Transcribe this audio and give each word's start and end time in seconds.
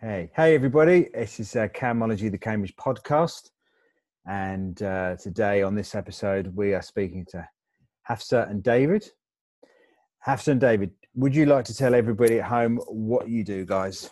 Hey, 0.00 0.30
hey, 0.36 0.54
everybody. 0.54 1.08
This 1.12 1.40
is 1.40 1.56
uh, 1.56 1.66
Camology, 1.66 2.30
the 2.30 2.38
Cambridge 2.38 2.76
podcast. 2.76 3.50
And 4.28 4.80
uh, 4.80 5.16
today 5.16 5.62
on 5.62 5.74
this 5.74 5.96
episode, 5.96 6.54
we 6.54 6.72
are 6.72 6.82
speaking 6.82 7.26
to 7.30 7.48
Hafsa 8.08 8.48
and 8.48 8.62
David. 8.62 9.10
Hafsa 10.24 10.52
and 10.52 10.60
David, 10.60 10.92
would 11.16 11.34
you 11.34 11.46
like 11.46 11.64
to 11.64 11.74
tell 11.74 11.96
everybody 11.96 12.38
at 12.38 12.46
home 12.46 12.76
what 12.86 13.28
you 13.28 13.42
do, 13.42 13.64
guys? 13.64 14.08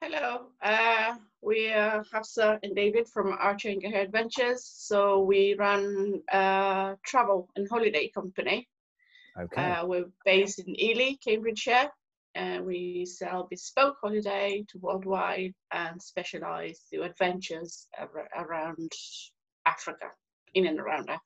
Hello, 0.00 0.46
uh, 0.62 1.16
we 1.42 1.70
are 1.74 2.02
Hafsa 2.10 2.58
and 2.62 2.74
David 2.74 3.06
from 3.08 3.36
Archer 3.38 3.68
and 3.68 3.82
Gaher 3.82 4.04
Adventures. 4.04 4.64
So 4.64 5.20
we 5.20 5.54
run 5.58 6.22
a 6.32 6.96
travel 7.04 7.50
and 7.56 7.68
holiday 7.68 8.08
company. 8.08 8.66
Okay. 9.38 9.62
Uh, 9.62 9.84
we're 9.84 10.10
based 10.24 10.60
in 10.60 10.80
Ely, 10.80 11.16
Cambridgeshire, 11.22 11.90
and 12.36 12.66
we 12.66 13.06
sell 13.06 13.46
bespoke 13.50 13.96
holiday 14.00 14.64
to 14.68 14.78
worldwide 14.78 15.54
and 15.72 16.00
specialize 16.00 16.82
to 16.92 17.02
adventures 17.02 17.88
ar- 17.98 18.28
around 18.36 18.92
Africa, 19.64 20.06
in 20.54 20.66
and 20.66 20.78
around 20.78 21.08
Africa. 21.08 21.20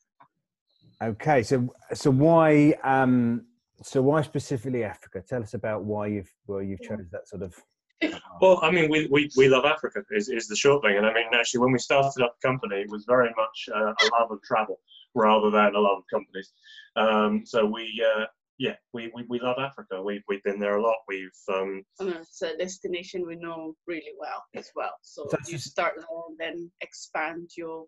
Okay. 1.02 1.42
So, 1.42 1.74
so 1.92 2.10
why, 2.10 2.74
um, 2.84 3.44
so 3.82 4.00
why 4.02 4.22
specifically 4.22 4.84
Africa? 4.84 5.22
Tell 5.28 5.42
us 5.42 5.54
about 5.54 5.84
why 5.84 6.06
you've, 6.06 6.32
well, 6.46 6.62
you've 6.62 6.80
chosen 6.80 7.08
that 7.12 7.28
sort 7.28 7.42
of. 7.42 7.54
Well, 8.40 8.58
I 8.62 8.70
mean, 8.70 8.88
we, 8.90 9.06
we, 9.10 9.28
we 9.36 9.48
love 9.48 9.66
Africa 9.66 10.00
is, 10.12 10.30
is 10.30 10.48
the 10.48 10.56
short 10.56 10.82
thing. 10.82 10.96
And 10.96 11.04
I 11.04 11.12
mean, 11.12 11.26
actually, 11.34 11.60
when 11.60 11.72
we 11.72 11.78
started 11.78 12.22
up 12.24 12.36
the 12.40 12.48
company, 12.48 12.76
it 12.76 12.88
was 12.88 13.04
very 13.06 13.28
much 13.36 13.68
uh, 13.74 13.92
a 13.92 14.18
love 14.18 14.30
of 14.30 14.40
travel 14.42 14.80
rather 15.14 15.50
than 15.50 15.74
a 15.74 15.78
love 15.78 15.98
of 15.98 16.04
companies. 16.10 16.50
Um, 16.96 17.42
so 17.44 17.66
we, 17.66 18.02
uh, 18.16 18.24
yeah, 18.60 18.74
we, 18.92 19.10
we, 19.14 19.24
we 19.28 19.40
love 19.40 19.56
Africa. 19.58 20.02
We've, 20.02 20.20
we've 20.28 20.42
been 20.42 20.60
there 20.60 20.76
a 20.76 20.82
lot. 20.82 20.96
We've, 21.08 21.30
um, 21.52 21.82
And 21.98 22.10
it's 22.10 22.42
a 22.42 22.56
destination 22.58 23.26
we 23.26 23.36
know 23.36 23.74
really 23.86 24.12
well 24.20 24.44
as 24.54 24.70
well. 24.76 24.92
So 25.00 25.26
you 25.46 25.54
just- 25.54 25.70
start 25.70 25.94
there 25.96 26.06
and 26.28 26.38
then 26.38 26.70
expand 26.80 27.50
your 27.56 27.86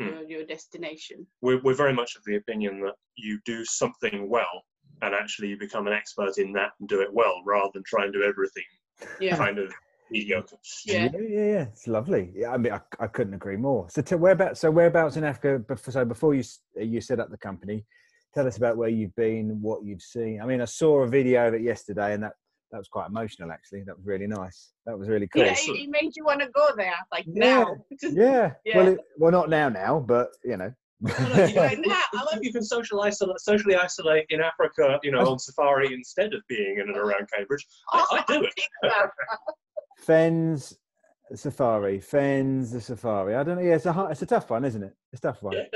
Hmm. 0.00 0.08
your, 0.08 0.22
your 0.28 0.44
destination. 0.44 1.24
we're, 1.40 1.60
we're 1.62 1.72
very 1.84 1.92
much 1.92 2.16
of 2.16 2.24
the 2.26 2.34
opinion 2.34 2.80
that 2.80 2.94
you 3.16 3.38
do 3.44 3.64
something 3.64 4.28
well 4.28 4.64
and 5.02 5.14
actually 5.14 5.46
you 5.50 5.56
become 5.56 5.86
an 5.86 5.92
expert 5.92 6.36
in 6.36 6.52
that 6.54 6.70
and 6.80 6.88
do 6.88 7.00
it 7.00 7.10
well 7.12 7.36
rather 7.46 7.70
than 7.74 7.84
try 7.86 8.02
and 8.02 8.12
do 8.12 8.24
everything 8.24 8.64
Yeah. 9.20 9.36
kind 9.36 9.60
of 9.60 9.72
mediocre. 10.10 10.56
Yeah. 10.84 11.10
yeah, 11.14 11.20
yeah, 11.20 11.46
yeah. 11.54 11.62
It's 11.72 11.86
lovely. 11.86 12.32
Yeah, 12.34 12.50
I 12.50 12.56
mean, 12.56 12.72
I, 12.72 12.80
I 12.98 13.06
couldn't 13.06 13.34
agree 13.34 13.56
more. 13.56 13.86
So, 13.88 14.02
to, 14.02 14.16
whereabouts? 14.18 14.58
So, 14.62 14.68
whereabouts 14.72 15.16
in 15.16 15.22
Africa? 15.22 15.62
So, 15.76 16.04
before 16.04 16.34
you 16.34 16.42
you 16.76 17.00
set 17.00 17.20
up 17.20 17.30
the 17.30 17.38
company, 17.38 17.86
tell 18.34 18.46
us 18.46 18.56
about 18.56 18.76
where 18.76 18.88
you've 18.88 19.14
been, 19.14 19.60
what 19.62 19.84
you've 19.84 20.02
seen. 20.02 20.40
I 20.42 20.46
mean, 20.46 20.60
I 20.60 20.64
saw 20.66 21.00
a 21.02 21.08
video 21.08 21.48
of 21.48 21.54
it 21.54 21.62
yesterday, 21.62 22.14
and 22.14 22.22
that 22.22 22.32
that 22.72 22.78
was 22.78 22.88
quite 22.88 23.08
emotional. 23.08 23.52
Actually, 23.52 23.82
that 23.84 23.96
was 23.96 24.04
really 24.06 24.26
nice. 24.26 24.72
That 24.86 24.98
was 24.98 25.08
really 25.08 25.28
cool. 25.28 25.44
Yeah, 25.44 25.54
so- 25.54 25.74
it, 25.74 25.80
it 25.82 25.90
made 25.90 26.10
you 26.16 26.24
want 26.24 26.40
to 26.40 26.48
go 26.54 26.68
there, 26.76 26.92
like 27.12 27.24
Yeah. 27.26 27.64
now. 27.64 27.76
Yeah. 28.02 28.52
Yeah. 28.64 28.76
Well, 28.78 28.88
it, 28.88 28.98
well, 29.18 29.30
not 29.32 29.48
now, 29.50 29.68
now, 29.68 30.00
but 30.00 30.28
you 30.44 30.56
know. 30.56 30.72
Right 31.02 31.78
now. 31.84 32.00
I 32.14 32.24
love 32.32 32.38
you 32.40 32.52
can 32.52 32.62
social 32.62 33.02
isolate, 33.02 33.38
socially 33.40 33.76
isolate 33.76 34.26
in 34.30 34.40
Africa, 34.40 34.98
you 35.02 35.10
know, 35.12 35.20
on 35.28 35.38
safari 35.38 35.92
instead 35.92 36.32
of 36.32 36.40
being 36.48 36.78
in 36.80 36.88
and 36.88 36.96
around 36.96 37.28
Cambridge. 37.32 37.66
I, 37.92 38.06
I 38.10 38.32
do 38.32 38.44
it. 38.44 38.54
Fens 39.98 40.76
Safari, 41.34 42.00
Fens 42.00 42.70
the 42.72 42.80
Safari. 42.80 43.34
I 43.34 43.42
don't 43.44 43.56
know. 43.56 43.62
Yeah, 43.62 43.74
it's 43.76 43.86
a 43.86 44.08
it's 44.10 44.22
a 44.22 44.26
tough 44.26 44.50
one, 44.50 44.64
isn't 44.64 44.82
it? 44.82 44.94
It's 45.12 45.20
a 45.24 45.28
tough 45.28 45.42
one. 45.42 45.56
And 45.56 45.66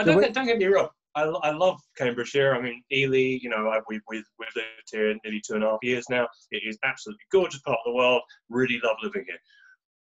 So 0.00 0.04
don't, 0.06 0.16
we- 0.16 0.22
get, 0.24 0.34
don't 0.34 0.46
get 0.46 0.58
me 0.58 0.66
wrong. 0.66 0.88
I, 1.14 1.22
I 1.22 1.50
love 1.50 1.80
Cambridgeshire. 1.98 2.54
I 2.54 2.60
mean, 2.60 2.82
Ely, 2.92 3.38
you 3.42 3.48
know, 3.48 3.68
I, 3.68 3.80
we've, 3.88 4.00
we've, 4.08 4.24
we've 4.38 4.48
lived 4.54 4.88
here 4.90 5.14
nearly 5.24 5.42
two 5.44 5.54
and 5.54 5.64
a 5.64 5.70
half 5.70 5.78
years 5.82 6.04
now. 6.08 6.28
It 6.50 6.62
is 6.66 6.78
absolutely 6.84 7.24
gorgeous 7.32 7.60
part 7.62 7.78
of 7.84 7.92
the 7.92 7.96
world. 7.96 8.22
Really 8.48 8.80
love 8.84 8.96
living 9.02 9.24
here. 9.26 9.38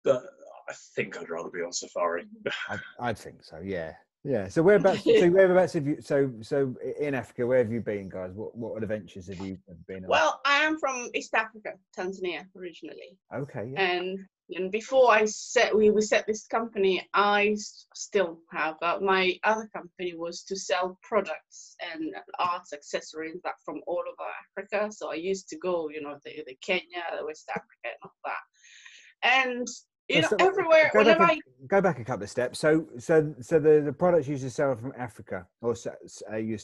But 0.03 0.23
I 0.69 0.73
think 0.95 1.19
I'd 1.19 1.31
rather 1.31 1.51
be 1.51 1.61
on 1.61 1.73
safari. 1.73 2.25
I, 2.69 2.79
I'd 3.01 3.19
think 3.19 3.45
so. 3.45 3.61
Yeah. 3.63 3.93
Yeah. 4.25 4.49
So 4.49 4.63
whereabouts? 4.63 5.05
so 5.05 5.31
whereabouts 5.31 5.75
have 5.75 5.87
you? 5.87 6.01
So 6.01 6.33
so 6.41 6.75
in 6.99 7.15
Africa, 7.15 7.47
where 7.47 7.59
have 7.59 7.71
you 7.71 7.83
been, 7.83 8.09
guys? 8.09 8.33
What 8.33 8.57
what 8.57 8.83
adventures 8.83 9.29
have 9.29 9.47
you 9.47 9.59
been 9.87 10.05
on? 10.05 10.09
well, 10.09 10.41
I 10.47 10.65
am 10.65 10.79
from 10.79 11.11
East 11.15 11.35
Africa, 11.35 11.73
Tanzania 11.97 12.47
originally, 12.57 13.19
okay. 13.35 13.71
Yeah. 13.71 13.81
and 13.83 14.19
and 14.51 14.71
before 14.71 15.11
I 15.11 15.25
set 15.25 15.75
we, 15.75 15.91
we 15.91 16.03
set 16.03 16.27
this 16.27 16.47
company, 16.47 17.07
I 17.15 17.57
still 17.95 18.41
have 18.51 18.77
uh, 18.83 18.99
my 19.01 19.39
other 19.45 19.69
company 19.75 20.15
was 20.15 20.43
to 20.45 20.57
sell 20.57 20.99
products 21.03 21.77
and 21.95 22.15
arts 22.39 22.73
accessories 22.73 23.41
that 23.45 23.55
from 23.65 23.81
all 23.87 24.03
over 24.07 24.31
Africa. 24.59 24.93
So 24.93 25.11
I 25.11 25.15
used 25.15 25.49
to 25.49 25.59
go, 25.59 25.89
you 25.89 26.03
know, 26.03 26.19
the, 26.25 26.43
the 26.47 26.57
Kenya, 26.61 27.03
the 27.19 27.25
West 27.25 27.49
Africa, 27.51 27.85
and 27.85 27.95
all 28.03 28.13
that, 28.25 29.47
and 29.47 29.69
you 30.09 30.21
know, 30.21 30.29
Let's- 30.31 30.43
uh, 30.43 30.47
everywhere. 30.47 30.91
Go 30.93 31.05
back, 31.05 31.19
Whenever 31.19 31.41
go 31.69 31.81
back 31.81 31.99
a 32.01 32.05
couple 32.05 32.25
of 32.25 32.31
steps. 32.31 32.59
So 32.59 32.87
so 32.99 33.35
so 33.41 33.59
the 33.59 33.81
the 33.81 33.93
products 33.93 34.27
you 34.27 34.33
used 34.33 34.45
to 34.45 34.51
sell 34.51 34.77
from 34.77 34.93
Africa, 34.97 35.47
or 35.63 35.75
so, 35.75 35.93
uh, 36.31 36.37
you 36.37 36.59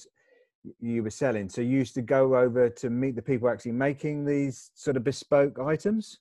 you 0.78 1.02
were 1.02 1.10
selling. 1.10 1.48
So 1.48 1.62
you 1.62 1.78
used 1.78 1.94
to 1.94 2.02
go 2.02 2.36
over 2.36 2.69
to 2.69 2.90
meet 2.90 3.16
the 3.16 3.22
people 3.22 3.48
actually 3.48 3.72
making 3.72 4.26
these 4.26 4.70
sort 4.74 4.98
of 4.98 5.04
bespoke 5.04 5.58
items. 5.58 6.19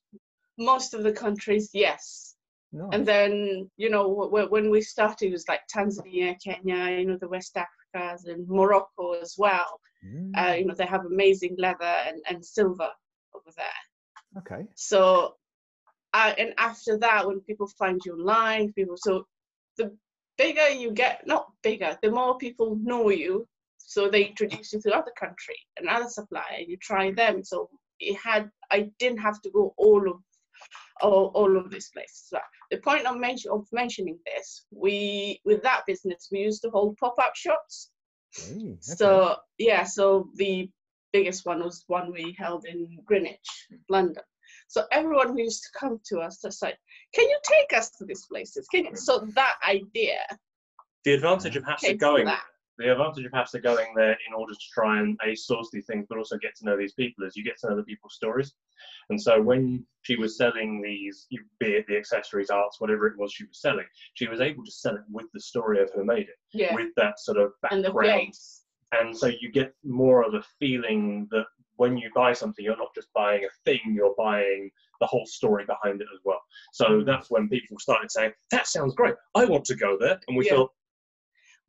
Most 0.59 0.93
of 0.93 1.03
the 1.03 1.11
countries, 1.13 1.69
yes. 1.73 2.35
Nice. 2.71 2.89
And 2.93 3.05
then, 3.05 3.69
you 3.77 3.89
know, 3.89 4.05
wh- 4.15 4.29
wh- 4.29 4.51
when 4.51 4.69
we 4.69 4.81
started, 4.81 5.27
it 5.29 5.31
was 5.31 5.47
like 5.47 5.61
Tanzania, 5.75 6.35
Kenya, 6.43 6.99
you 6.99 7.05
know, 7.07 7.17
the 7.19 7.29
West 7.29 7.55
Africas 7.57 8.25
and 8.25 8.47
Morocco 8.47 9.13
as 9.13 9.35
well. 9.37 9.79
Mm, 10.05 10.31
Uh, 10.37 10.53
you 10.53 10.65
know, 10.65 10.75
they 10.75 10.85
have 10.85 11.05
amazing 11.05 11.55
leather 11.57 11.95
and, 12.07 12.21
and 12.29 12.45
silver 12.45 12.89
over 13.35 13.51
there. 13.57 13.81
okay. 14.37 14.67
So, 14.75 15.35
uh, 16.13 16.33
and 16.37 16.53
after 16.57 16.97
that, 16.99 17.27
when 17.27 17.39
people 17.41 17.67
find 17.77 17.99
you 18.05 18.13
online, 18.13 18.73
people, 18.73 18.97
so 18.97 19.25
the 19.77 19.95
bigger 20.37 20.69
you 20.69 20.91
get, 20.91 21.25
not 21.25 21.47
bigger, 21.63 21.97
the 22.01 22.11
more 22.11 22.37
people 22.37 22.77
know 22.81 23.09
you. 23.09 23.47
So 23.77 24.07
they 24.09 24.25
introduce 24.25 24.73
you 24.73 24.81
to 24.81 24.95
other 24.95 25.11
country, 25.19 25.57
another 25.79 26.07
supplier, 26.09 26.59
you 26.67 26.77
try 26.77 27.11
them. 27.11 27.43
So 27.43 27.69
it 27.99 28.17
had, 28.17 28.49
I 28.71 28.91
didn't 28.99 29.19
have 29.19 29.41
to 29.41 29.49
go 29.51 29.73
all 29.77 30.07
of 30.09 30.17
all, 31.01 31.31
all 31.33 31.57
of 31.57 31.69
these 31.69 31.89
places. 31.93 32.25
So 32.27 32.39
the 32.71 32.77
point 32.77 33.05
of, 33.05 33.17
mention, 33.17 33.51
of 33.51 33.67
mentioning 33.71 34.19
this, 34.25 34.65
we 34.71 35.41
with 35.45 35.63
that 35.63 35.83
business 35.87 36.29
we 36.31 36.39
used 36.39 36.61
to 36.63 36.69
hold 36.69 36.97
pop-up 36.97 37.35
shops. 37.35 37.91
Hey, 38.35 38.53
okay. 38.53 38.77
So 38.81 39.37
yeah, 39.57 39.83
so 39.83 40.29
the 40.35 40.69
biggest 41.11 41.45
one 41.45 41.63
was 41.63 41.83
one 41.87 42.11
we 42.11 42.35
held 42.37 42.65
in 42.65 42.99
Greenwich, 43.05 43.67
London. 43.89 44.23
So 44.67 44.83
everyone 44.91 45.29
who 45.29 45.41
used 45.41 45.63
to 45.63 45.79
come 45.79 45.99
to 46.05 46.19
us 46.19 46.41
just 46.41 46.61
like, 46.61 46.77
can 47.13 47.27
you 47.27 47.39
take 47.43 47.77
us 47.77 47.89
to 47.97 48.05
these 48.05 48.25
places? 48.25 48.67
Can 48.67 48.85
you? 48.85 48.95
So 48.95 49.27
that 49.35 49.55
idea 49.67 50.19
The 51.05 51.13
advantage 51.13 51.55
of 51.55 51.63
Hafsa 51.63 51.87
came 51.87 51.99
from 51.99 52.09
going 52.09 52.25
that. 52.25 52.43
The 52.79 52.93
advantage 52.93 53.25
of 53.25 53.33
Hafsa 53.33 53.59
going 53.59 53.93
there 53.93 54.17
in 54.27 54.33
order 54.33 54.53
to 54.53 54.65
try 54.73 55.01
and 55.01 55.19
a 55.25 55.35
source 55.35 55.69
these 55.71 55.85
things, 55.85 56.05
but 56.07 56.17
also 56.17 56.37
get 56.37 56.55
to 56.55 56.65
know 56.65 56.77
these 56.77 56.93
people 56.93 57.25
is 57.25 57.35
you 57.35 57.43
get 57.43 57.57
to 57.59 57.69
know 57.69 57.75
the 57.75 57.83
people's 57.83 58.15
stories. 58.15 58.53
And 59.09 59.21
so 59.21 59.41
when 59.41 59.85
she 60.03 60.15
was 60.15 60.37
selling 60.37 60.81
these, 60.81 61.27
be 61.59 61.73
it 61.73 61.85
the 61.87 61.97
accessories, 61.97 62.49
arts, 62.49 62.79
whatever 62.79 63.05
it 63.07 63.17
was 63.17 63.33
she 63.33 63.43
was 63.43 63.59
selling, 63.59 63.85
she 64.13 64.29
was 64.29 64.39
able 64.39 64.63
to 64.63 64.71
sell 64.71 64.95
it 64.95 65.01
with 65.11 65.25
the 65.33 65.41
story 65.41 65.81
of 65.81 65.91
who 65.93 66.05
made 66.05 66.29
it, 66.29 66.37
Yeah, 66.53 66.73
with 66.73 66.95
that 66.95 67.19
sort 67.19 67.37
of 67.37 67.51
background. 67.61 67.85
and 67.85 67.93
the 67.93 67.99
place. 67.99 68.63
And 68.93 69.15
so 69.15 69.27
you 69.27 69.51
get 69.51 69.73
more 69.83 70.23
of 70.23 70.33
a 70.33 70.43
feeling 70.57 71.27
that 71.31 71.47
when 71.75 71.97
you 71.97 72.09
buy 72.15 72.31
something, 72.31 72.63
you're 72.63 72.77
not 72.77 72.95
just 72.95 73.11
buying 73.13 73.43
a 73.43 73.49
thing, 73.65 73.79
you're 73.93 74.15
buying 74.17 74.71
the 75.01 75.05
whole 75.07 75.25
story 75.25 75.65
behind 75.65 76.01
it 76.01 76.07
as 76.13 76.19
well. 76.23 76.41
So 76.71 76.85
Mm. 77.01 77.05
that's 77.05 77.29
when 77.29 77.49
people 77.49 77.77
started 77.77 78.09
saying, 78.09 78.33
"That 78.51 78.67
sounds 78.67 78.95
great. 78.95 79.15
I 79.35 79.43
want 79.45 79.65
to 79.65 79.75
go 79.75 79.97
there." 79.97 80.19
And 80.29 80.37
we 80.37 80.45
Yeah. 80.45 80.55
thought, 80.55 80.73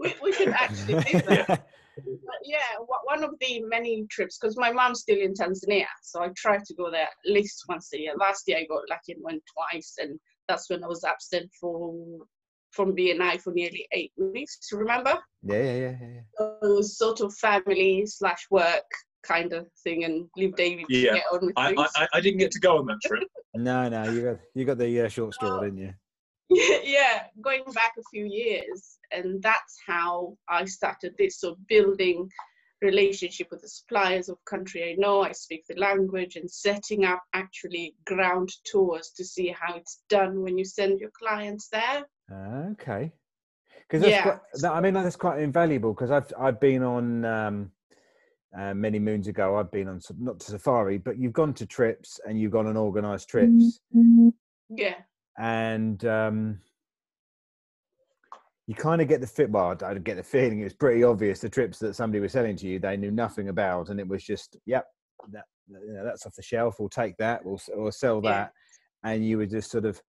We, 0.00 0.14
we 0.22 0.32
could 0.32 0.48
actually 0.48 0.94
do 1.04 1.20
that. 1.28 1.46
But 1.46 2.40
yeah, 2.44 2.78
one 3.04 3.22
of 3.22 3.34
the 3.40 3.62
many 3.64 4.06
trips, 4.10 4.38
because 4.38 4.56
my 4.56 4.72
mom's 4.72 5.00
still 5.00 5.18
in 5.18 5.34
Tanzania, 5.34 5.86
so 6.02 6.22
I 6.22 6.28
try 6.36 6.56
to 6.56 6.74
go 6.74 6.90
there 6.90 7.02
at 7.02 7.30
least 7.32 7.64
once 7.68 7.90
a 7.94 7.98
year. 8.00 8.14
Last 8.18 8.44
year 8.46 8.58
I 8.58 8.64
got 8.64 8.88
lucky 8.88 9.12
and 9.12 9.22
went 9.22 9.42
twice, 9.54 9.96
and 9.98 10.18
that's 10.48 10.70
when 10.70 10.82
I 10.82 10.86
was 10.86 11.04
absent 11.04 11.50
for 11.60 11.94
from 12.70 12.94
BNI 12.96 13.40
for 13.42 13.52
nearly 13.52 13.86
eight 13.92 14.12
weeks. 14.16 14.58
Remember? 14.72 15.18
yeah, 15.42 15.56
yeah, 15.56 15.74
yeah, 15.74 15.96
yeah, 16.00 16.08
yeah. 16.14 16.20
So 16.38 16.56
it 16.62 16.68
was 16.68 16.96
sort 16.96 17.20
of 17.20 17.34
family 17.34 18.04
slash 18.06 18.46
work 18.50 18.84
kind 19.22 19.52
of 19.52 19.66
thing, 19.84 20.04
and 20.04 20.26
leave 20.36 20.54
David 20.56 20.86
to 20.88 20.96
Yeah, 20.96 21.14
get 21.14 21.24
on 21.32 21.46
with 21.46 21.54
I, 21.58 21.74
things. 21.74 21.90
I, 21.96 22.08
I 22.14 22.20
didn't 22.20 22.38
get 22.38 22.52
to 22.52 22.60
go 22.60 22.78
on 22.78 22.86
that 22.86 22.98
trip. 23.04 23.24
No, 23.52 23.88
no, 23.88 24.04
you 24.04 24.22
got 24.22 24.38
you 24.54 24.64
got 24.64 24.78
the 24.78 25.00
uh, 25.00 25.08
short 25.08 25.34
straw, 25.34 25.58
Oh. 25.58 25.64
didn't 25.64 25.78
you? 25.78 25.92
yeah, 26.84 27.24
going 27.42 27.64
back 27.74 27.94
a 27.98 28.02
few 28.12 28.24
years, 28.24 28.98
and 29.12 29.42
that's 29.42 29.78
how 29.86 30.36
I 30.48 30.64
started 30.64 31.14
this. 31.18 31.40
So 31.40 31.56
building 31.68 32.28
relationship 32.82 33.48
with 33.50 33.60
the 33.60 33.68
suppliers 33.68 34.28
of 34.30 34.38
country 34.46 34.90
I 34.90 34.94
know, 34.98 35.20
I 35.22 35.32
speak 35.32 35.64
the 35.68 35.78
language, 35.78 36.36
and 36.36 36.50
setting 36.50 37.04
up 37.04 37.22
actually 37.34 37.94
ground 38.06 38.50
tours 38.64 39.10
to 39.16 39.24
see 39.24 39.48
how 39.48 39.74
it's 39.76 40.02
done 40.08 40.42
when 40.42 40.56
you 40.56 40.64
send 40.64 40.98
your 40.98 41.10
clients 41.10 41.68
there. 41.68 42.04
Okay. 42.72 43.12
Because 43.88 44.06
Yeah. 44.08 44.22
quite, 44.22 44.38
that, 44.54 44.72
I 44.72 44.80
mean 44.80 44.94
that's 44.94 45.16
quite 45.16 45.40
invaluable 45.42 45.92
because 45.92 46.10
I've 46.10 46.32
I've 46.38 46.60
been 46.60 46.82
on 46.82 47.24
um, 47.24 47.72
uh, 48.56 48.72
many 48.72 48.98
moons 48.98 49.26
ago. 49.28 49.56
I've 49.56 49.70
been 49.70 49.88
on 49.88 50.00
some- 50.00 50.22
not 50.24 50.40
to 50.40 50.50
safari, 50.52 50.96
but 50.98 51.18
you've 51.18 51.32
gone 51.32 51.52
to 51.54 51.66
trips 51.66 52.18
and 52.26 52.40
you've 52.40 52.52
gone 52.52 52.66
on 52.66 52.76
organised 52.76 53.28
trips, 53.28 53.80
Yeah. 54.70 54.96
and 55.38 56.04
um, 56.04 56.60
you 58.70 58.76
kind 58.76 59.02
of 59.02 59.08
get 59.08 59.20
the 59.20 59.26
fit. 59.26 59.50
Well, 59.50 59.76
I 59.84 59.94
get 59.94 60.16
the 60.16 60.22
feeling 60.22 60.60
it 60.60 60.64
was 60.64 60.74
pretty 60.74 61.02
obvious 61.02 61.40
the 61.40 61.48
trips 61.48 61.80
that 61.80 61.96
somebody 61.96 62.20
was 62.20 62.30
selling 62.30 62.54
to 62.54 62.68
you 62.68 62.78
they 62.78 62.96
knew 62.96 63.10
nothing 63.10 63.48
about, 63.48 63.88
and 63.88 63.98
it 63.98 64.06
was 64.06 64.22
just, 64.22 64.56
yep, 64.64 64.84
that 65.32 65.42
you 65.68 65.92
know, 65.92 66.04
that's 66.04 66.24
off 66.24 66.36
the 66.36 66.42
shelf. 66.42 66.76
We'll 66.78 66.88
take 66.88 67.16
that. 67.16 67.44
We'll 67.44 67.60
or 67.74 67.90
sell 67.90 68.20
Yeah. 68.22 68.30
that, 68.30 68.52
and 69.02 69.26
you 69.26 69.38
were 69.38 69.46
just 69.46 69.72
sort 69.72 69.86
of 69.86 70.00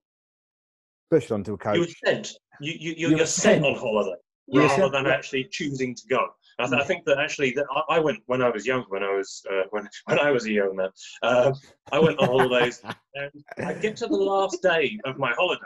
pushed 1.10 1.32
onto 1.32 1.54
a 1.56 1.58
coach. 1.58 1.74
You 1.76 1.82
were 1.82 1.88
sent. 2.06 2.34
You, 2.60 2.74
you, 2.80 2.94
You 2.96 3.10
you, 3.10 3.16
were 3.16 3.24
are 3.24 3.26
sent 3.26 3.66
on 3.66 3.74
holiday 3.74 4.14
rather 4.54 4.70
sent- 4.76 4.92
than 4.92 5.06
yeah. 5.06 5.12
actually 5.12 5.46
choosing 5.46 5.96
to 5.96 6.04
go. 6.08 6.24
I, 6.60 6.68
th- 6.68 6.80
I 6.80 6.86
think 6.86 7.04
that 7.06 7.18
actually 7.18 7.54
that 7.54 7.66
I, 7.90 7.96
I 7.96 8.00
went 8.00 8.20
when 8.28 8.44
I 8.44 8.50
was 8.52 8.68
young, 8.68 8.86
when 8.90 9.02
I 9.02 9.12
was 9.12 9.44
uh, 9.52 9.64
when 9.72 9.90
when 10.06 10.20
I 10.20 10.30
was 10.30 10.46
a 10.46 10.52
young 10.52 10.76
man. 10.76 10.90
Uh, 11.24 11.52
I 11.92 11.98
went 11.98 12.20
on 12.20 12.28
holidays, 12.28 12.80
and 13.16 13.32
I 13.66 13.74
get 13.74 13.96
to 13.98 14.06
the 14.06 14.16
last 14.16 14.62
day 14.62 15.00
of 15.06 15.18
my 15.18 15.32
holiday, 15.32 15.62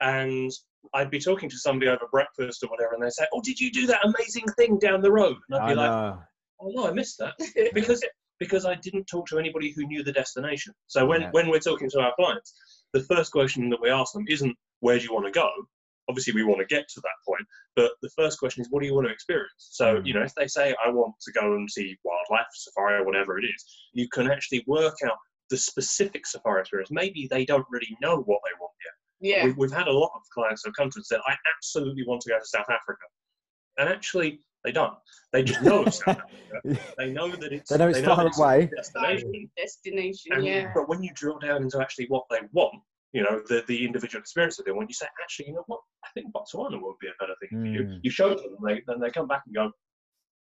and 0.00 0.50
I'd 0.94 1.10
be 1.10 1.18
talking 1.18 1.50
to 1.50 1.56
somebody 1.58 1.88
over 1.90 2.06
breakfast 2.10 2.62
or 2.62 2.68
whatever, 2.68 2.94
and 2.94 3.02
they 3.02 3.10
say, 3.10 3.26
"Oh, 3.32 3.40
did 3.42 3.58
you 3.60 3.70
do 3.70 3.86
that 3.86 4.04
amazing 4.04 4.46
thing 4.56 4.78
down 4.78 5.00
the 5.02 5.12
road?" 5.12 5.36
And 5.48 5.58
I'd 5.58 5.64
I 5.64 5.68
be 5.68 5.74
like, 5.74 5.90
know. 5.90 6.22
"Oh 6.60 6.70
no, 6.74 6.86
I 6.88 6.92
missed 6.92 7.18
that." 7.18 7.34
because 7.74 8.02
because 8.38 8.64
I 8.64 8.74
didn't 8.76 9.06
talk 9.06 9.26
to 9.28 9.38
anybody 9.38 9.72
who 9.72 9.86
knew 9.86 10.04
the 10.04 10.12
destination. 10.12 10.72
So 10.86 11.04
when, 11.04 11.22
Yeah. 11.22 11.30
when 11.32 11.48
we're 11.48 11.58
talking 11.58 11.90
to 11.90 11.98
our 12.00 12.12
clients, 12.14 12.54
the 12.92 13.02
first 13.02 13.32
question 13.32 13.68
that 13.70 13.80
we 13.80 13.90
ask 13.90 14.12
them 14.12 14.24
isn't 14.28 14.56
where 14.78 14.96
do 14.96 15.04
you 15.04 15.12
want 15.12 15.26
to 15.26 15.32
go? 15.32 15.50
Obviously, 16.08 16.32
we 16.32 16.44
want 16.44 16.60
to 16.60 16.64
get 16.66 16.88
to 16.88 17.00
that 17.00 17.18
point, 17.26 17.44
but 17.74 17.90
the 18.00 18.08
first 18.10 18.38
question 18.38 18.62
is 18.62 18.68
what 18.70 18.80
do 18.80 18.86
you 18.86 18.94
want 18.94 19.08
to 19.08 19.12
experience? 19.12 19.52
So 19.58 19.96
Mm. 19.96 20.06
you 20.06 20.14
know, 20.14 20.22
if 20.22 20.34
they 20.36 20.46
say 20.46 20.74
I 20.84 20.88
want 20.88 21.14
to 21.22 21.32
go 21.32 21.54
and 21.54 21.68
see 21.68 21.98
wildlife, 22.04 22.46
safari, 22.52 23.00
or 23.00 23.04
whatever 23.04 23.38
it 23.40 23.44
is, 23.44 23.64
you 23.92 24.08
can 24.08 24.30
actually 24.30 24.62
work 24.68 24.94
out 25.04 25.18
the 25.50 25.56
specific 25.56 26.24
safari 26.26 26.60
experience. 26.60 26.90
Maybe 26.92 27.26
they 27.28 27.44
don't 27.44 27.66
really 27.70 27.96
know 28.00 28.18
what 28.18 28.40
they 28.44 28.54
want. 28.60 28.67
Yeah. 29.20 29.46
We, 29.46 29.52
we've 29.52 29.72
had 29.72 29.88
a 29.88 29.92
lot 29.92 30.10
of 30.14 30.22
clients 30.32 30.62
who 30.64 30.70
have 30.70 30.76
come 30.76 30.90
to 30.90 30.90
us 30.90 30.96
and 30.96 31.06
said, 31.06 31.20
I 31.26 31.34
absolutely 31.56 32.04
want 32.06 32.20
to 32.22 32.30
go 32.30 32.38
to 32.38 32.44
South 32.44 32.68
Africa. 32.68 33.04
And 33.78 33.88
actually, 33.88 34.40
they 34.64 34.72
don't. 34.72 34.94
They 35.32 35.42
just 35.42 35.62
know 35.62 35.82
it's 35.84 36.04
South 36.04 36.18
Africa. 36.64 36.80
They 36.98 37.10
know 37.12 37.28
that 37.28 37.52
it's, 37.52 37.70
They 37.70 37.78
know 37.78 37.88
it's 37.88 38.00
far 38.00 38.16
that 38.16 38.26
it's 38.26 38.38
away. 38.40 38.70
destination. 38.74 39.50
Destination. 39.56 40.32
And, 40.32 40.44
Yeah. 40.44 40.72
But 40.74 40.88
when 40.88 41.02
you 41.02 41.10
drill 41.14 41.38
down 41.38 41.62
into 41.62 41.80
actually 41.80 42.06
what 42.08 42.24
they 42.30 42.40
want, 42.52 42.74
you 43.12 43.22
know, 43.22 43.40
the, 43.48 43.64
the 43.68 43.86
individual 43.86 44.20
experience 44.20 44.56
that 44.56 44.66
they 44.66 44.72
want, 44.72 44.90
you 44.90 44.94
say, 44.94 45.06
actually, 45.22 45.48
you 45.48 45.54
know 45.54 45.64
what? 45.66 45.80
I 46.04 46.08
think 46.14 46.32
Botswana 46.32 46.80
would 46.80 46.96
be 47.00 47.08
a 47.08 47.12
better 47.18 47.34
thing 47.40 47.60
for 47.60 47.66
you. 47.66 47.82
Mm. 47.82 48.00
You 48.02 48.10
show 48.10 48.30
them, 48.30 48.56
they, 48.64 48.82
then 48.86 49.00
they 49.00 49.10
come 49.10 49.26
back 49.26 49.42
and 49.46 49.54
go, 49.54 49.70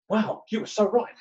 wow, 0.08 0.42
you 0.50 0.60
were 0.60 0.66
so 0.66 0.88
right. 0.88 1.12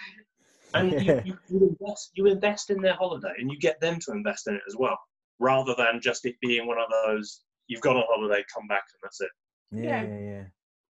And 0.73 0.91
Yeah. 0.93 0.99
you, 1.25 1.37
you, 1.49 1.59
you, 1.59 1.77
invest, 1.79 2.11
you 2.15 2.25
invest 2.25 2.69
in 2.69 2.81
their 2.81 2.95
holiday 2.95 3.33
and 3.37 3.51
you 3.51 3.59
get 3.59 3.79
them 3.81 3.99
to 4.05 4.11
invest 4.13 4.47
in 4.47 4.55
it 4.55 4.61
as 4.67 4.75
well, 4.77 4.97
rather 5.39 5.75
than 5.77 6.01
just 6.01 6.25
it 6.25 6.35
being 6.41 6.67
one 6.67 6.77
of 6.79 6.89
those, 7.05 7.41
you've 7.67 7.81
gone 7.81 7.97
on 7.97 8.03
holiday, 8.09 8.43
come 8.53 8.67
back, 8.67 8.83
and 8.93 8.99
that's 9.03 9.21
it. 9.21 9.29
Yeah, 9.71 10.03
Yeah. 10.03 10.03
yeah, 10.03 10.19
yeah. 10.19 10.43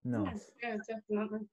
Nice. 0.04 0.50
Yeah, 0.62 0.68
yeah, 0.70 0.76
definitely. 0.88 1.46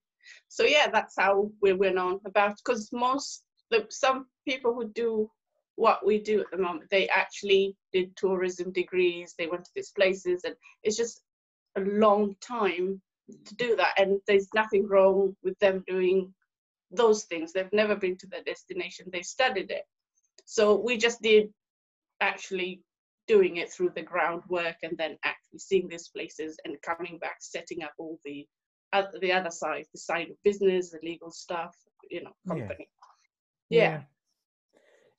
So 0.47 0.63
yeah, 0.63 0.87
that's 0.91 1.15
how 1.17 1.51
we 1.61 1.73
went 1.73 1.97
on 1.97 2.19
about 2.25 2.57
because 2.57 2.91
most 2.91 3.43
the 3.71 3.87
some 3.89 4.27
people 4.47 4.73
who 4.73 4.89
do 4.89 5.31
what 5.75 6.05
we 6.05 6.19
do 6.19 6.41
at 6.41 6.51
the 6.51 6.57
moment, 6.57 6.89
they 6.91 7.07
actually 7.09 7.75
did 7.91 8.15
tourism 8.15 8.71
degrees. 8.71 9.33
They 9.37 9.47
went 9.47 9.63
to 9.65 9.71
these 9.75 9.91
places, 9.91 10.43
and 10.43 10.55
it's 10.83 10.97
just 10.97 11.21
a 11.77 11.81
long 11.81 12.35
time 12.41 13.01
to 13.45 13.55
do 13.55 13.75
that. 13.77 13.93
And 13.97 14.19
there's 14.27 14.49
nothing 14.53 14.87
wrong 14.87 15.35
with 15.43 15.57
them 15.59 15.83
doing 15.87 16.33
those 16.91 17.23
things. 17.23 17.53
They've 17.53 17.71
never 17.71 17.95
been 17.95 18.17
to 18.17 18.27
their 18.27 18.43
destination. 18.43 19.07
They 19.11 19.21
studied 19.21 19.71
it. 19.71 19.85
So 20.45 20.75
we 20.75 20.97
just 20.97 21.21
did 21.21 21.49
actually 22.21 22.81
doing 23.27 23.57
it 23.57 23.71
through 23.71 23.91
the 23.95 24.01
groundwork 24.01 24.75
and 24.83 24.97
then 24.97 25.17
actually 25.23 25.59
seeing 25.59 25.87
these 25.87 26.09
places 26.09 26.57
and 26.65 26.81
coming 26.81 27.17
back, 27.19 27.37
setting 27.39 27.83
up 27.83 27.93
all 27.97 28.19
the 28.25 28.47
uh, 28.93 29.03
the 29.21 29.31
other 29.31 29.51
side, 29.51 29.85
the 29.93 29.99
side 29.99 30.29
of 30.29 30.35
business, 30.43 30.91
the 30.91 30.99
legal 31.01 31.31
stuff, 31.31 31.73
you 32.09 32.23
know, 32.23 32.31
Yeah. 32.45 32.53
company. 32.53 32.89
Yeah. 33.69 34.01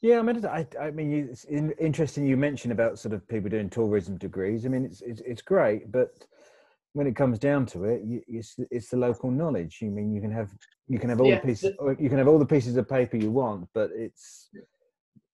Yeah, 0.03 0.19
I 0.19 0.23
mean, 0.23 0.45
I, 0.45 0.67
I 0.81 0.91
mean, 0.91 1.13
it's 1.31 1.45
in, 1.45 1.71
interesting 1.79 2.27
you 2.27 2.37
mentioned 2.37 2.73
about 2.73 2.99
sort 2.99 3.15
of 3.15 3.27
people 3.29 3.49
doing 3.49 3.71
tourism 3.71 4.19
degrees. 4.19 4.67
I 4.67 4.69
mean, 4.69 4.85
it's 4.85 5.01
it's, 5.01 5.23
it's 5.25 5.43
great, 5.43 5.93
but 5.93 6.11
when 6.93 7.07
it 7.07 7.17
comes 7.17 7.39
down 7.39 7.67
to 7.67 7.85
it, 7.85 8.03
you, 8.05 8.21
it's 8.27 8.57
it's 8.71 8.89
the 8.89 8.97
local 8.97 9.31
knowledge. 9.31 9.79
You 9.81 9.91
mean 9.91 10.13
you 10.13 10.21
can 10.21 10.33
have 10.33 10.51
you 10.89 10.99
can 10.99 11.09
have 11.09 11.21
all 11.21 11.29
Yeah. 11.29 11.37
the 11.37 11.47
pieces 11.47 11.73
you 12.01 12.09
can 12.09 12.19
have 12.19 12.29
all 12.29 12.39
the 12.41 12.45
pieces 12.45 12.77
of 12.77 12.89
paper 12.89 13.17
you 13.17 13.31
want, 13.31 13.69
but 13.73 13.91
it's 13.95 14.51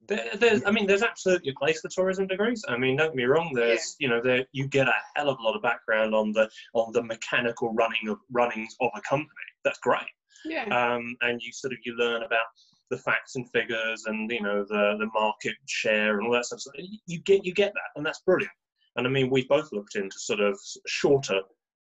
There, 0.08 0.24
there's, 0.36 0.64
I 0.64 0.70
mean, 0.70 0.86
there's 0.86 1.02
absolutely 1.02 1.50
a 1.50 1.58
place 1.58 1.80
for 1.80 1.88
tourism 1.88 2.26
degrees. 2.26 2.64
I 2.66 2.78
mean, 2.78 2.96
don't 2.96 3.08
get 3.08 3.16
me 3.16 3.24
wrong. 3.24 3.52
There's, 3.54 3.94
you 3.98 4.08
know, 4.08 4.22
there 4.22 4.46
you 4.52 4.66
get 4.66 4.88
a 4.88 4.94
hell 5.14 5.28
of 5.28 5.38
a 5.38 5.42
lot 5.42 5.54
of 5.54 5.62
background 5.62 6.14
on 6.14 6.32
the 6.32 6.48
on 6.72 6.92
the 6.92 7.02
mechanical 7.02 7.74
running 7.74 8.08
of 8.08 8.18
runnings 8.32 8.74
of 8.80 8.90
a 8.94 9.00
company. 9.02 9.28
That's 9.64 9.78
great. 9.80 10.00
Yeah. 10.44 10.64
Um, 10.64 11.14
and 11.20 11.40
you 11.42 11.52
sort 11.52 11.74
of 11.74 11.80
you 11.84 11.94
learn 11.96 12.22
about 12.22 12.46
the 12.90 12.96
facts 12.96 13.36
and 13.36 13.48
figures 13.50 14.04
and 14.06 14.30
you 14.30 14.40
know 14.40 14.64
the 14.66 14.96
the 14.98 15.08
market 15.12 15.54
share 15.66 16.18
and 16.18 16.26
all 16.26 16.32
that 16.32 16.46
stuff. 16.46 16.60
So 16.60 16.70
you 17.06 17.20
get 17.20 17.44
you 17.44 17.52
get 17.52 17.72
that, 17.74 17.96
and 17.96 18.04
that's 18.04 18.20
brilliant. 18.20 18.52
And 18.96 19.06
I 19.06 19.10
mean, 19.10 19.30
we've 19.30 19.48
both 19.48 19.70
looked 19.72 19.96
into 19.96 20.18
sort 20.18 20.40
of 20.40 20.58
shorter 20.86 21.40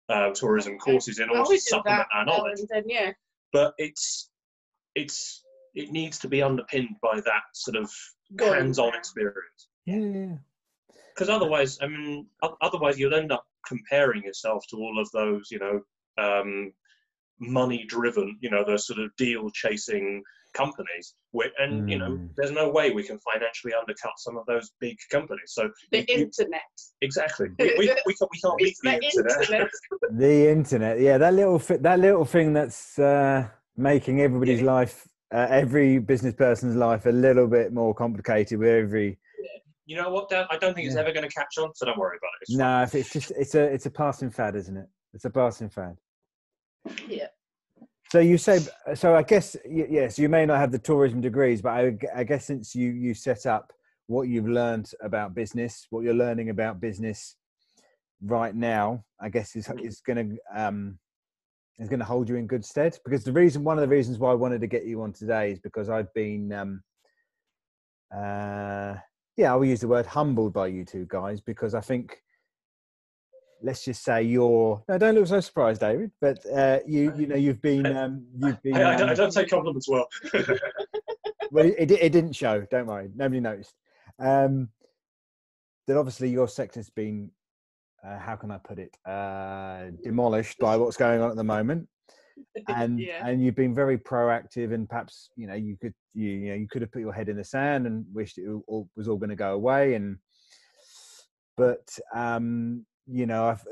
uh, 0.10 0.32
tourism 0.32 0.78
courses 0.78 1.20
in 1.20 1.30
order 1.30 1.50
to 1.50 1.60
supplement 1.60 2.08
that 2.12 2.18
our 2.18 2.26
knowledge. 2.26 2.60
then, 2.70 2.84
yeah. 2.88 3.12
But 3.54 3.74
it's 3.78 4.30
it's 4.96 5.44
it 5.74 5.92
needs 5.92 6.18
to 6.20 6.28
be 6.28 6.42
underpinned 6.42 6.96
by 7.02 7.22
that 7.22 7.44
sort 7.54 7.78
of 7.78 7.92
Going 8.36 8.54
hands-on 8.60 8.92
there. 8.92 9.00
experience 9.00 9.68
yeah, 9.86 9.96
yeah. 9.98 10.36
because 11.14 11.30
otherwise 11.30 11.78
i 11.82 11.88
mean 11.88 12.28
otherwise 12.62 13.00
you'll 13.00 13.16
end 13.16 13.32
up 13.32 13.46
comparing 13.68 14.24
yourself 14.24 14.64
to 14.70 14.78
all 14.78 15.00
of 15.00 15.10
those 15.12 15.50
you 15.52 15.60
know 15.60 15.82
um, 16.24 16.72
money 17.40 17.86
driven 17.88 18.38
you 18.42 18.50
know 18.50 18.64
those 18.66 18.88
sort 18.88 19.00
of 19.00 19.16
deal 19.18 19.50
chasing 19.52 20.22
companies 20.54 21.14
where, 21.32 21.52
and 21.60 21.88
you 21.90 21.98
know 22.00 22.10
Mm. 22.12 22.30
there's 22.36 22.52
no 22.52 22.70
way 22.70 22.90
we 22.92 23.04
can 23.04 23.20
financially 23.20 23.74
undercut 23.80 24.14
some 24.18 24.38
of 24.38 24.46
those 24.48 24.72
big 24.80 24.98
companies 25.12 25.52
so 25.58 25.70
The 25.92 26.00
you- 26.00 26.06
you- 26.10 26.24
internet. 26.24 26.62
exactly 27.02 27.48
we, 27.60 27.66
we, 27.78 27.94
we, 28.08 28.14
can't, 28.16 28.32
we 28.32 28.40
can't 28.42 28.58
beat 28.58 28.76
the 28.82 28.90
the 28.90 29.06
internet, 29.06 29.42
internet. 29.42 29.70
The 30.26 30.50
internet, 30.50 31.00
yeah, 31.00 31.18
that 31.20 31.34
little 31.34 31.60
fi- 31.60 31.78
that 31.78 32.00
little 32.00 32.26
thing 32.26 32.54
that's 32.54 32.98
uh, 32.98 33.48
making 33.76 34.22
everybody's 34.22 34.62
Yeah. 34.62 34.74
life, 34.78 35.08
uh, 35.34 35.48
every 35.50 36.00
business 36.00 36.34
person's 36.34 36.76
life, 36.76 37.06
a 37.06 37.10
little 37.10 37.48
bit 37.48 37.74
more 37.74 37.94
complicated 37.94 38.60
with 38.60 38.70
every. 38.70 39.18
you 39.86 39.96
know 39.96 40.10
what 40.10 40.30
Dan? 40.30 40.46
i 40.50 40.58
don't 40.58 40.74
think 40.74 40.86
it's 40.88 40.96
Yeah. 40.96 41.02
ever 41.02 41.12
going 41.14 41.28
to 41.28 41.34
catch 41.34 41.58
on 41.58 41.74
so 41.76 41.86
don't 41.86 41.98
worry 41.98 42.18
about 42.22 42.32
it 42.42 42.44
It's. 42.44 42.56
No, 42.58 42.84
if 42.84 42.96
it's 42.96 43.12
just 43.12 43.32
it's 43.32 43.56
a 43.56 43.64
it's 43.64 43.86
a 43.86 43.92
passing 43.92 44.32
fad, 44.32 44.56
isn't 44.56 44.78
it? 44.78 44.88
It's 45.14 45.26
a 45.26 45.30
passing 45.30 45.70
fad. 45.70 45.96
Yeah. 47.08 47.28
So 48.12 48.20
you 48.20 48.38
say 48.38 48.60
so? 48.96 49.16
I 49.16 49.24
guess 49.24 49.56
yes. 49.66 50.18
You 50.20 50.30
may 50.30 50.46
not 50.46 50.60
have 50.60 50.72
the 50.72 50.80
tourism 50.80 51.20
degrees, 51.22 51.62
but 51.62 51.72
I 52.16 52.24
guess 52.24 52.46
since 52.46 52.74
you 52.76 52.90
you 52.92 53.14
set 53.14 53.46
up 53.46 53.74
what 54.08 54.30
you've 54.30 54.48
learned 54.48 54.90
about 55.02 55.36
business, 55.36 55.88
what 55.90 56.04
you're 56.06 56.14
learning 56.26 56.50
about 56.50 56.80
business 56.80 57.36
right 58.22 58.56
now, 58.56 59.04
I 59.20 59.28
guess 59.30 59.56
is 59.56 59.70
is 59.82 60.02
going 60.02 60.20
to 60.30 60.38
um 60.64 61.00
is 61.80 61.90
going 61.90 62.00
to 62.00 62.06
hold 62.06 62.28
you 62.28 62.36
in 62.36 62.48
good 62.48 62.66
stead. 62.66 62.98
Because 63.04 63.24
the 63.24 63.32
reason, 63.32 63.64
one 63.64 63.78
of 63.78 63.82
the 63.82 63.96
reasons 63.96 64.18
why 64.18 64.32
I 64.32 64.36
wanted 64.36 64.62
to 64.62 64.68
get 64.68 64.86
you 64.86 65.02
on 65.02 65.14
today 65.14 65.52
is 65.52 65.60
because 65.60 65.90
I've 65.90 66.14
been 66.14 66.52
um 66.52 66.84
uh 68.16 68.96
yeah, 69.36 69.54
I 69.54 69.56
will 69.56 69.66
use 69.66 69.82
the 69.82 69.88
word 69.88 70.06
humbled 70.06 70.54
by 70.54 70.68
you 70.68 70.84
two 70.84 71.06
guys 71.08 71.42
because 71.42 71.76
I 71.76 71.82
think 71.82 72.18
let's 73.62 73.84
just 73.84 74.04
say 74.04 74.22
you're 74.22 74.84
no 74.88 74.98
don't 74.98 75.16
look 75.16 75.26
so 75.26 75.40
surprised 75.40 75.82
david 75.82 76.12
but 76.22 76.38
uh 76.56 76.80
you 76.86 77.12
you 77.18 77.26
know 77.26 77.36
you've 77.36 77.62
been 77.62 77.86
um 77.98 78.24
you've 78.38 78.62
been 78.62 78.76
I, 78.76 78.94
I, 78.94 78.98
don't, 78.98 79.10
I 79.10 79.12
um, 79.12 79.18
don't 79.18 79.34
take 79.34 79.50
compliments 79.50 79.90
well 79.90 80.08
well 81.52 81.66
it, 81.66 81.90
it 81.90 82.12
didn't 82.12 82.34
show 82.34 82.66
don't 82.70 82.86
worry 82.86 83.10
nobody 83.16 83.40
noticed 83.40 83.74
um 84.20 84.70
that 85.88 85.98
obviously 85.98 86.30
your 86.30 86.48
sector's 86.48 86.90
been 86.90 87.32
uh, 88.08 88.18
how 88.20 88.36
can 88.36 88.52
i 88.52 88.58
put 88.58 88.80
it 88.80 88.96
uh 89.06 89.86
demolished 90.04 90.58
by 90.60 90.76
what's 90.78 90.98
going 90.98 91.22
on 91.22 91.30
at 91.30 91.36
the 91.36 91.44
moment 91.44 91.88
and 92.68 93.00
yeah. 93.00 93.26
and 93.28 93.44
you've 93.44 93.56
been 93.56 93.74
very 93.74 93.98
proactive 93.98 94.74
and 94.74 94.88
perhaps 94.88 95.30
you 95.36 95.48
know 95.48 95.56
you 95.56 95.76
could 95.82 95.94
you, 96.14 96.30
you 96.30 96.50
know 96.50 96.56
you 96.56 96.68
could 96.68 96.82
have 96.82 96.92
put 96.92 97.02
your 97.02 97.14
head 97.14 97.30
in 97.30 97.38
the 97.38 97.44
sand 97.44 97.88
and 97.88 98.06
wished 98.14 98.38
it 98.38 98.48
all, 98.68 98.88
was 98.96 99.08
all 99.08 99.18
going 99.18 99.30
to 99.30 99.36
go 99.36 99.54
away 99.54 99.96
and 99.96 100.18
but 101.56 101.88
um 102.16 102.86
you 103.08 103.26
know 103.26 103.48
i've 103.48 103.64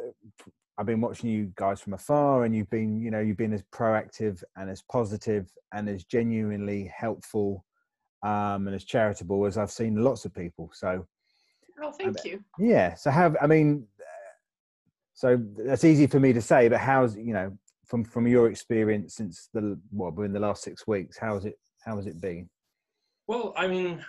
i've 0.77 0.85
been 0.85 1.01
watching 1.01 1.29
you 1.29 1.51
guys 1.55 1.79
from 1.79 1.93
afar 1.93 2.45
and 2.45 2.55
you've 2.55 2.69
been 2.69 2.99
you 2.99 3.11
know 3.11 3.19
you've 3.19 3.37
been 3.37 3.53
as 3.53 3.63
proactive 3.71 4.43
and 4.57 4.69
as 4.69 4.81
positive 4.91 5.47
and 5.73 5.87
as 5.87 6.03
genuinely 6.03 6.91
helpful 6.95 7.63
um 8.23 8.65
and 8.67 8.73
as 8.75 8.83
charitable 8.83 9.45
as 9.45 9.57
i've 9.57 9.71
seen 9.71 10.03
lots 10.03 10.25
of 10.25 10.33
people 10.33 10.69
so 10.73 11.05
Oh, 11.83 11.91
thank 11.91 12.23
you. 12.23 12.41
yeah 12.57 12.95
so 12.95 13.11
have 13.11 13.35
i 13.41 13.47
mean 13.47 13.85
so 15.15 15.41
that's 15.57 15.83
easy 15.83 16.05
for 16.05 16.19
me 16.19 16.31
to 16.33 16.41
say 16.41 16.69
but 16.69 16.79
how's 16.79 17.17
you 17.17 17.33
know 17.33 17.57
from 17.85 18.03
from 18.03 18.27
your 18.27 18.49
experience 18.49 19.15
since 19.15 19.49
the 19.53 19.79
what 19.91 20.13
in 20.23 20.33
the 20.33 20.39
last 20.39 20.63
six 20.63 20.87
weeks, 20.87 21.17
how 21.17 21.35
has 21.35 21.45
it 21.45 21.57
how 21.83 21.95
has 21.95 22.07
it 22.07 22.19
been? 22.19 22.49
Well, 23.27 23.53
I 23.55 23.67
mean, 23.67 24.03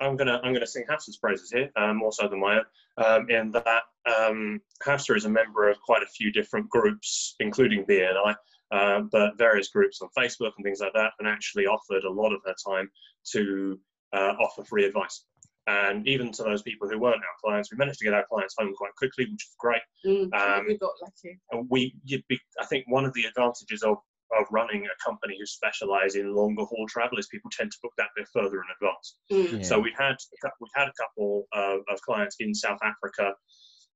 I'm 0.00 0.16
gonna 0.16 0.40
I'm 0.42 0.52
gonna 0.52 0.66
sing 0.66 0.84
Hafsa's 0.88 1.18
praises 1.18 1.50
here, 1.50 1.70
um, 1.76 1.98
more 1.98 2.12
so 2.12 2.28
than 2.28 2.40
my 2.40 2.58
own. 2.58 2.64
Um, 2.98 3.28
in 3.28 3.50
that 3.52 3.82
um, 4.06 4.60
Hafsa 4.82 5.14
is 5.14 5.26
a 5.26 5.30
member 5.30 5.68
of 5.68 5.76
quite 5.82 6.02
a 6.02 6.06
few 6.06 6.32
different 6.32 6.68
groups, 6.70 7.34
including 7.40 7.84
BNI, 7.84 8.34
uh, 8.70 9.00
but 9.12 9.36
various 9.36 9.68
groups 9.68 10.00
on 10.00 10.08
Facebook 10.16 10.52
and 10.56 10.64
things 10.64 10.80
like 10.80 10.94
that, 10.94 11.12
and 11.18 11.28
actually 11.28 11.66
offered 11.66 12.04
a 12.04 12.10
lot 12.10 12.32
of 12.32 12.40
her 12.46 12.54
time 12.66 12.90
to 13.32 13.78
uh, 14.12 14.32
offer 14.40 14.64
free 14.64 14.84
advice. 14.84 15.24
And 15.66 16.06
even 16.06 16.30
to 16.32 16.42
those 16.44 16.62
people 16.62 16.88
who 16.88 16.98
weren't 16.98 17.16
our 17.16 17.40
clients, 17.42 17.72
we 17.72 17.76
managed 17.78 17.98
to 17.98 18.04
get 18.04 18.14
our 18.14 18.24
clients 18.28 18.54
home 18.58 18.72
quite 18.76 18.94
quickly, 18.96 19.24
which 19.24 19.44
was 19.48 19.56
great. 19.58 19.82
Mm, 20.06 20.32
Um, 20.32 20.66
we 20.66 20.78
got 20.78 20.92
lucky. 21.02 21.38
And 21.50 21.66
we, 21.68 21.94
you'd 22.04 22.26
be, 22.28 22.38
I 22.60 22.66
think 22.66 22.84
one 22.88 23.04
of 23.04 23.12
the 23.14 23.24
advantages 23.24 23.82
of, 23.82 23.96
of 24.38 24.46
running 24.50 24.86
a 24.86 25.04
company 25.04 25.36
who 25.38 25.46
specialise 25.46 26.14
in 26.14 26.34
longer 26.34 26.62
haul 26.64 26.86
travel 26.88 27.18
is 27.18 27.26
people 27.28 27.50
tend 27.56 27.72
to 27.72 27.78
book 27.82 27.92
that 27.98 28.08
bit 28.16 28.28
further 28.32 28.58
in 28.58 28.64
advance. 28.80 29.16
Mm. 29.32 29.64
So 29.64 29.78
we 29.80 29.92
had 29.96 30.12
a 30.44 30.48
we 30.60 30.68
had 30.74 30.88
a 30.88 30.92
couple 31.00 31.46
uh, 31.56 31.78
of 31.92 32.00
clients 32.02 32.36
in 32.40 32.54
South 32.54 32.78
Africa, 32.84 33.34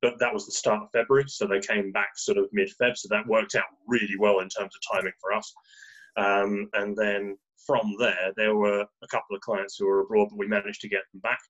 but 0.03 0.19
that 0.19 0.33
was 0.33 0.47
the 0.47 0.53
start 0.53 0.83
of 0.83 0.89
February, 0.93 1.25
so 1.29 1.47
they 1.47 1.61
came 1.61 1.93
back 1.93 2.11
sort 2.17 2.39
of 2.39 2.47
mid 2.53 2.71
Feb. 2.81 2.97
So 2.97 3.09
that 3.11 3.27
worked 3.27 3.55
out 3.55 3.65
really 3.87 4.17
well 4.19 4.39
in 4.41 4.49
terms 4.49 4.71
of 4.75 4.97
timing 4.97 5.13
for 5.21 5.33
us. 5.33 5.53
Um, 6.17 6.69
and 6.75 6.97
then 6.97 7.37
from 7.67 7.95
there, 7.99 8.33
there 8.37 8.57
were 8.57 8.81
a 8.81 9.09
couple 9.11 9.37
of 9.37 9.43
clients 9.43 9.77
who 9.79 9.87
were 9.87 10.01
abroad, 10.01 10.29
but 10.31 10.39
we 10.39 10.47
managed 10.47 10.81
to 10.83 10.89
get 10.89 11.03
them 11.13 11.21
back. 11.21 11.41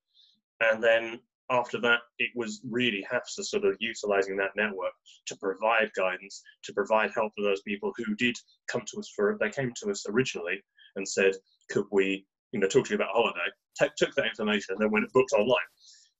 And 0.60 0.82
then 0.82 1.20
after 1.50 1.80
that, 1.80 2.00
it 2.18 2.30
was 2.34 2.60
really 2.68 3.04
Hafsa 3.10 3.42
sort 3.44 3.64
of 3.64 3.76
utilizing 3.80 4.36
that 4.36 4.54
network 4.56 4.92
to 5.26 5.36
provide 5.36 5.90
guidance, 5.96 6.42
to 6.64 6.72
provide 6.72 7.10
help 7.14 7.32
for 7.36 7.42
those 7.42 7.62
people 7.62 7.92
who 7.96 8.14
did 8.14 8.36
come 8.68 8.82
to 8.86 8.98
us 9.00 9.10
for, 9.14 9.36
they 9.40 9.50
came 9.50 9.72
to 9.82 9.90
us 9.90 10.06
originally 10.08 10.62
and 10.96 11.06
said, 11.08 11.32
could 11.70 11.86
we, 11.90 12.24
you 12.52 12.60
know, 12.60 12.68
talk 12.68 12.84
to 12.86 12.90
you 12.90 12.96
about 12.96 13.10
a 13.10 13.12
holiday, 13.12 13.38
Ta- 13.78 13.88
took 13.96 14.14
that 14.14 14.26
information 14.26 14.74
and 14.74 14.80
then 14.80 14.90
went 14.90 15.04
and 15.04 15.12
booked 15.12 15.32
online. 15.32 15.56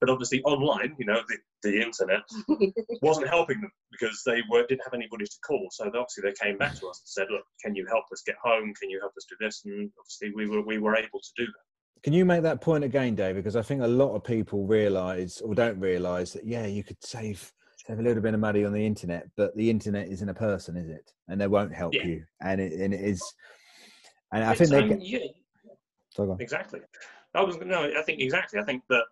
But 0.01 0.09
obviously 0.09 0.41
online, 0.43 0.95
you 0.97 1.05
know, 1.05 1.21
the, 1.29 1.37
the 1.69 1.81
internet 1.81 2.21
wasn't 3.01 3.27
helping 3.27 3.61
them 3.61 3.71
because 3.91 4.23
they 4.25 4.41
were, 4.49 4.65
didn't 4.67 4.83
have 4.83 4.95
anybody 4.95 5.25
to 5.25 5.37
call. 5.45 5.67
So 5.71 5.83
they- 5.85 5.97
obviously 5.99 6.23
they 6.23 6.33
came 6.43 6.57
back 6.57 6.73
to 6.79 6.87
us 6.87 6.99
and 7.01 7.07
said, 7.07 7.27
look, 7.31 7.43
can 7.63 7.75
you 7.75 7.85
help 7.87 8.05
us 8.11 8.23
get 8.25 8.35
home? 8.43 8.73
Can 8.81 8.89
you 8.89 8.99
help 8.99 9.13
us 9.15 9.25
do 9.29 9.35
this? 9.39 9.61
And 9.65 9.91
obviously 9.99 10.31
we 10.35 10.49
were, 10.49 10.65
we 10.65 10.79
were 10.79 10.95
able 10.95 11.19
to 11.19 11.31
do 11.37 11.45
that. 11.45 11.65
Can 12.03 12.13
you 12.13 12.25
make 12.25 12.41
that 12.43 12.61
point 12.61 12.83
again, 12.83 13.15
Dave? 13.15 13.35
Because 13.35 13.55
I 13.55 13.61
think 13.61 13.81
a 13.83 13.87
lot 13.87 14.15
of 14.15 14.23
people 14.23 14.65
realise 14.65 15.39
or 15.39 15.53
don't 15.53 15.79
realise 15.79 16.33
that 16.33 16.45
yeah, 16.45 16.65
you 16.65 16.83
could 16.83 17.01
save 17.03 17.51
save 17.77 17.99
a 17.99 18.01
little 18.01 18.23
bit 18.23 18.33
of 18.33 18.39
money 18.39 18.63
on 18.65 18.73
the 18.73 18.85
internet, 18.85 19.27
but 19.37 19.55
the 19.55 19.69
internet 19.69 20.07
isn't 20.07 20.29
a 20.29 20.33
person, 20.33 20.77
is 20.77 20.89
it? 20.89 21.11
And 21.27 21.39
they 21.39 21.47
won't 21.47 21.73
help 21.73 21.93
Yeah. 21.93 22.05
you. 22.05 22.25
And 22.41 22.59
it 22.59 22.73
and 22.73 22.93
it 22.93 23.01
is. 23.01 23.21
And 24.31 24.43
I 24.43 24.51
It's, 24.51 24.59
think 24.59 24.71
they. 24.71 24.79
um, 24.79 24.99
yeah, 25.01 25.19
sorry. 26.15 26.35
Exactly. 26.39 26.79
I 27.35 27.41
was 27.41 27.57
no. 27.57 27.83
I 27.83 28.01
think 28.01 28.19
exactly. 28.19 28.59
I 28.59 28.63
think 28.63 28.83
that 28.89 29.03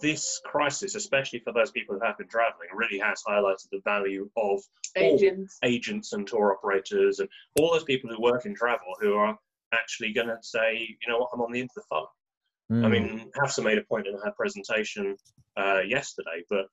this 0.00 0.40
crisis, 0.44 0.94
especially 0.94 1.40
for 1.40 1.52
those 1.52 1.70
people 1.70 1.96
who 1.96 2.04
have 2.06 2.16
been 2.16 2.28
travelling, 2.28 2.68
really 2.74 2.98
has 2.98 3.22
highlighted 3.26 3.68
the 3.70 3.80
value 3.84 4.30
of 4.36 4.60
Agents. 4.96 5.58
agents 5.64 6.12
and 6.12 6.26
tour 6.26 6.52
operators 6.52 7.18
and 7.18 7.28
all 7.58 7.72
those 7.72 7.82
people 7.84 8.08
who 8.08 8.22
work 8.22 8.46
in 8.46 8.54
travel 8.54 8.94
who 9.00 9.14
are 9.14 9.36
actually 9.74 10.12
going 10.12 10.28
to 10.28 10.38
say, 10.42 10.74
you 11.00 11.08
know 11.08 11.18
what, 11.18 11.30
I'm 11.34 11.40
on 11.42 11.52
the 11.52 11.60
end 11.60 11.70
of 11.76 11.82
the 11.82 11.88
phone. 11.90 12.06
I 12.82 12.88
Mm. 12.88 12.90
mean, 12.90 13.30
Hafsa 13.36 13.62
made 13.62 13.78
a 13.78 13.82
point 13.82 14.06
in 14.06 14.14
her 14.24 14.32
presentation 14.32 15.16
uh, 15.58 15.80
yesterday, 15.86 16.42
but 16.48 16.66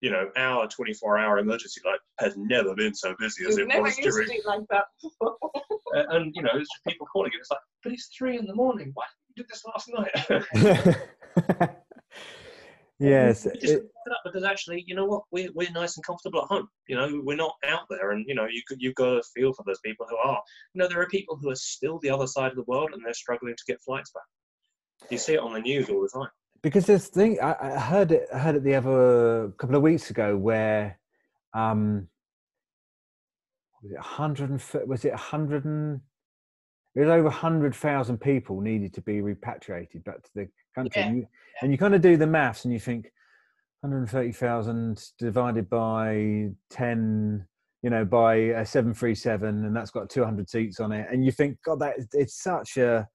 you 0.00 0.10
know, 0.10 0.30
our 0.36 0.66
24-hour 0.68 1.38
emergency 1.38 1.80
line 1.84 1.96
has 2.20 2.36
never 2.36 2.74
been 2.74 2.94
so 2.94 3.14
busy 3.18 3.44
as 3.48 3.56
We've 3.56 3.64
it 3.64 3.68
never 3.68 3.82
was 3.82 3.98
used 3.98 4.10
during. 4.16 4.28
it 4.30 4.46
like 4.46 4.62
that. 4.70 4.84
And 6.10 6.34
you 6.34 6.42
know, 6.42 6.50
it's 6.54 6.68
just 6.74 6.84
people 6.86 7.06
calling 7.06 7.30
it. 7.32 7.38
It's 7.38 7.50
like, 7.50 7.60
but 7.82 7.92
it's 7.92 8.08
three 8.16 8.36
in 8.36 8.46
the 8.46 8.54
morning. 8.54 8.90
Why 8.94 9.04
didn't 9.36 9.36
you 9.36 9.44
do 9.44 9.48
this 9.48 9.64
last 9.64 9.88
night? 9.94 11.68
yes. 13.08 13.44
Just 13.60 13.74
it- 13.74 13.90
because 14.24 14.44
actually, 14.44 14.84
you 14.86 14.94
know 14.94 15.06
what, 15.06 15.22
we're, 15.30 15.50
we're 15.54 15.70
nice 15.70 15.96
and 15.96 16.04
comfortable 16.04 16.42
at 16.42 16.48
home. 16.48 16.68
You 16.88 16.96
know, 16.96 17.22
we're 17.24 17.36
not 17.36 17.54
out 17.66 17.86
there, 17.88 18.10
and 18.10 18.24
you 18.28 18.34
know, 18.34 18.46
you 18.46 18.60
you've 18.78 18.94
got 18.96 19.14
to 19.14 19.22
feel 19.34 19.52
for 19.54 19.62
those 19.66 19.80
people 19.80 20.06
who 20.08 20.16
are. 20.18 20.40
You 20.74 20.80
know, 20.82 20.88
there 20.88 21.00
are 21.00 21.06
people 21.06 21.36
who 21.40 21.48
are 21.50 21.56
still 21.56 21.98
the 22.00 22.10
other 22.10 22.26
side 22.26 22.50
of 22.50 22.56
the 22.56 22.64
world, 22.64 22.90
and 22.92 23.02
they're 23.04 23.14
struggling 23.14 23.54
to 23.56 23.64
get 23.66 23.80
flights 23.82 24.10
back. 24.12 25.10
You 25.10 25.18
see 25.18 25.34
it 25.34 25.40
on 25.40 25.52
the 25.54 25.60
news 25.60 25.88
all 25.88 26.02
the 26.02 26.08
time. 26.08 26.28
because 26.62 26.86
this 26.86 27.08
thing 27.08 27.38
I, 27.42 27.56
I 27.60 27.78
heard 27.78 28.12
it 28.12 28.28
I 28.32 28.38
heard 28.38 28.56
it 28.56 28.64
the 28.64 28.74
other 28.74 29.52
couple 29.58 29.76
of 29.76 29.82
weeks 29.82 30.10
ago 30.10 30.36
where 30.36 30.98
um 31.54 32.08
was 33.82 33.92
it 33.92 33.96
100 33.96 34.50
and 34.50 34.88
was 34.88 35.04
it 35.04 35.10
100 35.10 35.64
and 35.64 36.00
was 37.00 37.10
over 37.10 37.24
100,000 37.24 38.18
people 38.18 38.60
needed 38.60 38.94
to 38.94 39.00
be 39.00 39.20
repatriated 39.20 40.04
back 40.04 40.22
to 40.22 40.30
the 40.34 40.48
country. 40.74 41.02
Yeah, 41.02 41.08
and, 41.08 41.16
you, 41.16 41.26
and 41.62 41.72
you 41.72 41.78
kind 41.78 41.94
of 41.94 42.00
do 42.00 42.16
the 42.16 42.26
maths 42.26 42.64
and 42.64 42.72
you 42.72 42.80
think 42.80 43.10
130,000 43.80 45.10
divided 45.18 45.68
by 45.68 46.50
10 46.70 47.46
you 47.82 47.90
know 47.90 48.02
by 48.02 48.34
a 48.34 48.64
737 48.64 49.66
and 49.66 49.76
that's 49.76 49.90
got 49.90 50.08
200 50.08 50.48
seats 50.48 50.80
on 50.80 50.90
it. 50.90 51.06
And 51.10 51.22
you 51.22 51.30
think 51.30 51.58
god 51.62 51.80
that 51.80 51.96
it's 52.14 52.42
such 52.42 52.78
a 52.78 53.06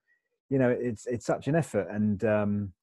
you 0.52 0.60
know 0.60 0.70
it's 0.70 1.08
it's 1.08 1.26
such 1.26 1.48
an 1.48 1.56
effort. 1.56 1.88
And 1.90 2.24
um 2.24 2.74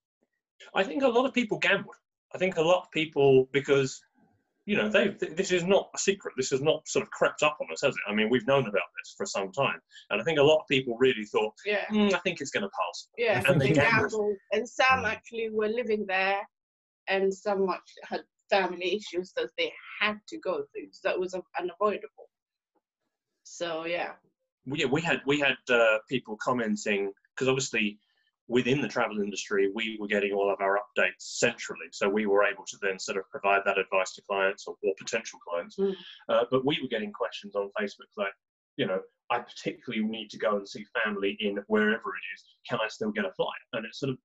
I 0.74 0.82
think 0.82 1.04
a 1.04 1.08
lot 1.08 1.26
of 1.26 1.32
people 1.32 1.58
gambled. 1.58 1.94
I 2.34 2.38
think 2.38 2.56
a 2.56 2.62
lot 2.62 2.82
of 2.82 2.90
people 2.90 3.48
because 3.52 4.00
you 4.66 4.76
know 4.76 4.88
they 4.88 5.08
this 5.08 5.52
is 5.52 5.64
not 5.64 5.88
a 5.94 5.98
secret. 5.98 6.34
This 6.36 6.50
has 6.50 6.60
not 6.60 6.86
sort 6.88 7.04
of 7.04 7.10
crept 7.10 7.42
up 7.42 7.56
on 7.60 7.68
us, 7.72 7.80
has 7.82 7.94
it? 7.94 8.00
I 8.10 8.14
mean, 8.14 8.28
we've 8.28 8.46
known 8.46 8.62
about 8.66 8.88
this 8.98 9.14
for 9.16 9.24
some 9.24 9.50
time, 9.52 9.78
and 10.10 10.20
I 10.20 10.24
think 10.24 10.38
a 10.38 10.42
lot 10.42 10.60
of 10.60 10.66
people 10.68 10.96
really 10.98 11.24
thought, 11.24 11.54
Yeah, 11.64 11.84
"Hmm, 11.88 12.08
I 12.14 12.18
think 12.18 12.40
it's 12.40 12.50
going 12.50 12.64
to 12.64 12.70
pass. 12.70 13.08
yeah. 13.16 13.42
And 13.46 13.60
they 13.60 13.68
they 13.68 13.74
gambled. 13.74 14.10
gambled. 14.10 14.36
And 14.52 14.68
some 14.68 15.04
Mm. 15.04 15.12
actually 15.12 15.50
were 15.50 15.68
living 15.68 16.04
there, 16.06 16.40
and 17.08 17.32
some 17.32 17.68
actually 17.70 18.02
had 18.04 18.22
family 18.50 18.96
issues 18.96 19.32
that 19.36 19.50
they 19.56 19.72
had 20.00 20.18
to 20.28 20.38
go 20.38 20.64
through. 20.72 20.88
So 20.92 21.08
that 21.08 21.18
was 21.18 21.34
unavoidable. 21.58 22.28
So 23.44 23.84
yeah, 23.86 24.12
we, 24.66 24.80
yeah, 24.80 24.86
we 24.86 25.00
had 25.00 25.20
we 25.26 25.38
had 25.38 25.56
uh, 25.70 25.98
people 26.08 26.36
commenting 26.42 27.12
because 27.34 27.48
obviously 27.48 27.98
within 28.48 28.80
the 28.80 28.88
travel 28.88 29.20
industry 29.20 29.70
we 29.74 29.96
were 30.00 30.06
getting 30.06 30.32
all 30.32 30.52
of 30.52 30.60
our 30.60 30.78
updates 30.78 31.18
centrally, 31.18 31.86
so 31.92 32.08
we 32.08 32.26
were 32.26 32.44
able 32.44 32.64
to 32.66 32.76
then 32.80 32.98
sort 32.98 33.18
of 33.18 33.24
provide 33.30 33.62
that 33.64 33.78
advice 33.78 34.14
to 34.14 34.22
clients 34.28 34.66
or, 34.66 34.76
or 34.82 34.94
potential 34.98 35.38
clients. 35.48 35.76
Mm. 35.76 35.94
Uh, 36.28 36.44
but 36.50 36.64
we 36.64 36.78
were 36.80 36.88
getting 36.88 37.12
questions 37.12 37.56
on 37.56 37.70
Facebook 37.80 38.10
like, 38.16 38.32
you 38.76 38.86
know, 38.86 39.00
I 39.30 39.40
particularly 39.40 40.04
need 40.04 40.30
to 40.30 40.38
go 40.38 40.56
and 40.56 40.68
see 40.68 40.84
family 41.04 41.36
in 41.40 41.58
wherever 41.66 41.94
it 41.94 42.24
is. 42.34 42.44
Can 42.68 42.78
I 42.82 42.88
still 42.88 43.10
get 43.10 43.24
a 43.24 43.32
flight? 43.32 43.50
And 43.72 43.84
it's 43.84 43.98
sort 43.98 44.10
of 44.10 44.18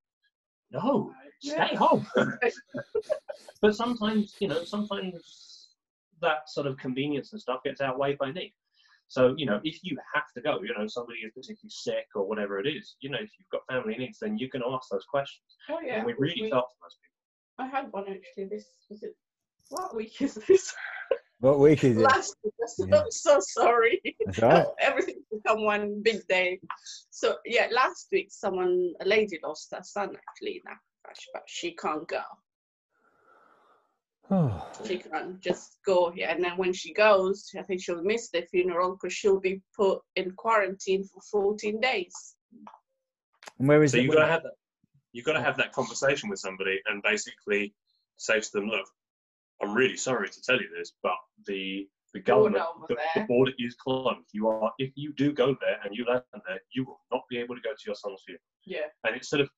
no, 0.72 1.14
stay 1.42 1.56
Yeah. 1.56 1.76
home. 1.76 2.08
but 3.62 3.76
sometimes, 3.76 4.36
you 4.40 4.48
know, 4.48 4.64
sometimes 4.64 5.70
that 6.22 6.50
sort 6.50 6.68
of 6.68 6.78
convenience 6.78 7.34
and 7.34 7.42
stuff 7.42 7.62
gets 7.64 7.82
outweighed 7.82 8.18
by 8.18 8.32
need. 8.32 8.54
So, 9.12 9.36
you 9.36 9.46
know, 9.46 9.60
if 9.66 9.78
you 9.84 9.98
have 10.16 10.32
to 10.38 10.42
go, 10.42 10.62
you 10.62 10.74
know, 10.74 10.88
somebody 10.88 11.20
is 11.20 11.34
particularly 11.36 11.70
sick 11.70 12.06
or 12.16 12.26
whatever 12.26 12.60
it 12.60 12.66
is, 12.66 12.96
you 13.02 13.10
know, 13.10 13.18
if 13.18 13.30
you've 13.38 13.50
got 13.52 13.62
family 13.70 13.98
needs, 13.98 14.20
then 14.20 14.38
you 14.38 14.50
can 14.50 14.62
ask 14.66 14.88
those 14.90 15.04
questions. 15.04 15.44
oh 15.70 15.80
yeah. 15.86 15.98
and 15.98 16.06
we 16.06 16.14
really 16.18 16.44
we- 16.44 16.50
felt 16.50 16.68
for 16.72 16.86
those 16.86 16.96
people. 16.96 17.12
I 17.60 17.68
had 17.68 17.92
one 17.92 18.06
actually. 18.08 18.46
This 18.46 18.68
was 18.90 19.04
it. 19.04 19.18
What 19.68 19.94
week 19.98 20.22
is 20.22 20.36
this? 20.36 20.74
what 21.42 21.60
week 21.60 21.84
is 21.84 21.98
it 21.98 22.02
Last 22.02 22.38
week. 22.42 22.54
I'm 22.94 23.12
so, 23.12 23.40
sorry. 23.42 24.02
That's 24.26 24.42
all 24.42 24.50
right. 24.50 24.66
Everything's 24.80 25.26
become 25.30 25.66
one 25.66 26.02
big 26.02 26.26
day. 26.30 26.62
So 27.10 27.36
yeah, 27.46 27.68
last 27.70 28.08
week 28.14 28.30
someone, 28.32 28.94
a 29.02 29.06
lady 29.06 29.40
lost 29.44 29.74
her 29.74 29.84
son 29.84 30.16
actually 30.16 30.54
in 30.54 30.62
that 30.68 30.78
crash, 31.04 31.28
but 31.34 31.44
she 31.48 31.76
can't 31.76 32.08
go. 32.08 32.22
Oh, 34.32 34.66
She 34.88 34.98
can't 34.98 35.40
just 35.42 35.78
go 35.86 36.10
here. 36.12 36.28
And 36.30 36.44
then 36.44 36.58
when 36.58 36.74
she 36.74 36.94
goes, 36.94 37.50
I 37.58 37.64
think 37.64 37.82
she'll 37.82 38.02
miss 38.04 38.30
the 38.30 38.44
funeral 38.50 38.92
because 38.94 39.14
she'll 39.14 39.40
be 39.40 39.62
put 39.76 40.00
in 40.16 40.32
quarantine 40.32 41.04
for 41.04 41.22
14 41.32 41.80
days. 41.82 42.36
and 43.60 43.68
where 43.68 43.84
is 43.84 43.92
So 43.92 43.98
it? 43.98 44.04
you've 44.04 44.14
got 44.14 44.22
to 44.26 44.32
have 44.32 44.44
that. 44.44 44.54
You've 45.14 45.26
got 45.26 45.34
to 45.34 45.42
have 45.42 45.58
that 45.58 45.74
conversation 45.74 46.30
with 46.30 46.40
somebody 46.40 46.80
and 46.86 47.04
basically 47.04 47.74
say 48.18 48.40
to 48.40 48.52
them, 48.54 48.68
look, 48.68 48.88
I'm 49.62 49.74
really 49.74 49.98
sorry 49.98 50.30
to 50.30 50.42
tell 50.42 50.60
you 50.60 50.70
this, 50.78 50.94
but 51.04 51.14
the 51.46 51.88
the 52.14 52.20
government, 52.20 52.64
the, 52.90 52.96
the 52.96 53.02
there. 53.16 53.28
border 53.28 53.54
is 53.58 53.74
closed. 53.76 54.20
You 54.34 54.50
are, 54.50 54.74
if 54.80 54.92
you 54.96 55.14
do 55.14 55.32
go 55.32 55.56
there 55.62 55.78
and 55.86 55.96
you 55.96 56.04
land 56.06 56.24
there, 56.46 56.60
you 56.74 56.84
will 56.86 57.00
not 57.10 57.22
be 57.30 57.38
able 57.38 57.56
to 57.56 57.62
go 57.62 57.70
to 57.72 57.84
your 57.86 57.96
son's 57.96 58.22
funeral. 58.26 58.42
Yeah. 58.66 58.88
and 59.06 59.16
it's 59.16 59.30
sort 59.30 59.42
of 59.42 59.50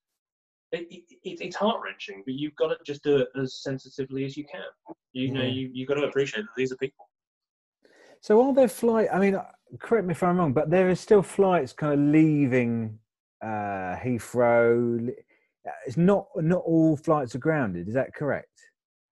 it, 0.74 0.88
it, 0.90 1.04
it, 1.24 1.42
it's 1.42 1.56
heart 1.56 1.82
wrenching, 1.84 2.24
but 2.26 2.34
you've 2.34 2.56
got 2.56 2.68
to 2.70 2.78
just 2.86 3.04
do 3.04 3.18
it 3.18 3.28
as 3.40 3.62
sensitively 3.62 4.26
as 4.26 4.36
you 4.36 4.46
can. 4.46 4.62
You 5.14 5.32
know, 5.32 5.42
Yeah. 5.42 5.48
you 5.48 5.70
you've 5.74 5.88
got 5.88 5.96
to 5.96 6.04
appreciate 6.04 6.42
that 6.42 6.50
these 6.58 6.72
are 6.72 6.78
people. 6.78 7.10
So 8.22 8.42
are 8.42 8.54
there 8.54 8.68
flight? 8.68 9.10
I 9.14 9.20
mean, 9.20 9.36
uh, 9.36 9.46
correct 9.80 10.08
me 10.08 10.12
if 10.14 10.24
I'm 10.24 10.38
wrong, 10.38 10.54
but 10.54 10.70
there 10.70 10.90
is 10.90 11.00
still 11.00 11.22
flights 11.22 11.74
kind 11.74 11.94
of 11.94 12.00
leaving 12.00 12.98
uh, 13.42 13.98
Heathrow. 14.04 15.10
uh, 15.10 15.72
It's 15.86 15.98
not 15.98 16.28
not 16.38 16.64
all 16.66 16.98
flights 16.98 17.36
are 17.36 17.40
grounded. 17.40 17.88
Is 17.88 17.94
that 17.94 18.14
correct? 18.16 18.48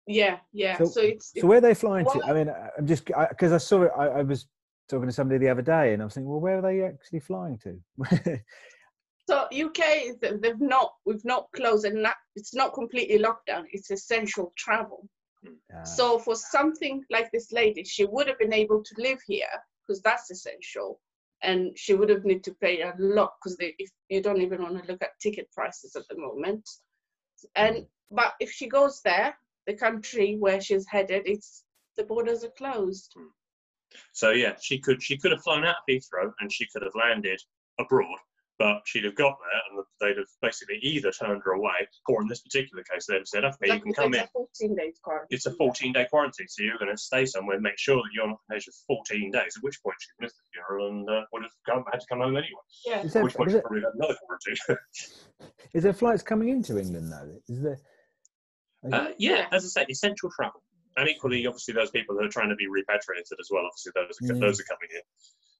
Yeah, 0.06 0.38
yeah. 0.54 0.78
So- 0.78 0.86
So, 0.86 1.02
it's, 1.02 1.34
So 1.40 1.48
where 1.48 1.58
are 1.58 1.62
they 1.62 1.74
flying 1.74 2.06
to? 2.06 2.22
I 2.26 2.34
mean, 2.34 2.50
I- 2.50 2.70
I'm 2.78 2.86
just 2.88 3.06
because 3.06 3.52
I, 3.52 3.58
saw 3.58 3.84
it. 3.84 3.92
I, 3.98 4.06
I 4.08 4.22
was 4.24 4.48
talking 4.90 5.08
to 5.08 5.14
somebody 5.14 5.38
the 5.40 5.50
other 5.50 5.62
day, 5.62 5.94
and 5.94 6.02
I 6.02 6.06
was 6.06 6.14
thinking, 6.14 6.30
well, 6.30 6.40
where 6.40 6.60
are 6.60 6.62
they 6.62 6.82
actually 6.84 7.20
flying 7.20 7.58
to? 7.60 7.80
So 9.28 9.48
UK 9.52 10.20
they've 10.22 10.62
not 10.62 10.94
we've 11.06 11.26
not 11.26 11.48
closed 11.56 11.86
and 11.86 12.04
not, 12.04 12.16
it's 12.36 12.56
not 12.56 12.74
completely 12.74 13.18
locked 13.18 13.48
down. 13.48 13.66
It's 13.72 13.92
essential 13.92 14.54
travel. 14.58 15.08
Uh, 15.46 15.84
So 15.84 16.18
for 16.20 16.36
something 16.36 17.04
like 17.10 17.30
this 17.32 17.52
lady, 17.52 17.84
she 17.84 18.06
would 18.06 18.28
have 18.28 18.40
been 18.40 18.54
able 18.54 18.84
to 18.84 19.02
live 19.02 19.20
here 19.26 19.56
because 19.82 20.02
that's 20.02 20.32
essential, 20.32 21.00
and 21.42 21.78
she 21.78 21.94
would 21.94 22.10
have 22.10 22.26
need 22.26 22.44
to 22.46 22.54
pay 22.56 22.82
a 22.82 22.94
lot 22.98 23.34
because 23.38 23.58
if 23.60 23.90
you 24.10 24.22
don't 24.22 24.42
even 24.42 24.62
want 24.62 24.82
to 24.82 24.92
look 24.92 25.02
at 25.02 25.20
ticket 25.22 25.52
prices 25.52 25.96
at 25.96 26.08
the 26.10 26.18
moment, 26.18 26.68
and 27.56 27.86
but 28.12 28.34
if 28.40 28.52
she 28.52 28.68
goes 28.68 29.02
there, 29.02 29.38
the 29.66 29.74
country 29.74 30.38
where 30.40 30.62
she's 30.62 30.88
headed, 30.88 31.24
it's 31.26 31.64
the 31.98 32.04
borders 32.04 32.44
are 32.44 32.58
closed. 32.58 33.14
So 34.14 34.32
yeah, 34.32 34.56
she 34.62 34.80
could 34.80 35.02
she 35.04 35.18
could 35.18 35.32
have 35.32 35.44
flown 35.44 35.66
out 35.66 35.76
of 35.78 35.84
Heathrow 35.90 36.32
and 36.40 36.52
she 36.52 36.66
could 36.72 36.84
have 36.84 36.96
landed 36.96 37.42
abroad, 37.80 38.20
but 38.60 38.82
she'd 38.86 39.04
have 39.04 39.16
got 39.16 39.38
there 39.40 39.62
and 39.70 39.86
they'd 40.02 40.18
have 40.18 40.28
basically 40.42 40.80
either 40.82 41.12
turned 41.12 41.42
her 41.46 41.52
away, 41.52 41.88
or 42.08 42.22
in 42.22 42.28
this 42.28 42.42
particular 42.42 42.84
case, 42.92 43.06
they'd 43.08 43.18
have 43.18 43.28
said, 43.28 43.46
"Okay, 43.46 43.74
you 43.74 43.80
can 43.80 43.94
come 43.94 44.14
it's 44.14 44.24
in." 44.60 44.72
a 44.72 44.74
14 44.74 44.76
days 44.76 45.00
quarantine. 45.02 45.28
It's 45.36 45.46
a 45.46 45.54
14 45.54 45.94
day 45.94 46.08
quarantine, 46.10 46.48
so 46.48 46.64
you're 46.64 46.78
going 46.78 46.92
to 46.92 46.98
stay 46.98 47.26
somewhere, 47.26 47.56
and 47.56 47.64
make 47.64 47.78
sure 47.78 47.98
that 47.98 48.10
you're 48.14 48.28
not 48.28 48.40
measured 48.50 48.74
for 48.74 48.98
14 49.08 49.32
days. 49.32 49.54
At 49.58 49.64
which 49.64 49.82
point 49.84 49.96
she 50.00 50.10
missed 50.20 50.38
the 50.38 50.44
funeral 50.54 50.90
and 50.90 51.10
uh, 51.10 51.26
would 51.34 51.44
have 51.44 51.52
come, 51.68 51.84
had 51.92 52.00
to 52.00 52.06
come 52.08 52.20
home 52.20 52.36
anyway. 52.38 52.52
Yeah. 52.86 53.00
is, 53.02 53.08
At 53.08 53.14
there, 53.14 53.24
which 53.24 53.36
point 53.36 53.50
she 53.50 53.54
there, 53.54 53.62
probably 53.62 53.82
had 53.82 53.94
another 53.96 54.16
quarantine. 54.26 54.78
is 55.74 55.84
there 55.84 55.94
flights 55.94 56.24
coming 56.24 56.50
into 56.50 56.80
England 56.80 57.12
though? 57.12 57.40
Is 57.48 57.62
there? 57.62 57.80
Uh, 58.92 59.10
yeah, 59.18 59.48
as 59.52 59.66
I 59.66 59.82
say, 59.82 59.86
essential 59.90 60.30
travel. 60.36 60.62
And 60.98 61.08
equally, 61.08 61.46
obviously, 61.46 61.74
those 61.76 61.92
people 61.92 62.16
who 62.16 62.26
are 62.26 62.30
trying 62.30 62.50
to 62.50 62.56
be 62.56 62.68
repatriated 62.68 63.38
as 63.40 63.50
well, 63.52 63.64
obviously, 63.66 63.92
those, 63.94 64.18
Yeah. 64.22 64.40
those 64.40 64.60
are 64.60 64.64
coming 64.64 64.90
in. 64.96 65.02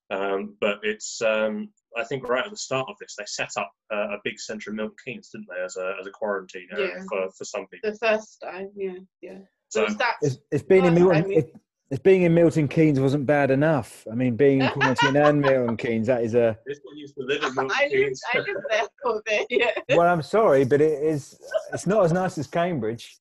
Um, 0.10 0.56
but 0.62 0.80
it's, 0.84 1.22
um, 1.22 1.70
I 1.98 2.04
think, 2.06 2.28
right 2.28 2.46
at 2.46 2.52
the 2.52 2.58
start 2.58 2.88
of 2.90 2.96
this, 3.00 3.16
they 3.18 3.26
set 3.28 3.50
up 3.58 3.72
uh, 3.94 4.10
a 4.16 4.18
big 4.24 4.40
centre 4.40 4.70
in 4.70 4.78
Milton 4.78 4.96
Keynes, 5.04 5.30
didn't 5.34 5.48
they, 5.54 5.62
as 5.64 5.76
a, 5.78 5.96
as 6.00 6.08
a 6.08 6.12
quarantine 6.12 6.68
area 6.72 6.94
Yeah. 6.98 7.04
for, 7.10 7.30
for 7.38 7.44
some 7.46 7.68
people. 7.68 7.92
The 7.92 7.98
first 7.98 8.42
time, 8.42 8.70
yeah, 8.76 8.94
yeah. 9.22 9.40
So 9.70 9.82
So- 9.82 9.86
it's 9.86 9.96
that. 9.96 10.16
It's, 10.22 10.38
it's 10.52 10.64
being 10.64 10.86
in 10.86 10.96
Well, 10.96 11.10
I 11.12 11.14
Milton. 11.16 11.30
mean- 11.30 11.40
It, 11.40 11.56
it's 11.90 12.02
being 12.04 12.24
in 12.24 12.34
Milton 12.34 12.68
Keynes 12.68 13.00
wasn't 13.00 13.26
bad 13.26 13.50
enough. 13.50 14.06
I 14.12 14.16
mean, 14.16 14.36
being 14.36 14.62
in 14.62 14.70
quarantine 14.72 15.16
and 15.16 15.40
Milton 15.42 15.78
Keynes, 15.78 16.08
that 16.08 16.22
is 16.22 16.36
a. 16.36 16.58
This 16.66 16.80
one 16.84 16.98
used 16.98 17.16
to 17.16 17.24
live 17.24 17.44
in 17.44 17.56
Milton 17.56 17.72
I 17.74 17.84
lived, 17.84 17.94
Keynes. 17.94 18.22
I 18.34 18.38
lived 18.40 18.50
there 18.70 18.84
for 19.02 19.18
a 19.18 19.22
bit, 19.26 19.48
yeah. 19.50 19.72
Well, 19.98 20.08
I'm 20.08 20.22
sorry, 20.22 20.66
but 20.66 20.82
it 20.82 21.02
is. 21.04 21.40
It's 21.74 21.88
not 21.88 22.04
as 22.04 22.12
nice 22.12 22.38
as 22.38 22.46
Cambridge. 22.48 23.18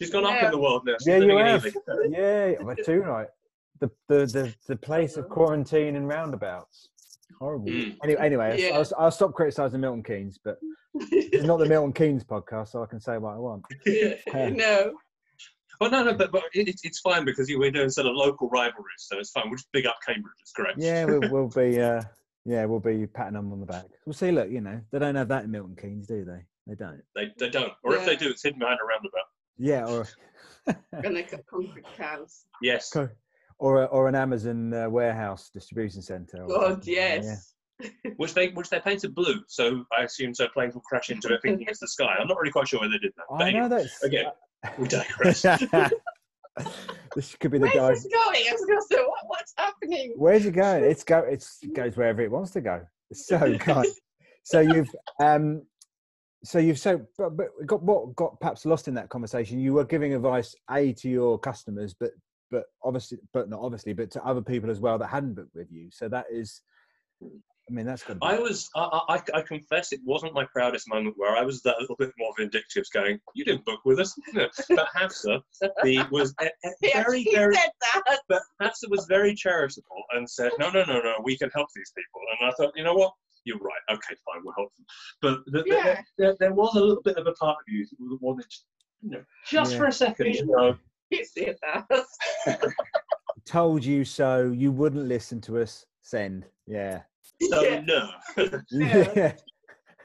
She's 0.00 0.10
gone 0.10 0.24
up 0.24 0.42
in 0.42 0.50
the 0.52 0.58
world 0.58 0.84
now. 0.86 0.94
She's 1.00 1.06
Yeah, 1.08 1.14
living 1.18 1.30
you 1.30 1.38
in 1.38 1.46
have. 1.46 1.66
Ely. 1.66 2.08
Yeah, 2.10 2.62
well, 2.62 2.76
too 2.76 3.00
right. 3.02 3.26
The 3.80 3.90
the 4.08 4.26
the, 4.26 4.54
the 4.66 4.76
place 4.76 5.16
of 5.16 5.28
quarantine 5.28 5.96
and 5.96 6.08
roundabouts. 6.08 6.88
Horrible. 7.38 7.68
Mm. 7.68 7.96
Anyway, 8.02 8.20
anyway, 8.20 8.60
Yeah. 8.60 8.78
I'll, 8.78 8.86
I'll 8.98 9.10
stop 9.10 9.32
criticising 9.34 9.80
Milton 9.80 10.02
Keynes, 10.02 10.38
but 10.42 10.58
it's 10.94 11.44
not 11.46 11.58
the 11.58 11.66
Milton 11.74 11.92
Keynes 11.92 12.24
podcast, 12.24 12.70
so 12.70 12.82
I 12.82 12.86
can 12.86 13.00
say 13.00 13.18
what 13.18 13.34
I 13.34 13.38
want. 13.38 13.64
yeah. 13.86 14.14
no. 14.48 14.94
Well, 15.80 15.90
no, 15.92 16.02
no, 16.02 16.14
but, 16.14 16.32
but 16.32 16.42
it, 16.54 16.62
it's- 16.62 16.80
it's 16.82 16.98
fine 16.98 17.24
because 17.24 17.48
you- 17.48 17.60
we're 17.60 17.70
doing 17.70 17.90
sort 17.90 18.08
of 18.08 18.14
local 18.16 18.48
rivalries, 18.48 18.84
so 18.98 19.18
it's 19.20 19.30
fine. 19.30 19.44
We'll 19.46 19.56
just 19.58 19.70
big 19.72 19.86
up 19.86 19.96
Cambridge. 20.04 20.34
It's 20.40 20.50
great. 20.52 20.74
Yeah, 20.76 21.04
we'll, 21.04 21.30
we'll 21.30 21.48
be. 21.48 21.80
Uh, 21.82 22.02
yeah, 22.44 22.64
we'll 22.64 22.80
be 22.80 23.06
patting 23.06 23.34
them 23.34 23.52
on 23.52 23.60
the 23.60 23.66
back. 23.66 23.84
We'll 24.06 24.14
see. 24.14 24.30
Look, 24.32 24.48
you 24.50 24.62
know, 24.62 24.80
they 24.90 24.98
don't 24.98 25.14
have 25.16 25.28
that 25.28 25.44
in 25.44 25.50
Milton 25.50 25.76
Keynes, 25.80 26.06
do 26.06 26.24
they? 26.24 26.40
They 26.66 26.74
don't. 26.76 27.02
They, 27.14 27.30
they 27.38 27.50
don't. 27.50 27.72
Or 27.84 27.94
if 27.94 28.06
they 28.06 28.16
do, 28.16 28.30
it's 28.30 28.42
hidden 28.42 28.58
behind 28.58 28.78
a 28.82 28.86
roundabout. 28.86 29.26
Yeah, 29.58 29.84
or 29.86 30.06
Gonna 31.02 31.22
cut 31.24 31.44
concrete 31.46 31.84
cows. 31.96 32.44
Yes. 32.62 32.88
Co- 32.90 33.10
or 33.58 33.82
a, 33.82 33.84
or 33.86 34.08
an 34.08 34.14
Amazon 34.14 34.72
uh, 34.72 34.88
warehouse 34.88 35.50
distribution 35.52 36.02
center. 36.02 36.46
God, 36.46 36.62
something. 36.62 36.94
Yeah. 36.94 37.22
yes. 37.22 37.54
Which 38.16 38.34
they 38.34 38.48
which 38.48 38.70
they 38.70 38.80
painted 38.80 39.14
blue, 39.14 39.40
so 39.46 39.84
I 39.96 40.02
assume 40.02 40.34
so 40.34 40.48
planes 40.48 40.74
will 40.74 40.80
crash 40.80 41.10
into 41.10 41.32
it 41.32 41.40
thinking 41.42 41.68
it's 41.68 41.78
the 41.78 41.86
sky. 41.86 42.16
I'm 42.18 42.26
not 42.26 42.36
really 42.36 42.50
quite 42.50 42.66
sure 42.66 42.80
where 42.80 42.88
they 42.88 42.98
did 42.98 43.12
that. 43.16 43.26
But 43.30 43.42
I 43.42 43.52
know 43.52 43.68
that's. 43.68 44.02
again, 44.02 44.24
we 44.76 44.88
digress. 44.88 45.42
this 47.14 47.36
could 47.36 47.52
be 47.52 47.58
the 47.58 47.66
Where's 47.66 47.74
guy. 47.74 47.90
this 47.90 48.08
going? 48.12 48.44
I 48.48 48.52
was 48.52 48.64
gonna 48.66 48.80
say, 48.90 48.96
what, 48.96 49.18
what's 49.28 49.54
happening? 49.56 50.14
Where's 50.16 50.44
it 50.44 50.52
going? 50.52 50.82
It's 50.82 51.04
go. 51.04 51.20
It's 51.20 51.58
it 51.62 51.72
goes 51.76 51.96
wherever 51.96 52.20
it 52.20 52.32
wants 52.32 52.50
to 52.52 52.60
go. 52.60 52.80
So 53.12 53.56
kind. 53.58 53.86
so 54.42 54.58
you've 54.58 54.90
um, 55.22 55.62
so 56.42 56.58
you've 56.58 56.80
so 56.80 57.06
but, 57.16 57.36
but 57.36 57.46
got 57.64 57.80
what 57.82 58.16
got 58.16 58.40
perhaps 58.40 58.66
lost 58.66 58.88
in 58.88 58.94
that 58.94 59.08
conversation. 59.08 59.60
You 59.60 59.74
were 59.74 59.84
giving 59.84 60.14
advice 60.14 60.52
a 60.68 60.92
to 60.94 61.08
your 61.08 61.38
customers, 61.38 61.94
but 61.94 62.10
but 62.50 62.64
obviously, 62.84 63.18
but 63.32 63.48
not 63.48 63.60
obviously, 63.60 63.92
but 63.92 64.10
to 64.12 64.24
other 64.24 64.42
people 64.42 64.70
as 64.70 64.80
well 64.80 64.98
that 64.98 65.08
hadn't 65.08 65.34
booked 65.34 65.54
with 65.54 65.70
you. 65.70 65.88
So 65.90 66.08
that 66.08 66.26
is, 66.30 66.60
I 67.22 67.26
mean, 67.70 67.84
that's 67.84 68.02
good. 68.02 68.18
I 68.22 68.38
was, 68.38 68.70
I, 68.74 69.00
I, 69.34 69.38
I 69.38 69.42
confess, 69.42 69.92
it 69.92 70.00
wasn't 70.04 70.32
my 70.32 70.46
proudest 70.50 70.88
moment 70.88 71.14
where 71.18 71.36
I 71.36 71.42
was 71.42 71.60
that 71.62 71.76
little 71.80 71.96
bit 71.96 72.10
more 72.18 72.32
vindictive, 72.38 72.84
going, 72.94 73.18
"You 73.34 73.44
didn't 73.44 73.64
book 73.66 73.80
with 73.84 73.98
us." 74.00 74.14
but 74.34 74.88
Hafsa, 74.94 75.42
the 75.82 76.06
was 76.10 76.34
a, 76.40 76.46
a 76.46 76.70
He 76.80 76.92
very, 76.92 77.26
very, 77.32 77.54
said 77.54 77.70
that. 77.94 78.20
but 78.28 78.42
Hafsa 78.62 78.88
was 78.88 79.04
very 79.06 79.34
charitable 79.34 80.02
and 80.14 80.28
said, 80.28 80.52
"No, 80.58 80.70
no, 80.70 80.84
no, 80.84 81.00
no, 81.00 81.14
we 81.22 81.36
can 81.36 81.50
help 81.54 81.68
these 81.76 81.92
people." 81.96 82.20
And 82.40 82.48
I 82.50 82.54
thought, 82.54 82.72
you 82.76 82.84
know 82.84 82.94
what? 82.94 83.12
You're 83.44 83.58
right. 83.58 83.80
Okay, 83.90 84.14
fine, 84.26 84.42
we'll 84.44 84.54
help 84.56 84.70
them. 84.76 84.86
But 85.22 85.52
the, 85.52 85.62
the- 85.62 85.74
Yeah. 85.76 86.00
there, 86.18 86.36
there 86.40 86.52
was 86.54 86.74
a 86.74 86.80
little 86.80 87.02
bit 87.02 87.16
of 87.16 87.26
a 87.26 87.32
part 87.32 87.56
of 87.56 87.64
you 87.68 87.86
that 87.86 88.18
wanted, 88.22 88.46
you 89.02 89.10
know, 89.10 89.22
just 89.46 89.72
Yeah. 89.72 89.78
for 89.78 89.84
a 89.86 89.92
second, 89.92 90.26
you 90.34 90.46
know, 90.46 90.76
He 91.10 91.24
said 91.24 91.56
that. 91.62 92.04
told 93.48 93.84
you 93.84 94.04
so. 94.04 94.52
You 94.54 94.70
wouldn't 94.72 95.06
listen 95.06 95.40
to 95.42 95.58
us. 95.58 95.86
Send. 96.02 96.46
Yeah. 96.66 97.02
so 97.50 97.62
Yeah. 97.62 97.80
no. 97.80 98.10
Yeah. 98.70 99.12
Yeah. 99.16 99.32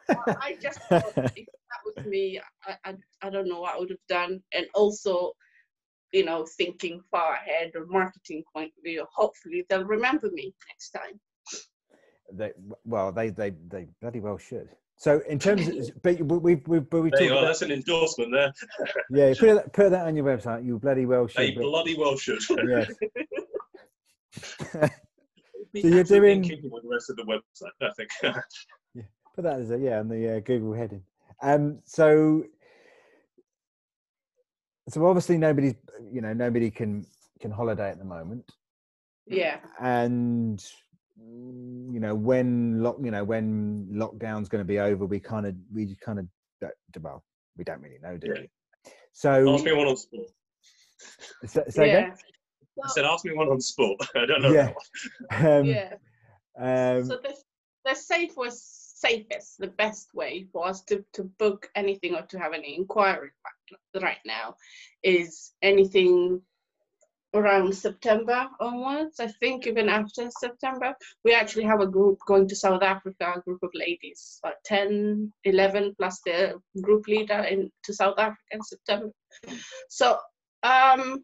I 0.10 0.58
just 0.62 0.80
thought 0.82 1.14
if 1.18 1.46
that 1.46 1.82
was 1.86 2.06
me, 2.06 2.42
I, 2.66 2.76
I, 2.86 2.96
I 3.22 3.30
don't 3.30 3.48
know 3.48 3.62
what 3.62 3.76
I 3.76 3.80
would 3.80 3.90
have 3.90 4.08
done. 4.10 4.42
And 4.54 4.66
also, 4.74 5.32
you 6.12 6.26
know, 6.26 6.46
thinking 6.58 7.02
far 7.10 7.34
ahead 7.34 7.72
or 7.76 7.86
marketing 7.86 8.44
point 8.54 8.72
of 8.78 8.84
view, 8.84 9.06
hopefully 9.14 9.66
they'll 9.70 9.86
remember 9.86 10.30
me 10.32 10.54
next 10.70 10.92
time. 10.92 11.20
they, 12.34 12.52
well, 12.84 13.12
they, 13.12 13.30
they, 13.30 13.52
they 13.68 13.88
bloody 14.02 14.20
well 14.20 14.38
should. 14.38 14.70
So 14.98 15.22
in 15.28 15.38
terms 15.40 15.68
of, 15.68 15.76
but 16.04 16.20
we, 16.20 16.56
we, 16.56 16.56
we, 16.56 16.80
we 16.80 16.80
There 16.80 17.10
talked 17.10 17.22
you 17.22 17.30
are. 17.34 17.38
about, 17.40 17.46
That's 17.48 17.62
an 17.62 17.72
endorsement 17.72 18.32
there. 18.32 18.54
yeah, 19.12 19.34
put 19.38 19.56
that, 19.56 19.74
put 19.74 19.92
that 19.92 20.08
on 20.08 20.16
your 20.16 20.26
website. 20.26 20.66
You 20.66 20.80
bloody 20.80 21.06
well 21.06 21.28
They 21.36 21.48
should. 21.48 21.56
but- 21.56 21.62
bloody 21.64 21.96
well 21.98 22.16
should. 22.18 22.40
yeah. 22.50 22.86
So 25.76 25.88
you're 25.88 26.04
doing- 26.04 26.44
keeping 26.44 26.70
with 26.72 26.84
the 26.84 26.90
rest 26.90 27.10
of 27.10 27.16
the 27.18 27.24
website, 27.24 27.72
I 27.82 27.92
think. 27.98 28.10
Yeah, 28.94 29.04
put 29.36 29.44
that 29.44 29.60
as 29.60 29.72
a 29.72 29.78
yeah 29.80 30.00
on 30.00 30.08
the 30.08 30.38
uh, 30.38 30.40
Google 30.40 30.74
heading. 30.74 31.04
Um, 31.42 31.80
so 31.86 32.44
so 34.90 35.06
obviously 35.08 35.38
nobody's 35.38 35.74
you 36.12 36.22
know, 36.22 36.34
nobody 36.34 36.70
can 36.70 37.06
can 37.40 37.50
holiday 37.52 37.90
at 37.90 37.98
the 37.98 38.06
moment, 38.06 38.52
Yeah. 39.28 39.58
and 39.82 40.64
you 41.18 42.00
know 42.00 42.16
when 42.16 42.82
lock, 42.82 42.98
you 43.04 43.12
know 43.12 43.24
when 43.24 43.88
lockdown's 43.92 44.50
going 44.50 44.62
to 44.62 44.66
be 44.68 44.80
over, 44.80 45.06
we 45.06 45.20
kind 45.20 45.46
of 45.46 45.56
we 45.74 45.96
kind 46.04 46.20
of 46.20 46.28
don't, 46.62 46.74
well 47.02 47.24
we 47.58 47.64
don't 47.64 47.82
really 47.82 48.00
know, 48.02 48.18
do 48.18 48.28
Yeah. 48.28 48.42
we? 48.42 48.50
So, 49.14 49.54
ask 49.54 49.64
me 49.64 49.74
one 49.74 49.88
on 49.88 49.98
sport. 49.98 50.28
so, 51.46 51.64
so 51.70 51.84
again? 51.84 52.14
yeah. 52.76 52.84
I 52.84 52.88
said, 52.90 53.06
ask 53.06 53.24
me 53.26 53.34
one 53.36 53.48
on 53.48 53.62
sport. 53.62 54.02
I 54.16 54.26
don't 54.26 54.42
know. 54.42 54.52
Yeah. 54.52 54.74
Um, 55.32 55.66
yeah. 55.66 55.94
um, 56.58 57.06
so 57.06 57.18
the, 57.22 57.36
the 57.86 57.94
safe 57.94 58.36
was 58.36 58.64
safest, 58.64 59.60
the 59.60 59.68
best 59.68 60.14
way 60.16 60.48
for 60.52 60.66
us 60.68 60.82
to, 60.86 61.04
to 61.14 61.24
book 61.24 61.70
anything 61.76 62.16
or 62.16 62.24
to 62.24 62.40
have 62.40 62.54
any 62.54 62.76
inquiry 62.76 63.30
right- 63.46 64.04
right 64.04 64.18
now 64.26 64.56
is 65.04 65.54
anything 65.62 66.42
around 67.34 67.74
September 67.76 68.48
onwards. 68.60 69.20
I 69.20 69.28
think 69.28 69.68
even 69.68 69.90
after 69.90 70.30
September, 70.40 70.94
we 71.24 71.34
actually 71.34 71.64
have 71.64 71.82
a 71.82 71.88
group 71.88 72.20
going 72.28 72.48
to 72.48 72.56
South 72.56 72.84
Africa, 72.84 73.34
a 73.36 73.42
group 73.42 73.64
of 73.64 73.72
ladies, 73.74 74.40
like 74.44 74.56
10, 74.66 75.32
11 75.44 75.96
plus 75.98 76.20
the 76.26 76.60
group 76.82 77.08
leader 77.08 77.40
in 77.40 77.72
to 77.84 77.94
South 77.94 78.18
Africa 78.18 78.42
in 78.52 78.62
September. 78.62 79.12
So 79.90 80.18
um, 80.64 81.24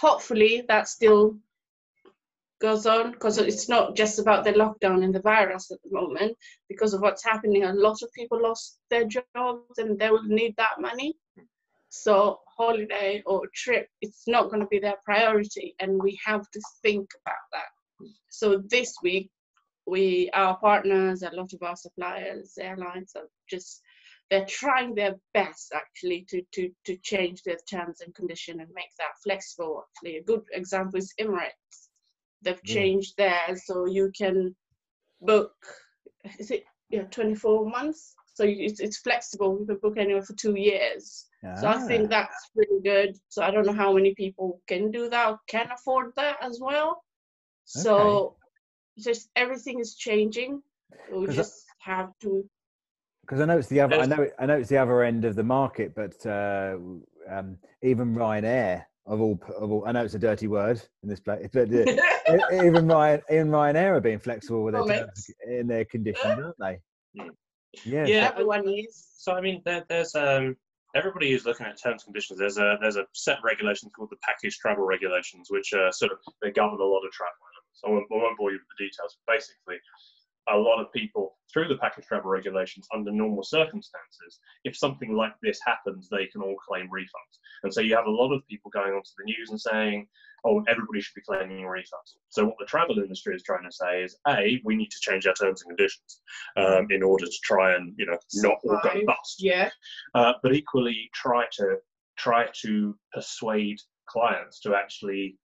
hopefully 0.00 0.64
that 0.68 0.88
still 0.88 1.36
goes 2.60 2.86
on 2.86 3.12
because 3.12 3.38
it's 3.38 3.68
not 3.68 3.94
just 3.94 4.18
about 4.18 4.44
the 4.44 4.52
lockdown 4.52 5.04
and 5.04 5.14
the 5.14 5.20
virus 5.20 5.70
at 5.70 5.78
the 5.84 5.90
moment 5.92 6.36
because 6.68 6.92
of 6.92 7.00
what's 7.00 7.24
happening 7.24 7.62
a 7.62 7.72
lot 7.72 8.02
of 8.02 8.12
people 8.12 8.42
lost 8.42 8.78
their 8.90 9.04
jobs 9.04 9.78
and 9.78 9.96
they 9.96 10.10
will 10.10 10.24
need 10.24 10.54
that 10.56 10.80
money 10.80 11.14
so 11.88 12.40
holiday 12.56 13.22
or 13.26 13.42
trip 13.54 13.88
it's 14.00 14.24
not 14.26 14.50
going 14.50 14.60
to 14.60 14.68
be 14.68 14.78
their 14.78 14.96
priority 15.04 15.74
and 15.80 16.02
we 16.02 16.18
have 16.24 16.48
to 16.50 16.60
think 16.82 17.08
about 17.24 17.46
that 17.52 18.08
so 18.30 18.62
this 18.70 18.94
week 19.02 19.30
we 19.86 20.30
our 20.34 20.58
partners 20.58 21.22
a 21.22 21.30
lot 21.34 21.52
of 21.52 21.62
our 21.62 21.76
suppliers 21.76 22.54
airlines 22.60 23.12
are 23.16 23.28
just 23.48 23.82
they're 24.30 24.44
trying 24.46 24.94
their 24.94 25.16
best 25.32 25.72
actually 25.74 26.26
to 26.28 26.42
to 26.52 26.70
to 26.84 26.96
change 26.98 27.42
their 27.42 27.58
terms 27.70 28.00
and 28.02 28.14
condition 28.14 28.60
and 28.60 28.68
make 28.74 28.92
that 28.98 29.16
flexible 29.22 29.84
actually 29.88 30.18
a 30.18 30.22
good 30.24 30.42
example 30.52 30.98
is 30.98 31.14
emirates 31.20 31.88
they've 32.42 32.62
Yeah. 32.62 32.74
changed 32.74 33.16
theirs, 33.16 33.66
so 33.66 33.86
you 33.86 34.12
can 34.16 34.54
book. 35.20 35.54
Is 36.38 36.50
it 36.50 36.64
yeah 36.90 37.04
24 37.04 37.68
months? 37.68 38.14
So 38.34 38.44
it's 38.46 38.80
it's 38.80 38.98
flexible. 38.98 39.58
You 39.60 39.66
can 39.66 39.78
book 39.78 39.98
anywhere 39.98 40.22
for 40.22 40.34
two 40.34 40.56
years. 40.56 41.26
So 41.60 41.68
I 41.68 41.78
think 41.86 42.10
that's 42.10 42.50
pretty 42.54 42.80
good. 42.82 43.16
So 43.28 43.42
I 43.42 43.50
don't 43.50 43.66
know 43.66 43.72
how 43.72 43.92
many 43.92 44.14
people 44.14 44.60
can 44.66 44.90
do 44.90 45.08
that 45.08 45.28
or 45.30 45.38
can 45.48 45.70
afford 45.72 46.12
that 46.16 46.36
as 46.42 46.58
well. 46.60 47.02
So 47.64 48.36
just 48.98 49.30
everything 49.36 49.78
is 49.80 49.94
changing. 49.94 50.62
We 51.12 51.26
'Cause 51.26 51.34
I- 51.36 51.42
just 51.42 51.66
have 51.80 52.12
to. 52.20 52.48
because 53.22 53.40
I 53.40 53.44
know 53.44 53.58
it's 53.58 53.68
the 53.68 53.80
other. 53.80 53.96
I 54.00 54.06
know. 54.06 54.22
it- 54.22 54.34
I 54.38 54.46
know 54.46 54.56
it's 54.58 54.68
the 54.70 54.78
other 54.78 55.02
end 55.02 55.24
of 55.24 55.34
the 55.36 55.44
market, 55.44 55.94
but 55.94 56.24
uh, 56.26 56.78
um, 57.28 57.58
even 57.82 58.14
Ryanair 58.14 58.86
of 59.06 59.20
all, 59.20 59.38
of 59.56 59.70
all, 59.70 59.86
I 59.86 59.92
know 59.92 60.04
it's 60.04 60.14
a 60.14 60.18
dirty 60.18 60.46
word 60.48 60.80
in 61.02 61.08
this 61.08 61.20
place, 61.20 61.48
but 61.52 61.68
uh, 61.72 61.84
even 62.52 62.86
Ryan, 62.86 63.22
even 63.30 63.48
Ryanair 63.48 63.96
are 63.96 64.00
being 64.00 64.18
flexible 64.18 64.64
with 64.64 64.74
their 64.74 64.82
terms 65.00 65.30
in 65.46 65.66
their 65.66 65.84
conditions, 65.84 66.38
aren't 66.42 66.58
they? 66.58 66.80
Yeah. 67.84 68.06
Yeah. 68.06 68.30
Everyone 68.32 68.66
is. 68.68 69.08
So 69.18 69.34
I 69.34 69.40
mean, 69.40 69.62
there, 69.64 69.84
there's 69.88 70.14
um, 70.14 70.56
everybody 70.94 71.30
who's 71.30 71.44
looking 71.44 71.66
at 71.66 71.80
terms 71.80 72.02
and 72.02 72.14
conditions. 72.14 72.38
There's 72.38 72.58
a 72.58 72.78
there's 72.80 72.96
a 72.96 73.06
set 73.12 73.38
of 73.38 73.44
regulations 73.44 73.92
called 73.94 74.10
the 74.10 74.22
package 74.22 74.58
travel 74.58 74.84
regulations, 74.84 75.48
which 75.50 75.70
sort 75.70 76.12
of 76.12 76.18
they 76.42 76.50
govern 76.50 76.80
a 76.80 76.84
lot 76.84 77.04
of 77.04 77.12
travel 77.12 77.34
So 77.72 77.88
I 77.88 77.90
won't, 77.92 78.06
I 78.10 78.16
won't 78.16 78.38
bore 78.38 78.52
you 78.52 78.58
with 78.58 78.68
the 78.76 78.84
details, 78.84 79.16
but 79.26 79.34
basically, 79.34 79.76
a 80.50 80.56
lot 80.56 80.80
of 80.80 80.92
people 80.92 81.36
through 81.52 81.68
the 81.68 81.78
package 81.78 82.04
travel 82.06 82.30
regulations, 82.30 82.86
under 82.94 83.10
normal 83.10 83.42
circumstances, 83.42 84.40
if 84.64 84.76
something 84.76 85.14
like 85.14 85.32
this 85.42 85.58
happens, 85.64 86.08
they 86.08 86.26
can 86.26 86.42
all 86.42 86.56
claim 86.66 86.88
refunds. 86.88 87.38
And 87.62 87.72
so 87.72 87.80
you 87.80 87.96
have 87.96 88.06
a 88.06 88.10
lot 88.10 88.32
of 88.32 88.46
people 88.46 88.70
going 88.70 88.92
onto 88.92 89.10
the 89.16 89.24
news 89.24 89.50
and 89.50 89.60
saying, 89.60 90.06
"Oh, 90.44 90.62
everybody 90.68 91.00
should 91.00 91.14
be 91.14 91.22
claiming 91.22 91.64
refunds." 91.64 92.16
So 92.28 92.44
what 92.46 92.56
the 92.58 92.66
travel 92.66 92.98
industry 92.98 93.34
is 93.34 93.42
trying 93.42 93.64
to 93.64 93.72
say 93.72 94.02
is, 94.02 94.16
a, 94.28 94.60
we 94.64 94.76
need 94.76 94.90
to 94.90 95.00
change 95.00 95.26
our 95.26 95.34
terms 95.34 95.62
and 95.62 95.70
conditions 95.70 96.20
um, 96.56 96.86
in 96.90 97.02
order 97.02 97.26
to 97.26 97.38
try 97.42 97.74
and 97.74 97.94
you 97.96 98.06
know 98.06 98.18
not 98.34 98.58
all 98.64 98.80
go 98.82 99.00
bust 99.06 99.36
Yeah. 99.42 99.70
uh, 100.14 100.34
but 100.42 100.54
equally 100.54 101.10
try 101.14 101.44
to 101.52 101.78
try 102.16 102.46
to 102.62 102.96
persuade 103.12 103.78
clients 104.06 104.60
to 104.60 104.74
actually 104.74 105.36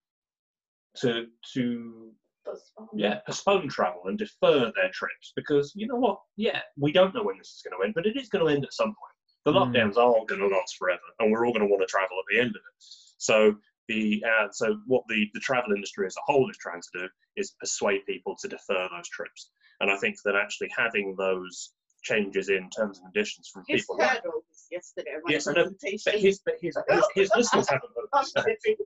to 0.96 1.26
to 1.54 2.12
That's, 2.52 2.72
um, 2.78 2.88
yeah 2.94 3.20
postpone 3.26 3.68
travel 3.68 4.02
and 4.06 4.18
defer 4.18 4.72
their 4.76 4.90
trips 4.92 5.32
because 5.36 5.72
you 5.74 5.86
know 5.86 5.96
what 5.96 6.18
yeah 6.36 6.60
we 6.78 6.92
don't 6.92 7.14
know 7.14 7.22
when 7.22 7.38
this 7.38 7.48
is 7.48 7.62
going 7.64 7.78
to 7.80 7.84
end 7.84 7.94
but 7.94 8.06
it 8.06 8.16
is 8.16 8.28
going 8.28 8.44
to 8.44 8.52
end 8.52 8.64
at 8.64 8.72
some 8.72 8.88
point 8.88 8.96
the 9.44 9.52
Mm. 9.52 9.56
lockdowns 9.74 9.96
aren't 9.96 10.28
going 10.28 10.40
to 10.40 10.46
last 10.46 10.76
forever 10.78 11.00
and 11.18 11.32
we're 11.32 11.44
all 11.46 11.52
going 11.52 11.66
to 11.66 11.70
want 11.70 11.82
to 11.82 11.86
travel 11.86 12.16
at 12.18 12.24
the 12.30 12.38
end 12.40 12.50
of 12.50 12.56
it 12.56 12.84
so 13.18 13.54
the 13.88 14.22
uh, 14.24 14.46
so 14.52 14.76
what 14.86 15.02
the 15.08 15.28
the 15.34 15.40
travel 15.40 15.72
industry 15.74 16.06
as 16.06 16.14
a 16.16 16.32
whole 16.32 16.48
is 16.48 16.56
trying 16.58 16.80
to 16.80 17.00
do 17.00 17.08
is 17.36 17.56
persuade 17.58 18.00
people 18.06 18.36
to 18.40 18.46
defer 18.48 18.88
those 18.90 19.08
trips 19.08 19.50
and 19.80 19.90
i 19.90 19.96
think 19.96 20.16
that 20.24 20.36
actually 20.36 20.70
having 20.76 21.14
those 21.18 21.72
changes 22.02 22.48
in 22.48 22.68
terms 22.70 22.98
and 22.98 23.06
conditions 23.12 23.48
from 23.52 23.62
His 23.68 23.82
people 23.82 23.96
like 23.98 24.10
heard 24.10 24.22
all 24.26 24.42
this 24.50 24.66
yesterday. 24.72 25.10
Yes, 25.28 25.46
I 25.46 25.52
know, 25.52 25.64
but 25.66 25.74
his, 25.82 26.02
but 26.04 26.14
his, 26.14 26.40
his, 26.60 26.76
his 27.14 27.30
listeners 27.36 27.68
haven't 27.68 27.90
I'm 28.12 28.24
heard 28.36 28.56
this. 28.64 28.76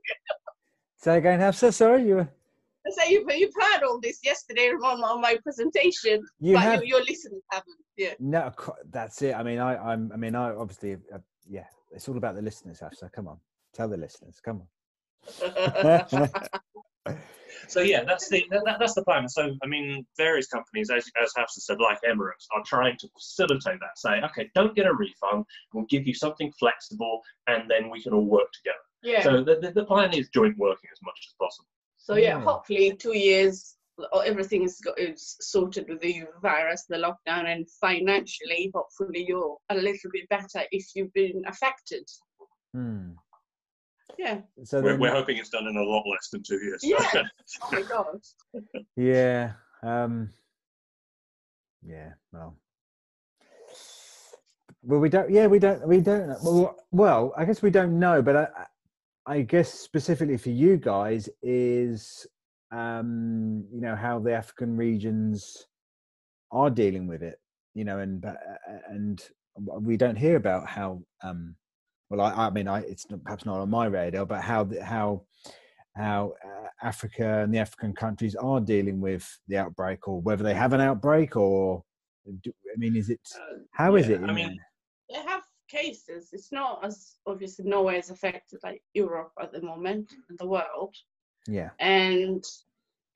Say 0.98 1.16
again, 1.18 1.40
Hafsa. 1.40 1.72
Sorry, 1.72 2.06
you 2.06 2.16
were. 2.16 2.28
I 2.86 2.90
say 2.90 3.10
you've, 3.12 3.28
you've 3.34 3.54
heard 3.58 3.82
all 3.82 3.98
this 4.00 4.20
yesterday 4.22 4.68
on, 4.70 5.02
on 5.02 5.20
my 5.20 5.36
presentation, 5.42 6.22
You 6.38 6.54
but 6.54 6.62
have. 6.62 6.82
you, 6.84 6.88
your 6.96 7.00
listeners 7.04 7.42
haven't. 7.50 7.76
Yeah. 7.96 8.14
No, 8.20 8.52
that's 8.90 9.20
it. 9.22 9.34
I 9.34 9.42
mean, 9.42 9.58
I, 9.58 9.76
I'm. 9.92 10.10
I 10.12 10.16
mean, 10.16 10.34
I 10.34 10.50
obviously. 10.54 10.94
Uh, 11.12 11.18
yeah, 11.48 11.64
it's 11.92 12.08
all 12.08 12.16
about 12.16 12.34
the 12.34 12.42
listeners, 12.42 12.80
Hafsa. 12.80 13.10
Come 13.14 13.28
on, 13.28 13.38
tell 13.74 13.88
the 13.88 13.96
listeners. 13.96 14.40
Come 14.44 14.62
on. 14.62 16.30
So 17.68 17.80
yeah, 17.80 18.04
that's 18.04 18.28
the 18.28 18.44
that, 18.50 18.62
that- 18.64 18.78
that's 18.78 18.94
the 18.94 19.02
plan. 19.04 19.28
So 19.28 19.50
I 19.62 19.66
mean, 19.66 20.06
various 20.16 20.46
companies, 20.46 20.90
as 20.90 21.04
as 21.20 21.32
Hafsa 21.36 21.60
said, 21.60 21.78
like 21.80 21.98
Emirates, 22.08 22.46
are 22.54 22.62
trying 22.64 22.96
to 22.98 23.08
facilitate 23.08 23.80
that. 23.80 23.96
Say, 23.96 24.20
okay, 24.22 24.50
don't 24.54 24.74
get 24.76 24.86
a 24.86 24.92
refund. 24.94 25.44
We'll 25.72 25.86
give 25.88 26.06
you 26.06 26.14
something 26.14 26.52
flexible, 26.58 27.20
and 27.48 27.68
then 27.68 27.90
we 27.90 28.02
can 28.02 28.12
all 28.12 28.24
work 28.26 28.48
together. 28.52 28.78
yeah. 29.02 29.22
So 29.22 29.42
the, 29.42 29.58
the, 29.60 29.72
the 29.72 29.84
plan 29.84 30.12
is 30.12 30.28
joint 30.28 30.56
working 30.58 30.90
as 30.92 30.98
much 31.02 31.18
as 31.28 31.34
possible. 31.40 31.68
So 32.06 32.14
yeah, 32.14 32.38
Yeah. 32.38 32.44
hopefully 32.44 32.96
two 32.96 33.16
years 33.16 33.74
uh, 34.12 34.18
everything 34.18 34.62
is, 34.62 34.80
go- 34.80 34.94
is 34.96 35.36
sorted 35.40 35.88
with 35.88 36.00
the 36.00 36.22
virus, 36.40 36.84
the 36.88 36.98
lockdown, 36.98 37.46
and 37.52 37.68
financially, 37.80 38.70
hopefully 38.72 39.24
you're 39.26 39.56
a 39.70 39.74
little 39.74 40.10
bit 40.12 40.28
better 40.28 40.62
if 40.70 40.86
you've 40.94 41.12
been 41.14 41.42
affected. 41.48 42.08
Hmm. 42.72 43.08
Yeah. 44.16 44.42
So 44.62 44.80
We're, 44.80 44.92
then, 44.92 45.00
we're 45.00 45.10
hoping 45.10 45.36
it's 45.38 45.48
done 45.48 45.66
in 45.66 45.76
a 45.76 45.82
lot 45.82 46.04
less 46.08 46.28
than 46.30 46.44
two 46.44 46.62
years. 46.62 46.80
Yeah. 46.84 46.98
Oh 47.62 47.70
my 47.72 47.82
gosh. 47.82 48.84
yeah. 48.96 49.52
Um. 49.82 50.30
Yeah. 51.82 52.10
Well. 52.32 52.56
Well, 54.82 55.00
we 55.00 55.08
don't. 55.08 55.28
Yeah, 55.30 55.48
we 55.48 55.58
don't. 55.58 55.86
We 55.88 56.00
don't. 56.00 56.28
Well, 56.44 56.76
well, 56.92 57.32
I 57.36 57.44
guess 57.44 57.62
we 57.62 57.70
don't 57.70 57.98
know, 57.98 58.22
but 58.22 58.36
I, 58.36 58.48
I 59.26 59.42
guess 59.42 59.72
specifically 59.72 60.36
for 60.36 60.50
you 60.50 60.76
guys 60.76 61.28
is, 61.42 62.26
um, 62.70 63.64
you 63.72 63.80
know, 63.80 63.96
how 63.96 64.18
the 64.20 64.32
African 64.32 64.76
regions 64.76 65.66
are 66.52 66.70
dealing 66.70 67.06
with 67.08 67.22
it. 67.22 67.40
You 67.74 67.84
know, 67.84 67.98
and 67.98 68.24
and 68.88 69.22
we 69.80 69.96
don't 69.96 70.16
hear 70.16 70.36
about 70.36 70.68
how. 70.68 71.02
Um, 71.22 71.56
well, 72.08 72.20
I, 72.20 72.46
I 72.46 72.50
mean, 72.50 72.68
I 72.68 72.80
it's 72.80 73.10
not, 73.10 73.24
perhaps 73.24 73.44
not 73.44 73.58
on 73.58 73.68
my 73.68 73.86
radar, 73.86 74.24
but 74.24 74.40
how 74.40 74.68
how 74.82 75.24
how 75.96 76.34
uh, 76.44 76.68
Africa 76.82 77.42
and 77.42 77.52
the 77.52 77.58
African 77.58 77.92
countries 77.94 78.36
are 78.36 78.60
dealing 78.60 79.00
with 79.00 79.26
the 79.48 79.58
outbreak, 79.58 80.06
or 80.08 80.20
whether 80.20 80.44
they 80.44 80.54
have 80.54 80.72
an 80.72 80.80
outbreak, 80.80 81.36
or 81.36 81.82
do, 82.42 82.52
I 82.74 82.78
mean, 82.78 82.96
is 82.96 83.10
it 83.10 83.20
Uh, 83.34 83.58
how 83.72 83.96
is 83.96 84.08
yeah, 84.08 84.16
it? 84.16 84.22
I 84.22 84.32
mean, 84.32 84.48
know? 84.48 84.62
They 85.10 85.22
have 85.30 85.35
cases. 85.76 86.30
It's 86.32 86.52
not 86.52 86.84
as 86.84 87.16
obviously 87.26 87.66
nowhere 87.66 87.96
is 87.96 88.10
affected 88.10 88.60
like 88.62 88.82
Europe 88.94 89.32
at 89.40 89.52
the 89.52 89.62
moment 89.62 90.12
in 90.30 90.36
the 90.38 90.46
world. 90.46 90.94
yeah, 91.46 91.70
and 91.78 92.44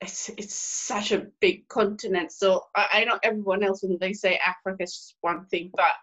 it's 0.01 0.29
it's 0.37 0.55
such 0.55 1.11
a 1.11 1.27
big 1.39 1.67
continent. 1.67 2.31
So 2.31 2.65
I, 2.75 2.87
I 2.93 3.03
know 3.05 3.19
everyone 3.23 3.63
else 3.63 3.83
when 3.83 3.97
they 3.99 4.13
say 4.13 4.39
Africa 4.45 4.83
is 4.83 4.93
just 4.93 5.15
one 5.21 5.45
thing, 5.45 5.71
but 5.75 5.93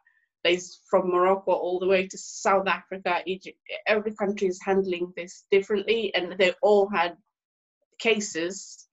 there's 0.45 0.81
from 0.89 1.11
Morocco 1.11 1.53
all 1.53 1.79
the 1.81 1.87
way 1.87 2.07
to 2.07 2.19
South 2.19 2.69
Africa, 2.69 3.23
Egypt. 3.27 3.59
Every 3.87 4.15
country 4.15 4.49
is 4.49 4.61
handling 4.65 5.13
this 5.17 5.45
differently, 5.51 6.15
and 6.15 6.39
they 6.39 6.53
all 6.63 6.89
had 6.89 7.17
cases 7.99 8.87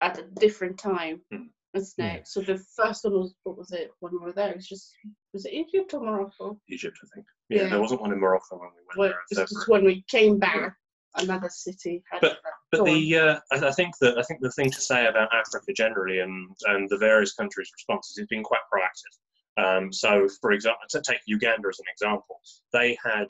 at 0.00 0.18
a 0.18 0.24
different 0.40 0.78
time. 0.78 1.20
Hmm. 1.32 1.46
Isn't 1.74 1.94
Yeah. 2.04 2.20
So 2.24 2.40
the 2.40 2.58
first 2.76 3.04
one 3.04 3.14
was 3.14 3.34
what 3.42 3.56
was 3.58 3.72
it 3.72 3.90
when 4.00 4.12
we 4.12 4.18
were 4.18 4.32
there? 4.32 4.50
It 4.50 4.56
was 4.56 4.66
just 4.68 4.92
was 5.32 5.44
it 5.46 5.52
Egypt 5.52 5.92
or 5.94 6.00
Morocco? 6.00 6.58
Egypt, 6.68 6.98
I 7.02 7.06
think. 7.14 7.26
Yeah, 7.48 7.62
Yeah. 7.62 7.68
there 7.70 7.80
wasn't 7.80 8.00
one 8.00 8.12
in 8.12 8.20
Morocco 8.20 8.56
when 8.58 8.70
we 8.70 8.82
went 8.86 8.98
Well, 8.98 9.14
there. 9.30 9.44
this 9.46 9.68
when 9.68 9.84
we 9.84 10.02
came 10.08 10.38
back. 10.38 10.74
Another 11.18 11.48
city 11.48 12.02
had 12.10 12.20
But- 12.20 12.38
But 12.70 12.84
the 12.84 13.16
uh, 13.18 13.40
I 13.50 13.68
I 13.68 13.72
think 13.72 13.96
that 14.02 14.18
I 14.18 14.22
think 14.22 14.40
the 14.42 14.50
thing 14.52 14.70
to 14.70 14.80
say 14.80 15.06
about 15.06 15.32
Africa 15.34 15.72
generally 15.72 16.18
and 16.20 16.54
and 16.66 16.88
the 16.90 16.98
various 16.98 17.32
countries' 17.34 17.70
responses 17.72 18.18
has 18.18 18.26
been 18.26 18.42
quite 18.42 18.60
proactive. 18.72 19.14
Um, 19.58 19.90
so, 19.92 20.28
for 20.42 20.52
example, 20.52 20.82
to 20.90 21.00
take 21.00 21.20
Uganda 21.26 21.68
as 21.68 21.78
an 21.78 21.86
example, 21.90 22.38
they 22.72 22.98
had 23.02 23.28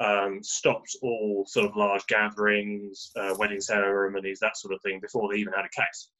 um, 0.00 0.42
stopped 0.44 0.94
all 1.02 1.44
sort 1.48 1.66
of 1.68 1.74
large 1.76 2.06
gatherings, 2.06 3.10
uh, 3.16 3.34
wedding 3.38 3.60
ceremonies, 3.60 4.38
that 4.40 4.56
sort 4.56 4.72
of 4.74 4.80
thing, 4.82 5.00
before 5.00 5.28
they 5.32 5.38
even 5.40 5.52
had 5.52 5.64
a 5.64 5.68
case. 5.80 6.10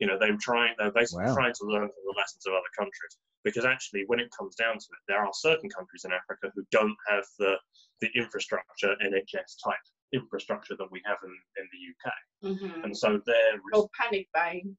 You 0.00 0.06
know, 0.08 0.18
they 0.18 0.30
were 0.30 0.38
trying, 0.40 0.74
they 0.78 0.84
were 0.86 0.92
basically 0.92 1.24
Wow. 1.26 1.34
trying 1.34 1.54
to 1.54 1.64
learn 1.66 1.86
from 1.88 2.04
the 2.06 2.14
lessons 2.16 2.46
of 2.46 2.52
other 2.52 2.72
countries. 2.76 3.16
Because 3.44 3.64
actually, 3.64 4.04
when 4.06 4.18
it 4.20 4.30
comes 4.36 4.54
down 4.56 4.74
to 4.74 4.84
it, 4.90 5.02
there 5.06 5.20
are 5.24 5.32
certain 5.34 5.68
countries 5.70 6.04
in 6.04 6.12
Africa 6.12 6.50
who 6.54 6.64
don't 6.70 6.96
have 7.08 7.24
the 7.38 7.56
the 8.00 8.08
infrastructure, 8.16 8.96
NHS 9.02 9.56
type 9.64 9.78
infrastructure 10.12 10.76
that 10.76 10.90
we 10.90 11.00
have 11.06 11.18
in, 11.24 11.30
in 11.58 11.68
the 11.72 11.80
UK. 11.92 12.12
Mhm. 12.56 12.84
And 12.84 12.96
so 12.96 13.20
there 13.24 13.54
is 13.54 13.60
Oh, 13.72 13.88
panic 13.98 14.28
buying. 14.34 14.76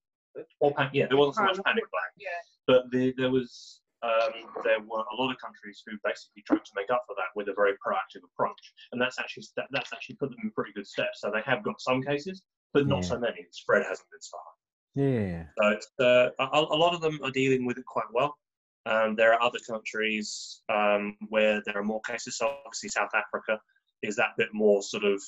or 0.60 0.73
pan- 0.73 0.89
yeah, 0.93 1.08
there 1.08 1.17
wasn't 1.17 1.36
so 1.38 1.43
much 1.43 1.60
panic 1.65 1.86
buying, 1.91 2.13
Yeah. 2.17 2.30
but 2.67 2.91
the, 2.91 3.13
there 3.17 3.32
was 3.32 3.82
um, 4.04 4.34
there 4.63 4.80
were 4.82 5.04
a 5.12 5.15
lot 5.15 5.32
of 5.32 5.38
countries 5.39 5.82
who 5.86 5.97
basically 6.04 6.43
tried 6.43 6.63
to 6.65 6.71
make 6.75 6.91
up 6.91 7.04
for 7.08 7.15
that 7.15 7.30
with 7.36 7.47
a 7.47 7.54
very 7.56 7.73
proactive 7.73 8.23
approach, 8.23 8.73
and 8.91 9.01
that's 9.01 9.17
actually 9.17 9.43
that, 9.56 9.67
that's 9.71 9.93
actually 9.93 10.15
put 10.17 10.30
them 10.30 10.39
in 10.43 10.51
pretty 10.51 10.73
good 10.73 10.86
steps. 10.86 11.21
So 11.21 11.32
they 11.32 11.41
have 11.45 11.63
got 11.63 11.80
some 11.82 12.01
cases, 12.04 12.43
but 12.73 12.86
not 12.88 12.97
Yeah. 13.04 13.10
so 13.10 13.19
many. 13.19 13.41
The 13.43 13.54
spread 13.54 13.84
hasn't 13.86 14.10
been 14.12 14.21
so 14.21 14.38
high. 14.38 14.54
Yeah, 14.95 15.45
So 15.58 15.69
it's, 15.69 15.88
uh, 15.99 16.29
a, 16.39 16.45
a 16.60 16.77
lot 16.77 16.93
of 16.93 17.01
them 17.01 17.19
are 17.23 17.31
dealing 17.31 17.65
with 17.65 17.77
it 17.77 17.86
quite 17.86 18.12
well. 18.13 18.38
Um, 18.86 19.15
there 19.15 19.34
are 19.34 19.41
other 19.41 19.60
countries 19.67 20.62
um, 20.69 21.17
where 21.29 21.62
there 21.65 21.77
are 21.77 21.84
more 21.84 22.01
cases. 22.01 22.38
So 22.38 22.47
obviously, 22.65 22.89
South 22.89 23.12
Africa 23.15 23.60
is 24.03 24.15
that 24.15 24.38
bit 24.38 24.49
more 24.53 24.84
sort 24.84 25.03
of 25.03 25.21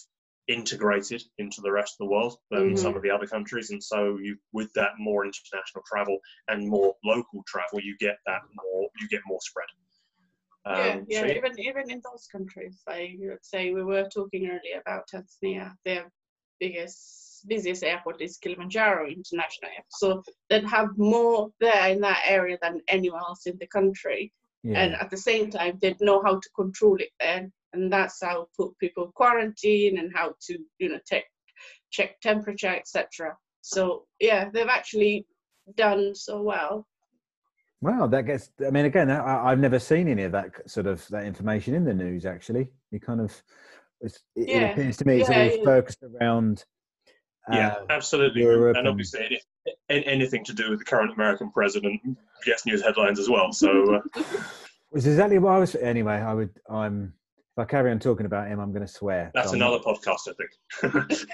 integrated 0.48 1.24
into 1.40 1.62
the 1.62 1.72
rest 1.72 1.96
of 2.00 2.08
the 2.08 2.12
world 2.12 2.38
than 2.52 2.78
some 2.78 2.96
of 2.96 3.02
the 3.02 3.10
other 3.10 3.28
countries, 3.28 3.72
and 3.72 3.84
so 3.84 4.18
you 4.18 4.38
with 4.54 4.72
that 4.74 4.92
more 4.98 5.26
international 5.26 5.84
travel 5.86 6.18
and 6.48 6.68
more 6.68 6.96
local 7.04 7.44
travel, 7.48 7.82
you 7.82 7.98
get 8.00 8.18
that 8.26 8.42
more 8.56 8.88
you 9.02 9.08
get 9.10 9.22
more 9.28 9.40
spread. 9.42 9.68
yeah, 10.66 10.94
Um, 10.94 11.06
yeah, 11.10 11.22
so 11.22 11.26
even 11.28 11.60
even 11.60 11.90
in 11.90 12.02
those 12.10 12.28
countries, 12.32 12.82
I 12.88 13.16
would 13.20 13.44
say 13.44 13.74
we 13.74 13.84
were 13.84 14.08
talking 14.14 14.48
earlier 14.48 14.82
about 14.82 15.10
Tanzania. 15.14 15.76
They're 15.84 16.10
biggest, 16.60 17.27
busiest 17.48 17.84
airport 17.84 18.22
is 18.22 18.38
Kilimanjaro 18.38 19.08
International 19.08 19.72
Airport. 19.72 19.86
So 19.90 20.24
they'd 20.50 20.66
have 20.66 20.90
more 20.98 21.50
there 21.60 21.88
in 21.90 22.02
that 22.02 22.24
area 22.26 22.58
than 22.62 22.82
anywhere 22.88 23.22
else 23.22 23.46
in 23.46 23.58
the 23.60 23.68
country. 23.68 24.32
Yeah. 24.64 24.80
And 24.80 24.96
at 24.96 25.10
the 25.10 25.18
same 25.18 25.50
time, 25.50 25.78
they'd 25.82 26.02
know 26.02 26.22
how 26.24 26.36
to 26.36 26.50
control 26.56 26.98
it 27.00 27.10
then. 27.20 27.52
And 27.74 27.92
that's 27.92 28.22
how 28.22 28.48
put 28.58 28.78
people 28.80 29.12
quarantine 29.16 30.00
and 30.00 30.12
how 30.16 30.34
to, 30.48 30.58
you 30.80 30.90
know, 30.90 31.00
take, 31.10 31.26
check 31.92 32.20
temperature, 32.22 32.76
etc. 32.76 33.36
So 33.62 34.06
yeah, 34.20 34.50
they've 34.54 34.68
actually 34.68 35.26
done 35.76 36.16
so 36.16 36.42
well. 36.42 36.88
Wow, 37.82 38.08
that 38.08 38.26
gets. 38.26 38.50
I 38.66 38.72
mean, 38.72 38.86
again, 38.86 39.12
I, 39.12 39.52
I've 39.52 39.60
never 39.60 39.78
seen 39.78 40.08
any 40.08 40.24
of 40.24 40.32
that 40.32 40.50
sort 40.68 40.88
of 40.88 41.08
that 41.10 41.26
information 41.26 41.76
in 41.76 41.84
the 41.84 41.94
news. 41.94 42.26
Actually, 42.26 42.70
you 42.92 43.00
kind 43.00 43.22
of. 43.22 43.44
It's, 44.02 44.20
it, 44.36 44.50
Yeah, 44.50 44.72
appears 44.72 44.98
to 44.98 45.06
me 45.06 45.22
it's 45.22 45.30
yeah, 45.30 45.40
always 45.40 45.58
yeah. 45.58 45.64
focused 45.64 46.04
around. 46.04 46.66
Yeah, 47.52 47.68
uh, 47.70 47.86
absolutely. 47.90 48.42
Europe 48.42 48.70
and 48.78 48.80
and- 48.80 48.88
obviously, 48.88 49.40
any, 49.90 50.06
anything 50.06 50.44
to 50.46 50.54
do 50.54 50.70
with 50.70 50.80
the 50.80 50.86
current 50.86 51.12
American 51.14 51.52
president 51.52 52.02
gets 52.46 52.66
news 52.66 52.82
headlines 52.84 53.20
as 53.20 53.30
well. 53.30 53.52
So, 53.52 53.96
uh, 53.96 54.02
was 54.92 55.06
exactly 55.08 55.38
what 55.40 55.54
I 55.54 55.60
was. 55.60 55.76
Anyway, 55.76 56.14
I 56.16 56.34
would. 56.34 56.50
I'm. 56.70 57.14
If 57.56 57.62
I 57.62 57.66
carry 57.66 57.90
on 57.92 57.98
talking 58.00 58.26
about 58.28 58.48
him, 58.48 58.60
I'm 58.60 58.72
going 58.72 58.86
to 58.86 58.92
swear. 58.92 59.32
that's 59.34 59.50
so 59.50 59.56
another 59.56 59.80
not- 59.84 59.98
podcast, 59.98 60.28
I 60.30 60.34
think. 60.34 61.26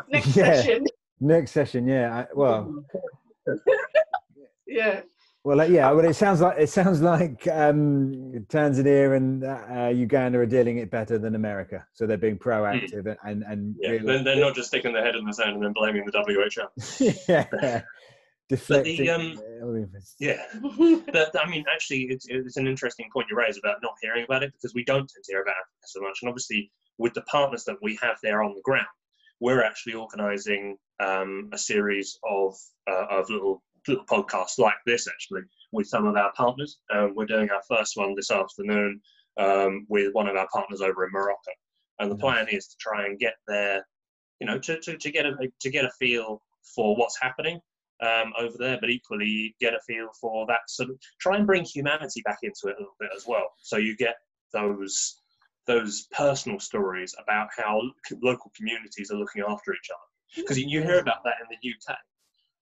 Next 0.10 0.36
Yeah. 0.36 0.44
session, 0.54 0.86
next 1.20 1.50
session. 1.52 1.86
Yeah. 1.88 2.14
I, 2.18 2.26
well, 2.34 2.84
yeah. 4.66 5.00
Well, 5.44 5.60
uh, 5.60 5.64
yeah. 5.64 5.90
Well, 5.90 6.04
it 6.04 6.14
sounds 6.14 6.40
like 6.40 6.58
it 6.58 6.68
sounds 6.68 7.00
like 7.00 7.46
um, 7.48 8.12
Tanzania 8.48 9.16
and 9.16 9.44
uh, 9.44 9.88
Uganda 9.88 10.38
are 10.38 10.46
dealing 10.46 10.78
it 10.78 10.90
better 10.90 11.18
than 11.18 11.34
America. 11.34 11.86
So 11.94 12.06
they're 12.06 12.18
being 12.18 12.38
proactive 12.38 13.06
and 13.06 13.16
and, 13.24 13.42
and 13.44 13.76
yeah, 13.78 13.98
they're, 14.04 14.22
they're 14.22 14.40
not 14.40 14.54
just 14.54 14.68
sticking 14.68 14.92
their 14.92 15.04
head 15.04 15.16
in 15.16 15.24
the 15.24 15.32
sand 15.32 15.54
and 15.54 15.64
then 15.64 15.72
blaming 15.72 16.04
the 16.04 16.12
WHO. 16.12 17.14
yeah. 17.28 17.82
Deflecting. 18.50 19.08
um, 19.08 19.40
all 19.62 19.76
of 19.76 19.92
this. 19.92 20.16
Yeah. 20.18 20.42
That, 21.12 21.30
I 21.40 21.48
mean, 21.48 21.64
actually, 21.72 22.02
it's, 22.10 22.26
it's 22.28 22.56
an 22.56 22.66
interesting 22.66 23.08
point 23.12 23.28
you 23.30 23.36
raise 23.36 23.58
about 23.58 23.76
not 23.82 23.94
hearing 24.02 24.24
about 24.24 24.42
it 24.42 24.52
because 24.52 24.74
we 24.74 24.84
don't 24.84 25.08
tend 25.08 25.24
to 25.24 25.32
hear 25.32 25.42
about 25.42 25.52
Africa 25.52 25.86
so 25.86 26.00
much. 26.00 26.18
And 26.20 26.28
obviously, 26.28 26.70
with 26.98 27.14
the 27.14 27.22
partners 27.22 27.64
that 27.64 27.76
we 27.80 27.98
have 28.02 28.16
there 28.22 28.42
on 28.42 28.54
the 28.54 28.60
ground, 28.62 28.86
we're 29.40 29.62
actually 29.62 29.94
organising 29.94 30.76
um, 30.98 31.48
a 31.52 31.58
series 31.58 32.18
of 32.28 32.54
uh, 32.90 33.06
of 33.10 33.30
little 33.30 33.62
podcasts 33.86 34.58
like 34.58 34.74
this 34.86 35.08
actually 35.08 35.42
with 35.72 35.86
some 35.86 36.06
of 36.06 36.16
our 36.16 36.32
partners. 36.32 36.78
Um, 36.92 37.14
we're 37.14 37.26
doing 37.26 37.50
our 37.50 37.62
first 37.68 37.96
one 37.96 38.14
this 38.14 38.30
afternoon 38.30 39.00
um, 39.38 39.86
with 39.88 40.12
one 40.14 40.26
of 40.26 40.36
our 40.36 40.48
partners 40.52 40.80
over 40.80 41.04
in 41.04 41.12
Morocco, 41.12 41.52
and 41.98 42.10
the 42.10 42.16
Nice. 42.16 42.22
plan 42.22 42.46
is 42.50 42.66
to 42.68 42.76
try 42.80 43.06
and 43.06 43.18
get 43.18 43.34
there, 43.46 43.86
you 44.40 44.46
know, 44.46 44.58
to, 44.58 44.80
to, 44.80 44.96
to 44.96 45.10
get 45.10 45.26
a 45.26 45.34
to 45.60 45.70
get 45.70 45.84
a 45.84 45.90
feel 45.98 46.42
for 46.74 46.96
what's 46.96 47.18
happening 47.20 47.60
um, 48.02 48.32
over 48.38 48.56
there, 48.58 48.78
but 48.80 48.90
equally 48.90 49.54
get 49.60 49.74
a 49.74 49.80
feel 49.86 50.08
for 50.20 50.46
that 50.46 50.60
sort 50.68 50.90
of 50.90 50.96
try 51.20 51.36
and 51.36 51.46
bring 51.46 51.64
humanity 51.64 52.22
back 52.24 52.38
into 52.42 52.66
it 52.66 52.76
a 52.76 52.80
little 52.80 52.96
bit 52.98 53.10
as 53.16 53.24
well. 53.26 53.48
So 53.58 53.76
you 53.76 53.96
get 53.96 54.16
those 54.52 55.20
those 55.66 56.08
personal 56.10 56.58
stories 56.58 57.14
about 57.22 57.48
how 57.56 57.80
local 58.22 58.50
communities 58.56 59.10
are 59.10 59.16
looking 59.16 59.42
after 59.46 59.72
each 59.72 59.90
other. 59.90 60.42
Because 60.42 60.58
you 60.58 60.82
hear 60.82 60.98
about 61.00 61.22
that 61.24 61.34
in 61.40 61.46
the 61.50 61.70
UK. 61.70 61.96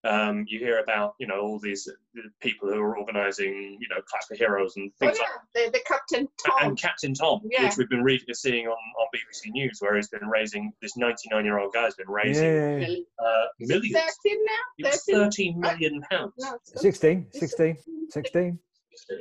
Um, 0.05 0.45
you 0.47 0.59
hear 0.59 0.79
about 0.79 1.15
you 1.19 1.27
know 1.27 1.41
all 1.41 1.59
these 1.59 1.85
uh, 1.87 2.21
people 2.39 2.69
who 2.69 2.79
are 2.79 2.97
organising 2.97 3.77
you 3.81 3.87
know 3.89 4.01
Clap 4.07 4.23
for 4.29 4.35
Heroes 4.35 4.77
and 4.77 4.89
Oh, 5.01 5.05
things 5.07 5.17
yeah, 5.19 5.25
like 5.63 5.71
the, 5.73 5.77
the 5.77 5.83
Captain. 5.85 6.25
Tom. 6.45 6.53
And 6.69 6.77
Captain 6.77 7.13
Tom, 7.13 7.41
Yeah. 7.51 7.65
which 7.65 7.75
we've 7.77 7.89
been 7.89 8.03
reading, 8.03 8.25
seeing 8.33 8.67
on, 8.67 8.71
on 8.73 9.07
BBC 9.13 9.51
News, 9.51 9.79
where 9.81 9.97
he's 9.97 10.07
been 10.07 10.27
raising 10.29 10.71
this 10.81 10.95
99 10.95 11.43
year 11.43 11.59
old 11.59 11.73
guy's 11.73 11.95
been 11.95 12.07
raising 12.09 12.45
Yeah. 12.45 12.95
Uh, 13.21 13.45
millions. 13.59 13.93
13 14.23 14.37
now? 14.45 14.87
It 14.89 14.93
13? 14.93 15.15
13 15.15 15.59
million 15.59 16.01
pounds. 16.09 16.33
No, 16.39 16.47
it's- 16.55 16.81
16, 16.81 17.25
it's 17.31 17.39
16, 17.41 17.77
16. 18.09 18.59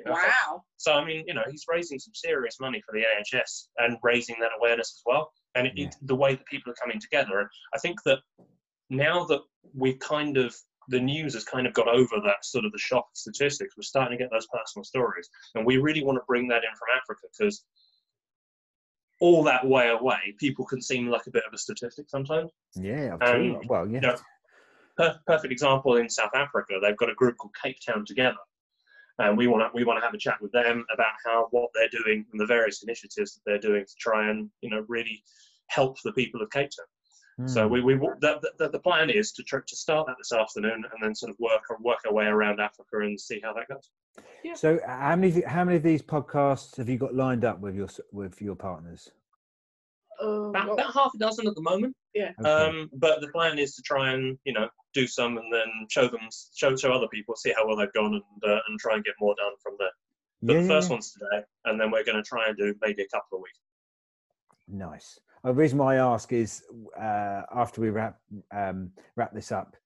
Wow. 0.07 0.63
So 0.77 0.93
I 0.93 1.05
mean, 1.05 1.25
you 1.27 1.35
know, 1.35 1.43
he's 1.51 1.65
raising 1.69 1.99
some 1.99 2.15
serious 2.15 2.59
money 2.61 2.81
for 2.87 2.93
the 2.97 3.03
NHS 3.05 3.69
and 3.79 3.97
raising 4.05 4.37
that 4.41 4.51
awareness 4.59 4.95
as 4.97 5.03
well. 5.07 5.33
And 5.57 5.67
it, 5.67 5.73
Yeah. 5.77 5.87
it, 5.89 5.97
the 6.03 6.15
way 6.15 6.37
that 6.37 6.47
people 6.47 6.71
are 6.71 6.77
coming 6.77 7.01
together, 7.01 7.41
and 7.41 7.49
I 7.75 7.79
think 7.79 8.01
that 8.05 8.19
now 8.91 9.25
that 9.25 9.41
we've 9.75 9.99
kind 9.99 10.37
of 10.37 10.57
the 10.89 11.01
news 11.01 11.35
has 11.35 11.45
kind 11.45 11.67
of 11.67 11.75
got 11.75 11.89
over 11.89 12.17
that 12.25 12.45
sort 12.45 12.65
of 12.65 12.73
the 12.73 12.79
shock 12.79 13.07
of 13.13 13.17
statistics, 13.17 13.77
we're 13.77 13.83
starting 13.83 14.19
to 14.19 14.23
get 14.23 14.31
those 14.33 14.47
personal 14.47 14.85
stories, 14.85 15.29
and 15.55 15.65
we 15.65 15.77
really 15.77 16.03
want 16.03 16.17
to 16.17 16.25
bring 16.27 16.49
that 16.49 16.65
in 16.65 16.71
from 16.71 16.89
Africa 16.97 17.29
because 17.39 17.65
all 19.21 19.43
that 19.45 19.67
way 19.67 19.89
away, 19.89 20.35
people 20.39 20.65
can 20.65 20.81
seem 20.81 21.09
like 21.09 21.27
a 21.27 21.31
bit 21.31 21.43
of 21.47 21.53
a 21.53 21.59
statistic 21.59 22.09
sometimes. 22.09 22.51
Yeah, 22.75 23.17
Um, 23.21 23.61
well, 23.67 23.87
yeah. 23.89 24.01
yeah. 24.03 24.17
per- 24.97 25.19
perfect 25.27 25.53
example 25.53 25.97
in 25.97 26.09
South 26.09 26.35
Africa. 26.35 26.79
They've 26.81 26.97
got 26.97 27.11
a 27.11 27.15
group 27.15 27.37
called 27.37 27.55
Cape 27.61 27.79
Town 27.85 28.05
Together, 28.07 28.39
and 29.19 29.37
we 29.37 29.47
want 29.47 29.63
to 29.65 29.77
we 29.77 29.85
want 29.85 29.99
to 29.99 30.05
have 30.05 30.15
a 30.15 30.19
chat 30.19 30.41
with 30.41 30.53
them 30.53 30.85
about 30.93 31.13
how 31.27 31.49
what 31.51 31.71
they're 31.75 31.89
doing 31.89 32.25
and 32.33 32.41
the 32.41 32.47
various 32.47 32.83
initiatives 32.83 33.35
that 33.35 33.41
they're 33.45 33.59
doing 33.59 33.85
to 33.85 33.95
try 33.99 34.31
and 34.31 34.49
you 34.61 34.71
know 34.71 34.85
really 34.89 35.23
help 35.67 36.01
the 36.03 36.13
people 36.13 36.41
of 36.41 36.51
Cape 36.51 36.71
Town. 36.71 36.87
So 37.47 37.67
Hmm. 37.67 37.73
we 37.73 37.81
we 37.83 37.95
the, 37.95 38.41
the, 38.59 38.69
the 38.69 38.81
plan 38.81 39.11
is 39.11 39.31
to 39.33 39.45
try, 39.45 39.61
to 39.65 39.77
start 39.77 40.09
that 40.09 40.17
this 40.19 40.33
afternoon 40.33 40.85
and 40.93 41.03
then 41.03 41.15
sort 41.15 41.31
of 41.31 41.37
work 41.39 41.63
work 41.81 41.99
our 42.07 42.13
way 42.13 42.25
around 42.27 42.61
Africa 42.61 42.99
and 42.99 43.21
see 43.21 43.41
how 43.43 43.53
that 43.53 43.69
goes. 43.69 43.91
Yeah. 44.43 44.55
So, 44.55 44.81
how 44.85 45.15
many 45.15 45.43
how 45.43 45.63
many 45.65 45.77
of 45.77 45.85
these 45.85 46.03
podcasts 46.03 46.77
have 46.79 46.89
you 46.89 46.99
got 46.99 47.15
lined 47.15 47.45
up 47.45 47.61
with 47.61 47.77
your 47.77 47.89
with 48.11 48.43
your 48.43 48.57
partners? 48.57 49.13
Uh, 50.21 50.49
About, 50.49 50.73
about 50.73 50.93
half 50.93 51.13
a 51.15 51.19
dozen 51.19 51.47
at 51.47 51.55
the 51.55 51.63
moment. 51.63 51.95
Okay. 52.17 52.35
Um, 52.45 52.91
but 52.95 53.21
the 53.21 53.29
plan 53.29 53.57
is 53.61 53.77
to 53.77 53.83
try 53.83 54.13
and 54.13 54.37
you 54.45 54.53
know 54.53 54.69
do 54.93 55.07
some 55.07 55.39
and 55.39 55.53
then 55.53 55.69
show 55.89 56.09
them 56.09 56.23
show 56.57 56.75
show 56.75 56.93
other 56.93 57.07
people 57.07 57.37
see 57.37 57.53
how 57.57 57.69
well 57.69 57.77
they've 57.77 57.93
gone 57.93 58.15
and 58.15 58.53
uh, 58.53 58.59
and 58.69 58.81
try 58.81 58.97
and 58.97 59.05
get 59.05 59.15
more 59.21 59.37
done 59.37 59.53
from 59.63 59.77
there. 59.79 59.91
But 60.43 60.55
yeah, 60.55 60.63
the 60.63 60.69
first 60.69 60.89
yeah. 60.89 60.95
one's 60.95 61.13
today, 61.13 61.45
and 61.67 61.81
then 61.81 61.93
we're 61.93 62.05
going 62.05 62.17
to 62.17 62.29
try 62.29 62.49
and 62.49 62.57
do 62.57 62.75
maybe 62.83 63.03
a 63.03 63.09
couple 63.09 63.39
of 63.39 63.43
weeks. 63.43 63.61
Nice. 64.67 65.21
Uh, 65.45 65.49
The 65.49 65.55
reason 65.55 65.79
why 65.79 65.95
I 65.97 66.15
ask 66.15 66.33
is 66.33 66.63
uh, 67.01 67.43
after 67.55 67.81
we 67.81 67.91
wrap 67.91 68.19
um, 68.55 68.91
wrap 69.17 69.33
this 69.35 69.53
up, 69.53 69.77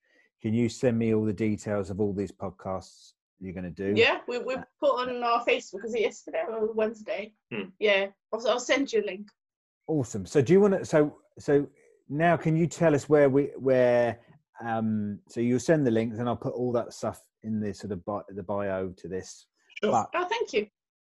can 0.41 0.55
you 0.55 0.69
send 0.69 0.99
me 0.99 1.15
all 1.15 1.25
the 1.25 1.33
details 1.33 1.91
of 1.91 2.01
all 2.01 2.13
these 2.13 2.33
podcasts 2.33 3.13
you're 3.41 3.53
going 3.55 3.73
to 3.75 3.93
do? 3.95 3.99
yeah, 3.99 4.19
we, 4.29 4.39
we 4.39 4.57
put 4.81 4.91
on 5.01 5.23
our 5.23 5.45
Facebook, 5.45 5.83
was 5.83 5.95
it 5.95 6.01
yesterday 6.03 6.45
or 6.49 6.73
Wednesday? 6.73 7.33
Hmm. 7.53 7.69
Yeah, 7.79 8.07
I'll, 8.33 8.49
I'll 8.49 8.61
send 8.61 8.93
you 8.93 9.03
a 9.03 9.07
link. 9.07 9.29
Awesome. 9.89 10.27
So 10.27 10.41
do 10.43 10.53
you 10.53 10.61
want 10.61 10.75
to? 10.79 10.85
So 10.85 11.17
so 11.39 11.67
now 12.09 12.37
can 12.37 12.57
you 12.57 12.67
tell 12.67 12.95
us 12.95 13.09
where 13.09 13.29
we 13.29 13.51
where? 13.57 14.21
Um, 14.65 15.19
so 15.29 15.41
you'll 15.41 15.59
send 15.59 15.87
the 15.87 15.91
links, 15.91 16.19
and 16.19 16.29
I'll 16.29 16.37
put 16.37 16.55
all 16.55 16.73
that 16.73 16.93
stuff 16.93 17.21
in 17.43 17.59
the 17.59 17.75
sort 17.75 17.91
of 17.93 18.05
bi- 18.05 18.23
the 18.29 18.43
bio 18.45 18.91
to 18.97 19.09
this. 19.09 19.47
Sure. 19.83 19.91
But 19.91 20.11
Oh, 20.15 20.25
thank 20.29 20.53
you. 20.53 20.67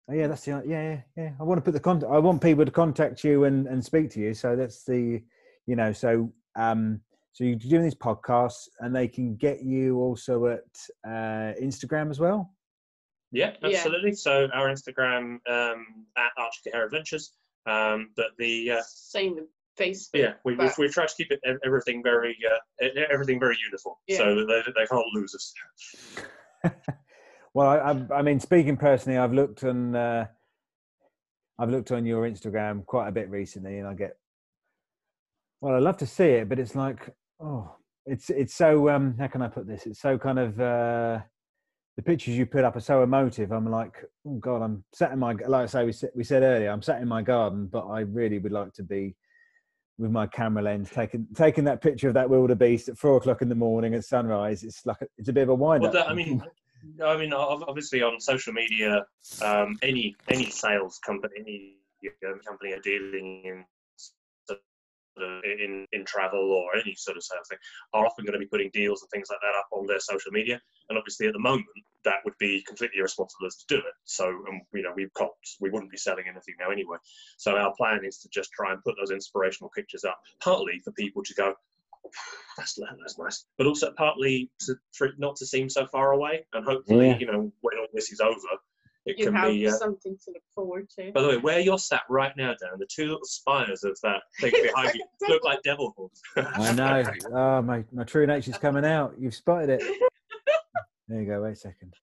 Oh, 0.08 0.14
yeah, 0.14 0.26
that's 0.26 0.44
the 0.44 0.62
yeah 0.66 0.82
yeah 0.82 1.00
yeah. 1.16 1.30
I 1.40 1.42
want 1.42 1.58
to 1.58 1.62
put 1.62 1.72
the 1.74 1.80
contact. 1.80 2.12
I 2.12 2.18
want 2.18 2.42
people 2.42 2.64
to 2.64 2.70
contact 2.70 3.24
you 3.24 3.44
and 3.44 3.66
and 3.66 3.84
speak 3.84 4.10
to 4.12 4.20
you. 4.20 4.34
So 4.34 4.56
that's 4.56 4.84
the 4.84 5.22
you 5.66 5.76
know 5.76 5.92
so 5.92 6.32
um 6.56 7.00
so 7.32 7.44
you're 7.44 7.56
doing 7.56 7.82
these 7.82 7.94
podcasts, 7.94 8.66
and 8.80 8.96
they 8.96 9.06
can 9.08 9.36
get 9.36 9.62
you 9.62 9.98
also 9.98 10.46
at 10.46 10.64
uh, 11.06 11.52
Instagram 11.62 12.08
as 12.10 12.18
well. 12.18 12.50
Yeah, 13.30 13.52
Yeah. 13.60 13.76
absolutely. 13.76 14.14
So 14.14 14.48
our 14.54 14.68
Instagram 14.68 15.38
um, 15.46 16.06
at 16.16 16.30
Archie 16.38 16.70
Hair 16.72 16.86
Adventures. 16.86 17.32
Um, 17.66 18.08
but 18.16 18.28
the 18.38 18.70
uh, 18.70 18.82
Same 18.86 19.34
with 19.34 19.44
Facebook. 19.78 20.08
yeah, 20.14 20.32
we, 20.46 20.54
we've, 20.54 20.72
we've 20.78 20.90
tried 20.94 21.08
to 21.08 21.14
keep 21.14 21.30
it 21.30 21.40
everything 21.62 22.02
very 22.02 22.34
uh, 22.80 22.86
everything 23.10 23.38
very 23.38 23.58
uniform, 23.62 23.96
Yeah. 24.06 24.16
so 24.16 24.34
that 24.34 24.46
they, 24.46 24.72
they 24.80 24.86
can't 24.86 25.04
lose 25.12 25.34
us. 25.34 25.52
Well, 27.56 27.68
I, 27.68 27.76
I, 27.78 28.18
I 28.18 28.22
mean, 28.22 28.38
speaking 28.38 28.76
personally, 28.76 29.16
I've 29.16 29.32
looked 29.32 29.64
on, 29.64 29.96
uh, 29.96 30.26
I've 31.58 31.70
looked 31.70 31.90
on 31.90 32.04
your 32.04 32.28
Instagram 32.28 32.84
quite 32.84 33.08
a 33.08 33.12
bit 33.12 33.30
recently, 33.30 33.78
and 33.78 33.88
I 33.88 33.94
get, 33.94 34.18
well, 35.62 35.74
I 35.74 35.78
love 35.78 35.96
to 35.98 36.06
see 36.06 36.24
it, 36.24 36.50
but 36.50 36.58
it's 36.58 36.74
like, 36.74 37.08
oh, 37.40 37.74
it's 38.04 38.28
it's 38.28 38.54
so, 38.54 38.90
um, 38.90 39.14
how 39.18 39.28
can 39.28 39.40
I 39.40 39.48
put 39.48 39.66
this? 39.66 39.86
It's 39.86 40.02
so 40.02 40.18
kind 40.18 40.38
of, 40.38 40.60
uh, 40.60 41.20
the 41.96 42.02
pictures 42.04 42.36
you 42.36 42.44
put 42.44 42.62
up 42.62 42.76
are 42.76 42.80
so 42.80 43.02
emotive. 43.02 43.52
I'm 43.52 43.70
like, 43.70 44.04
oh 44.26 44.34
God, 44.34 44.60
I'm 44.60 44.84
sat 44.92 45.12
in 45.12 45.18
my, 45.18 45.32
like 45.32 45.62
I 45.62 45.66
say, 45.66 45.86
we 45.86 45.92
said, 45.92 46.10
we 46.14 46.24
said 46.24 46.42
earlier, 46.42 46.70
I'm 46.70 46.82
sat 46.82 47.00
in 47.00 47.08
my 47.08 47.22
garden, 47.22 47.68
but 47.72 47.86
I 47.86 48.00
really 48.00 48.38
would 48.38 48.52
like 48.52 48.74
to 48.74 48.82
be 48.82 49.16
with 49.96 50.10
my 50.10 50.26
camera 50.26 50.62
lens, 50.62 50.90
taking 50.90 51.26
taking 51.34 51.64
that 51.64 51.80
picture 51.80 52.08
of 52.08 52.14
that 52.14 52.28
wildebeest 52.28 52.90
at 52.90 52.98
four 52.98 53.16
o'clock 53.16 53.40
in 53.40 53.48
the 53.48 53.54
morning 53.54 53.94
at 53.94 54.04
sunrise. 54.04 54.62
It's 54.62 54.84
like 54.84 55.00
a, 55.00 55.06
it's 55.16 55.30
a 55.30 55.32
bit 55.32 55.44
of 55.44 55.48
a 55.48 55.54
wind 55.54 55.80
Well, 55.80 55.88
up. 55.88 55.94
that, 55.94 56.10
I 56.10 56.12
mean, 56.12 56.42
I 57.04 57.16
mean, 57.16 57.32
obviously 57.32 58.02
on 58.02 58.20
social 58.20 58.52
media, 58.52 59.04
um, 59.42 59.78
any 59.82 60.16
any 60.28 60.50
sales 60.50 60.98
company, 61.04 61.32
any 61.38 61.76
company 62.46 62.72
are 62.72 62.80
dealing 62.80 63.42
in 63.44 63.64
in 65.60 65.86
in 65.92 66.04
travel 66.04 66.52
or 66.52 66.76
any 66.76 66.94
sort 66.94 67.16
of 67.16 67.22
sales 67.22 67.48
thing 67.48 67.58
are 67.94 68.04
often 68.04 68.24
going 68.24 68.34
to 68.34 68.38
be 68.38 68.46
putting 68.46 68.70
deals 68.72 69.02
and 69.02 69.10
things 69.10 69.28
like 69.30 69.40
that 69.40 69.58
up 69.58 69.66
on 69.72 69.86
their 69.86 70.00
social 70.00 70.30
media. 70.30 70.60
And 70.88 70.98
obviously, 70.98 71.26
at 71.26 71.32
the 71.32 71.38
moment, 71.38 71.66
that 72.04 72.16
would 72.24 72.36
be 72.38 72.62
completely 72.66 72.98
irresponsible 72.98 73.48
to 73.48 73.64
do 73.68 73.76
it. 73.76 73.94
So, 74.04 74.28
um, 74.28 74.60
you 74.74 74.82
know, 74.82 74.92
we've 74.94 75.12
got 75.14 75.30
we 75.60 75.70
wouldn't 75.70 75.90
be 75.90 75.96
selling 75.96 76.24
anything 76.28 76.54
now 76.60 76.70
anyway. 76.70 76.98
So 77.38 77.56
our 77.56 77.74
plan 77.76 78.04
is 78.04 78.18
to 78.18 78.28
just 78.28 78.52
try 78.52 78.72
and 78.72 78.82
put 78.84 78.94
those 78.98 79.10
inspirational 79.10 79.70
pictures 79.74 80.04
up, 80.04 80.18
partly 80.40 80.80
for 80.84 80.92
people 80.92 81.22
to 81.24 81.34
go, 81.34 81.54
that's 82.56 82.78
that's 83.02 83.18
nice. 83.18 83.44
But 83.58 83.66
also 83.66 83.92
partly 83.96 84.50
to, 84.60 84.74
for 84.92 85.06
it 85.08 85.14
not 85.18 85.36
to 85.36 85.46
seem 85.46 85.68
so 85.68 85.86
far 85.86 86.12
away, 86.12 86.46
and 86.52 86.64
hopefully, 86.64 87.08
Yeah. 87.08 87.18
you 87.18 87.26
know, 87.26 87.52
when 87.60 87.78
all 87.78 87.86
this 87.92 88.10
is 88.12 88.20
over, 88.20 88.36
it 89.06 89.18
You 89.18 89.26
can 89.26 89.34
have 89.34 89.50
be. 89.50 89.66
Uh, 89.68 89.72
something 89.72 90.16
to 90.24 90.30
look 90.32 90.42
forward 90.54 90.88
to. 90.98 91.12
by 91.12 91.22
the 91.22 91.28
way, 91.28 91.36
where 91.38 91.60
you're 91.60 91.78
sat 91.78 92.02
right 92.08 92.32
now, 92.36 92.54
Dan, 92.60 92.78
the 92.78 92.86
two 92.92 93.04
little 93.04 93.24
spires 93.24 93.84
of 93.84 93.96
that 94.02 94.22
thing 94.40 94.52
behind 94.62 94.94
you 94.94 95.04
look 95.28 95.44
like 95.44 95.62
devil 95.62 95.92
horns. 95.96 96.20
I 96.36 96.72
know. 96.72 97.04
Oh, 97.32 97.62
my, 97.62 97.84
my 97.92 98.04
true 98.04 98.26
nature's 98.26 98.58
coming 98.58 98.84
out. 98.84 99.14
You've 99.18 99.34
spotted 99.34 99.70
it. 99.80 99.82
There 101.08 101.20
you 101.20 101.26
go. 101.26 101.42
Wait 101.42 101.52
a 101.52 101.56
second. 101.56 101.94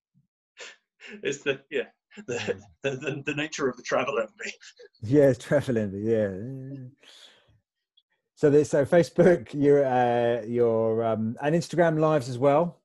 it's 1.24 1.40
the 1.44 1.60
yeah, 1.70 1.88
the, 2.26 2.58
the, 2.84 2.92
the, 2.92 3.24
the 3.26 3.36
nature 3.36 3.68
of 3.68 3.76
the 3.76 3.84
travel 3.84 4.18
envy. 4.18 4.54
Yeah, 5.02 5.24
it's 5.30 5.44
traveling. 5.44 5.92
Yeah. 6.06 6.30
So, 8.36 8.50
there's, 8.50 8.70
so 8.70 8.84
Facebook, 8.86 9.54
your, 9.54 9.86
uh, 9.86 10.44
your, 10.46 11.04
um, 11.04 11.38
and 11.42 11.56
Instagram 11.56 12.00
lives 12.00 12.30
as 12.30 12.38
well. 12.38 12.80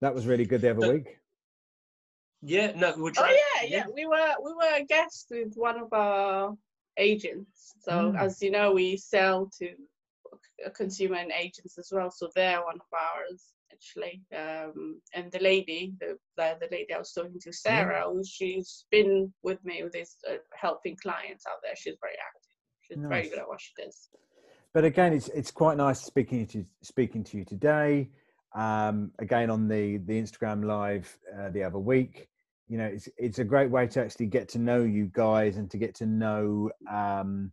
That 0.00 0.14
was 0.14 0.26
really 0.26 0.44
good 0.44 0.60
the 0.62 0.70
other 0.70 0.92
week. 0.92 1.18
Yeah, 2.42 2.72
no, 2.76 2.92
we're 2.98 3.08
Oh 3.10 3.12
trying. 3.12 3.36
yeah, 3.62 3.66
yeah. 3.68 3.84
We 3.94 4.04
were 4.04 4.34
we 4.44 4.52
were 4.52 4.76
a 4.76 4.84
guest 4.84 5.28
with 5.30 5.54
one 5.54 5.78
of 5.78 5.90
our 5.94 6.54
agents. 6.98 7.72
So 7.80 7.92
Mm. 8.12 8.20
as 8.20 8.42
you 8.42 8.50
know, 8.50 8.72
we 8.72 8.98
sell 8.98 9.50
to 9.60 9.66
c- 9.68 10.70
consumer 10.74 11.16
and 11.16 11.32
agents 11.32 11.78
as 11.78 11.88
well. 11.90 12.10
So 12.10 12.28
they're 12.34 12.62
one 12.62 12.74
of 12.76 12.86
ours 12.92 13.44
actually. 13.72 14.20
Um, 14.36 15.00
and 15.14 15.32
the 15.32 15.38
lady, 15.38 15.94
the, 16.00 16.18
the 16.36 16.58
the 16.60 16.68
lady 16.70 16.92
I 16.92 16.98
was 16.98 17.12
talking 17.12 17.40
to, 17.40 17.52
Sarah, 17.52 18.04
who 18.12 18.22
she's 18.22 18.84
been 18.90 19.32
with 19.42 19.64
me 19.64 19.82
with 19.82 19.92
this 19.92 20.16
uh, 20.30 20.34
helping 20.54 20.96
clients 20.96 21.44
out 21.48 21.60
there. 21.62 21.74
She's 21.76 21.96
very 21.98 22.18
active. 22.28 22.56
She's 22.82 22.98
very 23.08 23.30
good 23.30 23.38
at 23.38 23.48
what 23.48 23.60
she 23.62 23.72
does. 23.82 24.10
But 24.74 24.84
again 24.84 25.12
it's 25.14 25.28
it's 25.28 25.50
quite 25.50 25.76
nice 25.78 26.00
speaking 26.02 26.46
to 26.48 26.64
speaking 26.82 27.24
to 27.24 27.38
you 27.38 27.44
today. 27.44 28.10
Um 28.54 29.12
again 29.18 29.50
on 29.50 29.66
the 29.66 29.98
the 29.98 30.20
instagram 30.20 30.64
live 30.64 31.16
uh, 31.36 31.50
the 31.50 31.64
other 31.64 31.78
week 31.78 32.28
you 32.68 32.78
know 32.78 32.84
it's 32.84 33.08
it's 33.16 33.38
a 33.38 33.44
great 33.44 33.70
way 33.70 33.86
to 33.86 34.00
actually 34.00 34.26
get 34.26 34.48
to 34.50 34.58
know 34.58 34.82
you 34.82 35.10
guys 35.12 35.56
and 35.56 35.70
to 35.70 35.78
get 35.78 35.94
to 35.96 36.06
know 36.06 36.70
um 36.90 37.50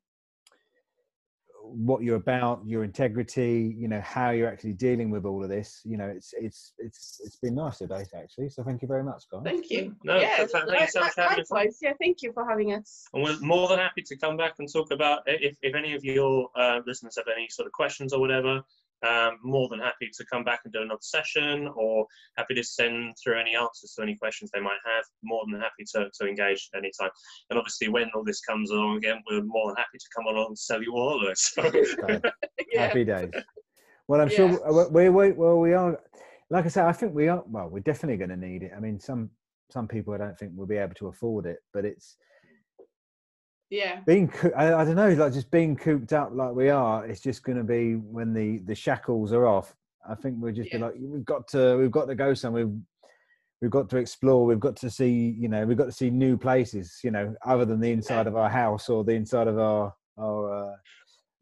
what 1.74 2.04
you're 2.04 2.16
about 2.16 2.62
your 2.66 2.84
integrity 2.84 3.76
you 3.78 3.88
know 3.88 4.02
how 4.02 4.32
you're 4.32 4.50
actually 4.50 4.74
dealing 4.74 5.10
with 5.10 5.26
all 5.26 5.44
of 5.44 5.50
this 5.50 5.82
you 5.86 5.98
know 5.98 6.08
it's 6.08 6.34
it's 6.38 6.74
it's 6.78 7.22
it's 7.24 7.38
been 7.38 7.56
nice 7.56 7.78
today 7.78 8.04
actually 8.16 8.50
so 8.50 8.64
thank 8.64 8.82
you 8.82 8.88
very 8.88 9.04
much 9.04 9.24
guys 9.32 9.42
Thank 9.44 9.70
you. 9.70 9.96
No, 10.04 10.18
yeah, 10.18 10.38
th- 10.38 10.52
th- 10.52 10.64
thank 10.68 10.82
you 10.82 10.88
so 10.88 11.00
much 11.02 11.14
for 11.14 11.22
having 11.22 11.42
us 11.42 11.52
likewise. 11.52 11.78
Yeah, 11.82 11.94
thank 12.00 12.22
you 12.22 12.32
for 12.34 12.48
having 12.48 12.74
us. 12.74 13.06
And 13.14 13.24
we're 13.24 13.40
more 13.40 13.68
than 13.68 13.80
happy 13.80 14.02
to 14.04 14.18
come 14.18 14.38
back 14.38 14.56
and 14.60 14.72
talk 14.72 14.92
about 14.92 15.22
if, 15.26 15.58
if 15.62 15.76
any 15.76 15.94
of 15.94 16.04
your 16.04 16.50
uh, 16.56 16.80
listeners 16.86 17.16
have 17.18 17.28
any 17.34 17.48
sort 17.50 17.66
of 17.66 17.74
questions 17.74 18.14
or 18.14 18.20
whatever. 18.20 18.64
Um, 19.08 19.38
more 19.44 19.68
than 19.70 19.80
happy 19.80 20.10
to 20.14 20.26
come 20.26 20.44
back 20.44 20.62
and 20.64 20.74
do 20.74 20.82
another 20.82 21.00
session, 21.02 21.70
or 21.76 22.06
happy 22.38 22.54
to 22.56 22.64
send 22.64 23.16
through 23.22 23.40
any 23.40 23.56
answers 23.56 23.94
to 23.96 24.04
any 24.04 24.16
questions 24.16 24.52
they 24.54 24.62
might 24.62 24.80
have. 24.86 25.04
More 25.24 25.44
than 25.50 25.60
happy 25.60 25.86
to, 25.96 26.10
to 26.20 26.28
engage 26.28 26.70
anytime. 26.76 27.10
And 27.50 27.58
obviously, 27.58 27.90
when 27.90 28.10
all 28.14 28.24
this 28.24 28.42
comes 28.42 28.70
along 28.72 28.98
again, 28.98 29.22
we're 29.30 29.42
more 29.44 29.68
than 29.70 29.78
happy 29.78 29.98
to 29.98 30.10
come 30.16 30.28
along 30.28 30.48
and 30.50 30.58
sell 30.58 30.82
you 30.84 30.94
all 30.94 31.18
holidays. 31.18 31.52
So, 31.54 31.64
So, 32.02 32.22
Yeah. 32.72 32.88
happy 32.88 33.04
days 33.04 33.34
well 34.08 34.22
i'm 34.22 34.30
Yeah. 34.30 34.36
sure 34.36 34.90
we, 34.90 35.10
we 35.10 35.32
well 35.32 35.60
we 35.60 35.74
are 35.74 36.00
like 36.50 36.66
i 36.66 36.68
said 36.68 36.86
i 36.86 36.92
think 36.92 37.14
we 37.14 37.28
are 37.28 37.44
well 37.48 37.70
we're 37.70 37.80
definitely 37.80 38.18
going 38.18 38.30
to 38.30 38.38
need 38.48 38.64
it 38.64 38.72
i 38.76 38.80
mean 38.80 39.00
some 39.00 39.30
some 39.70 39.88
people 39.88 40.14
i 40.14 40.18
don't 40.18 40.38
think 40.38 40.52
will 40.56 40.66
be 40.66 40.78
able 40.78 40.96
to 40.96 41.08
afford 41.08 41.46
it 41.46 41.60
but 41.74 41.86
it's 41.86 42.18
Yeah. 43.72 44.02
being 44.06 44.28
coo- 44.28 44.52
I, 44.56 44.74
I 44.82 44.84
don't 44.86 44.96
know 44.96 45.10
like 45.14 45.32
just 45.34 45.50
being 45.50 45.78
cooped 45.78 46.12
up 46.12 46.32
like 46.34 46.52
we 46.54 46.70
are 46.70 47.06
it's 47.06 47.22
just 47.22 47.42
going 47.42 47.58
to 47.58 47.64
be 47.64 47.96
when 47.96 48.34
the 48.34 48.60
the 48.60 48.76
shackles 48.76 49.32
are 49.32 49.48
off. 49.48 49.74
I 50.08 50.14
think 50.14 50.36
we'll 50.40 50.54
just 50.54 50.70
be 50.72 50.78
like 50.78 50.94
we've 51.00 51.26
got 51.26 51.48
to 51.50 51.78
we've 51.78 51.90
got 51.92 52.06
to 52.08 52.16
go 52.16 52.34
somewhere. 52.34 52.68
We've 53.62 53.72
got 53.72 53.90
to 53.92 53.98
explore. 53.98 54.46
We've 54.46 54.60
got 54.60 54.76
to 54.78 54.90
see 54.90 55.36
you 55.40 55.48
know 55.48 55.66
we've 55.66 55.78
got 55.78 55.86
to 55.86 55.92
see 55.92 56.10
new 56.10 56.38
places 56.38 57.00
you 57.04 57.12
know 57.12 57.34
other 57.46 57.64
than 57.64 57.80
the 57.80 57.92
inside 57.92 58.28
of 58.28 58.36
our 58.36 58.50
house 58.50 58.90
or 58.90 59.04
the 59.06 59.14
inside 59.14 59.48
of 59.48 59.58
our 59.58 59.94
our 60.18 60.72
uh, 60.72 60.76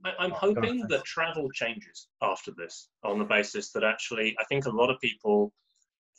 I- 0.06 0.16
I'm 0.20 0.32
hoping 0.32 0.86
that 0.88 1.04
travel 1.06 1.50
changes 1.52 2.10
after 2.22 2.52
this 2.56 2.90
on 3.04 3.18
the 3.20 3.26
basis 3.26 3.72
that 3.72 3.84
actually, 3.84 4.36
I 4.40 4.44
think 4.46 4.66
a 4.66 4.70
lot 4.70 4.90
of 4.90 5.00
people, 5.02 5.52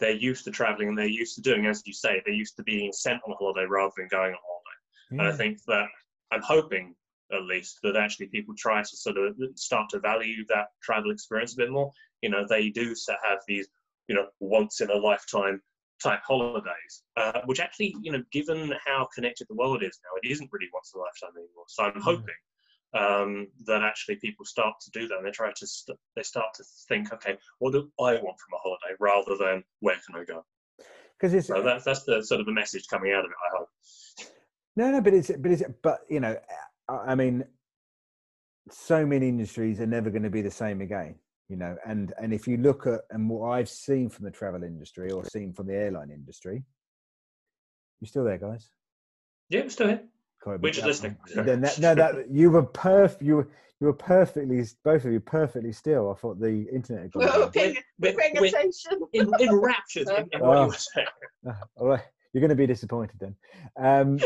they're 0.00 0.10
used 0.10 0.44
to 0.44 0.50
traveling 0.50 0.88
and 0.88 0.98
they're 0.98 1.06
used 1.06 1.34
to 1.36 1.40
doing, 1.40 1.66
as 1.66 1.82
you 1.86 1.92
say, 1.92 2.20
they're 2.26 2.34
used 2.34 2.56
to 2.56 2.62
being 2.64 2.92
sent 2.92 3.20
on 3.26 3.34
holiday 3.38 3.66
rather 3.68 3.92
than 3.96 4.08
going 4.10 4.32
on 4.32 4.38
holiday. 4.48 4.76
And 5.12 5.22
I 5.22 5.32
think 5.36 5.58
that 5.66 5.86
I'm 6.30 6.42
hoping, 6.42 6.94
at 7.32 7.42
least, 7.42 7.78
that 7.82 7.96
actually 7.96 8.26
people 8.26 8.54
try 8.56 8.82
to 8.82 8.96
sort 8.96 9.16
of 9.16 9.36
start 9.56 9.90
to 9.90 9.98
value 9.98 10.44
that 10.48 10.68
travel 10.82 11.10
experience 11.10 11.54
a 11.54 11.58
bit 11.58 11.70
more. 11.70 11.90
You 12.22 12.30
know, 12.30 12.44
they 12.48 12.70
do 12.70 12.94
have 13.08 13.38
these, 13.46 13.68
you 14.08 14.14
know, 14.14 14.26
once 14.40 14.80
in 14.80 14.90
a 14.90 14.94
lifetime 14.94 15.62
type 16.02 16.20
holidays, 16.26 17.02
uh, 17.16 17.40
which 17.44 17.60
actually, 17.60 17.94
you 18.00 18.12
know, 18.12 18.22
given 18.32 18.74
how 18.86 19.08
connected 19.14 19.46
the 19.48 19.54
world 19.54 19.82
is 19.82 19.98
now, 20.04 20.18
it 20.22 20.30
isn't 20.30 20.50
really 20.52 20.68
once 20.72 20.92
in 20.94 21.00
a 21.00 21.02
lifetime 21.02 21.36
anymore. 21.36 21.64
So 21.68 21.84
I'm 21.84 21.92
Mm. 21.92 22.02
hoping 22.02 22.34
um, 22.92 23.48
that 23.66 23.82
actually 23.82 24.16
people 24.16 24.44
start 24.44 24.74
to 24.80 24.90
do 24.90 25.06
that 25.08 25.18
and 25.18 25.26
they 25.26 25.30
try 25.30 25.52
to 25.54 25.66
st- 25.66 25.98
they 26.16 26.22
start 26.22 26.54
to 26.54 26.64
think, 26.88 27.12
okay, 27.12 27.38
what 27.58 27.72
do 27.72 27.90
I 28.00 28.14
want 28.14 28.38
from 28.40 28.54
a 28.54 28.58
holiday 28.58 28.96
rather 28.98 29.36
than 29.36 29.62
where 29.80 29.98
can 30.04 30.16
I 30.16 30.24
go? 30.24 30.44
because 31.18 31.46
So 31.46 31.62
that's 31.62 31.84
that's 31.84 32.04
the 32.04 32.22
sort 32.22 32.40
of 32.40 32.46
the 32.46 32.52
message 32.52 32.88
coming 32.88 33.12
out 33.12 33.24
of 33.24 33.30
it. 33.30 33.36
I 33.46 33.56
hope. 33.58 33.68
No, 34.80 34.90
no, 34.92 35.00
but 35.02 35.12
it's 35.12 35.30
but 35.38 35.50
it's 35.50 35.62
but 35.82 36.00
you 36.08 36.20
know, 36.20 36.34
I 36.88 36.94
I 37.12 37.14
mean, 37.14 37.44
so 38.70 39.04
many 39.04 39.28
industries 39.28 39.78
are 39.78 39.86
never 39.86 40.08
going 40.08 40.22
to 40.22 40.30
be 40.30 40.40
the 40.40 40.50
same 40.50 40.80
again. 40.80 41.16
You 41.50 41.56
know, 41.56 41.76
and 41.86 42.14
and 42.18 42.32
if 42.32 42.48
you 42.48 42.56
look 42.56 42.86
at 42.86 43.00
and 43.10 43.28
what 43.28 43.50
I've 43.50 43.68
seen 43.68 44.08
from 44.08 44.24
the 44.24 44.30
travel 44.30 44.62
industry 44.62 45.10
or 45.10 45.22
seen 45.26 45.52
from 45.52 45.66
the 45.66 45.74
airline 45.74 46.10
industry, 46.10 46.62
you 48.00 48.06
still 48.06 48.24
there, 48.24 48.38
guys? 48.38 48.70
Yeah, 49.50 49.62
we're 49.62 49.68
still 49.70 49.88
here. 49.88 50.02
Corey, 50.42 50.56
We're 50.62 50.70
just 50.70 50.82
that- 50.82 50.88
listening. 50.88 51.16
Then 51.44 51.60
that, 51.60 51.78
no, 51.78 51.94
that 51.94 52.30
you 52.30 52.50
were 52.50 52.62
perf, 52.62 53.20
you 53.20 53.36
were 53.36 53.48
you 53.80 53.86
were 53.88 53.92
perfectly, 53.92 54.62
both 54.84 55.04
of 55.04 55.12
you 55.12 55.20
perfectly 55.20 55.72
still. 55.72 56.10
I 56.10 56.14
thought 56.18 56.40
the 56.40 56.66
internet 56.72 57.02
had 57.02 57.12
gone. 57.12 57.22
We're 57.26 57.28
down. 57.40 57.50
paying, 57.52 57.74
We're- 57.98 58.14
we're 58.14 58.18
paying 58.18 58.34
we're- 58.36 58.48
attention. 58.48 59.00
En- 59.12 59.30
enraptured 59.40 60.08
in, 60.08 60.28
in 60.32 60.40
what 60.40 60.56
Oh. 60.56 60.62
you 60.62 60.68
were 60.68 60.74
saying. 60.74 61.06
Ah, 61.48 61.60
all 61.76 61.88
right, 61.88 62.02
you're 62.32 62.40
going 62.40 62.48
to 62.50 62.54
be 62.56 62.66
disappointed 62.66 63.16
then. 63.20 63.36
Um, 63.76 64.18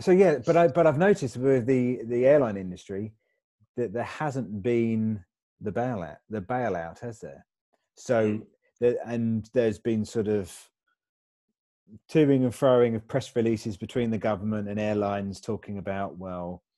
so 0.00 0.10
yeah, 0.10 0.38
but 0.44 0.56
I 0.56 0.68
but 0.68 0.86
I've 0.86 0.98
noticed 0.98 1.36
with 1.36 1.66
the 1.66 2.00
the 2.04 2.26
airline 2.26 2.56
industry 2.56 3.12
that 3.76 3.92
there 3.92 4.02
hasn't 4.04 4.62
been 4.62 5.24
the 5.60 5.72
bailout, 5.72 6.16
the 6.28 6.40
bailout, 6.40 6.98
has 7.00 7.20
there? 7.20 7.46
So 7.96 8.24
Mm. 8.24 8.46
there, 8.80 8.96
and 9.06 9.48
there's 9.54 9.78
been 9.78 10.04
sort 10.04 10.28
of 10.28 10.50
toing 12.10 12.42
and 12.44 12.52
froing 12.52 12.94
of 12.96 13.06
press 13.06 13.34
releases 13.36 13.76
between 13.76 14.10
the 14.10 14.18
government 14.18 14.68
and 14.68 14.80
airlines 14.80 15.40
talking 15.40 15.78
about 15.78 16.16
well 16.16 16.62
we- 16.62 16.71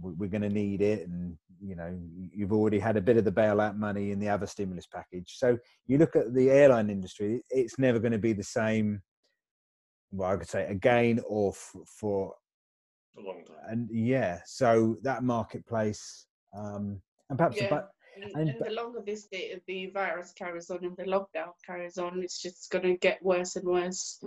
we're 0.00 0.28
going 0.28 0.42
to 0.42 0.48
need 0.48 0.80
it 0.80 1.06
and 1.08 1.36
you 1.60 1.74
know 1.76 1.96
you've 2.32 2.52
already 2.52 2.78
had 2.78 2.96
a 2.96 3.00
bit 3.00 3.16
of 3.16 3.24
the 3.24 3.32
bailout 3.32 3.76
money 3.76 4.10
in 4.10 4.18
the 4.18 4.28
other 4.28 4.46
stimulus 4.46 4.86
package 4.86 5.34
so 5.38 5.56
you 5.86 5.98
look 5.98 6.16
at 6.16 6.34
the 6.34 6.50
airline 6.50 6.90
industry 6.90 7.42
it's 7.50 7.78
never 7.78 7.98
going 7.98 8.12
to 8.12 8.18
be 8.18 8.32
the 8.32 8.42
same 8.42 9.00
well 10.10 10.30
i 10.32 10.36
could 10.36 10.48
say 10.48 10.66
again 10.66 11.20
or 11.26 11.50
f- 11.50 11.74
for 11.86 12.34
A 13.16 13.20
long 13.20 13.44
time. 13.46 13.56
and 13.68 13.88
yeah 13.92 14.40
so 14.44 14.96
that 15.02 15.22
marketplace 15.22 16.26
um 16.56 17.00
and 17.30 17.38
perhaps 17.38 17.56
the 17.58 17.64
Yeah. 17.64 17.70
bu- 17.80 17.86
And, 18.22 18.32
And- 18.36 18.48
and 18.50 18.58
the 18.64 18.70
longer 18.70 19.00
this 19.04 19.26
the, 19.32 19.60
the 19.66 19.90
virus 19.90 20.32
carries 20.32 20.70
on 20.70 20.84
and 20.84 20.96
the 20.96 21.04
lockdown 21.04 21.52
carries 21.66 21.98
on, 21.98 22.22
it's 22.22 22.40
just 22.40 22.70
going 22.70 22.84
to 22.84 22.96
get 22.96 23.20
worse 23.22 23.56
and 23.56 23.66
worse. 23.66 24.22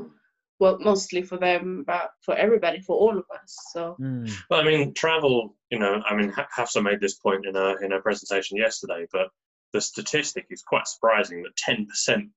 Well, 0.60 0.80
mostly 0.80 1.22
for 1.22 1.38
them, 1.38 1.84
but 1.86 2.10
for 2.22 2.36
everybody, 2.36 2.80
for 2.82 2.96
all 2.98 3.18
of 3.18 3.26
us. 3.32 3.56
So 3.74 3.96
Mm, 4.00 4.32
Well, 4.50 4.60
I 4.60 4.64
mean, 4.64 4.94
travel. 4.94 5.56
You 5.70 5.80
know, 5.80 6.02
I 6.10 6.16
mean, 6.16 6.30
Ha- 6.30 6.48
Hafsa 6.56 6.82
made 6.82 7.00
this 7.00 7.16
point 7.16 7.46
in 7.46 7.56
a 7.56 7.76
in 7.84 7.92
a 7.94 8.02
presentation 8.02 8.58
yesterday, 8.58 9.06
but 9.12 9.28
the 9.74 9.82
statistic 9.82 10.48
is 10.50 10.64
quite 10.64 10.88
surprising 10.88 11.44
that 11.44 11.56
ten 11.58 11.86
percent 11.86 12.30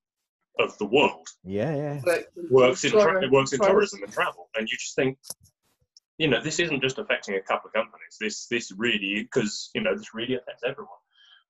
of 0.59 0.77
the 0.79 0.85
world 0.85 1.25
yeah 1.45 1.73
yeah 1.73 2.01
works 2.49 2.83
in 2.83 2.91
tra- 2.91 3.03
Tourism- 3.03 3.31
works 3.31 3.53
in 3.53 3.59
tourism. 3.59 3.73
tourism 3.73 4.03
and 4.03 4.11
travel, 4.13 4.49
and 4.55 4.67
you 4.69 4.77
just 4.77 4.95
think, 4.95 5.17
you 6.17 6.27
know, 6.27 6.41
this 6.43 6.59
isn't 6.59 6.81
just 6.81 6.99
affecting 6.99 7.35
a 7.35 7.41
couple 7.41 7.69
of 7.69 7.73
companies. 7.73 8.17
This 8.19 8.47
this 8.47 8.71
really 8.77 9.23
because 9.23 9.71
you 9.73 9.81
know 9.81 9.95
this 9.95 10.13
really 10.13 10.35
affects 10.35 10.63
everyone. 10.67 11.01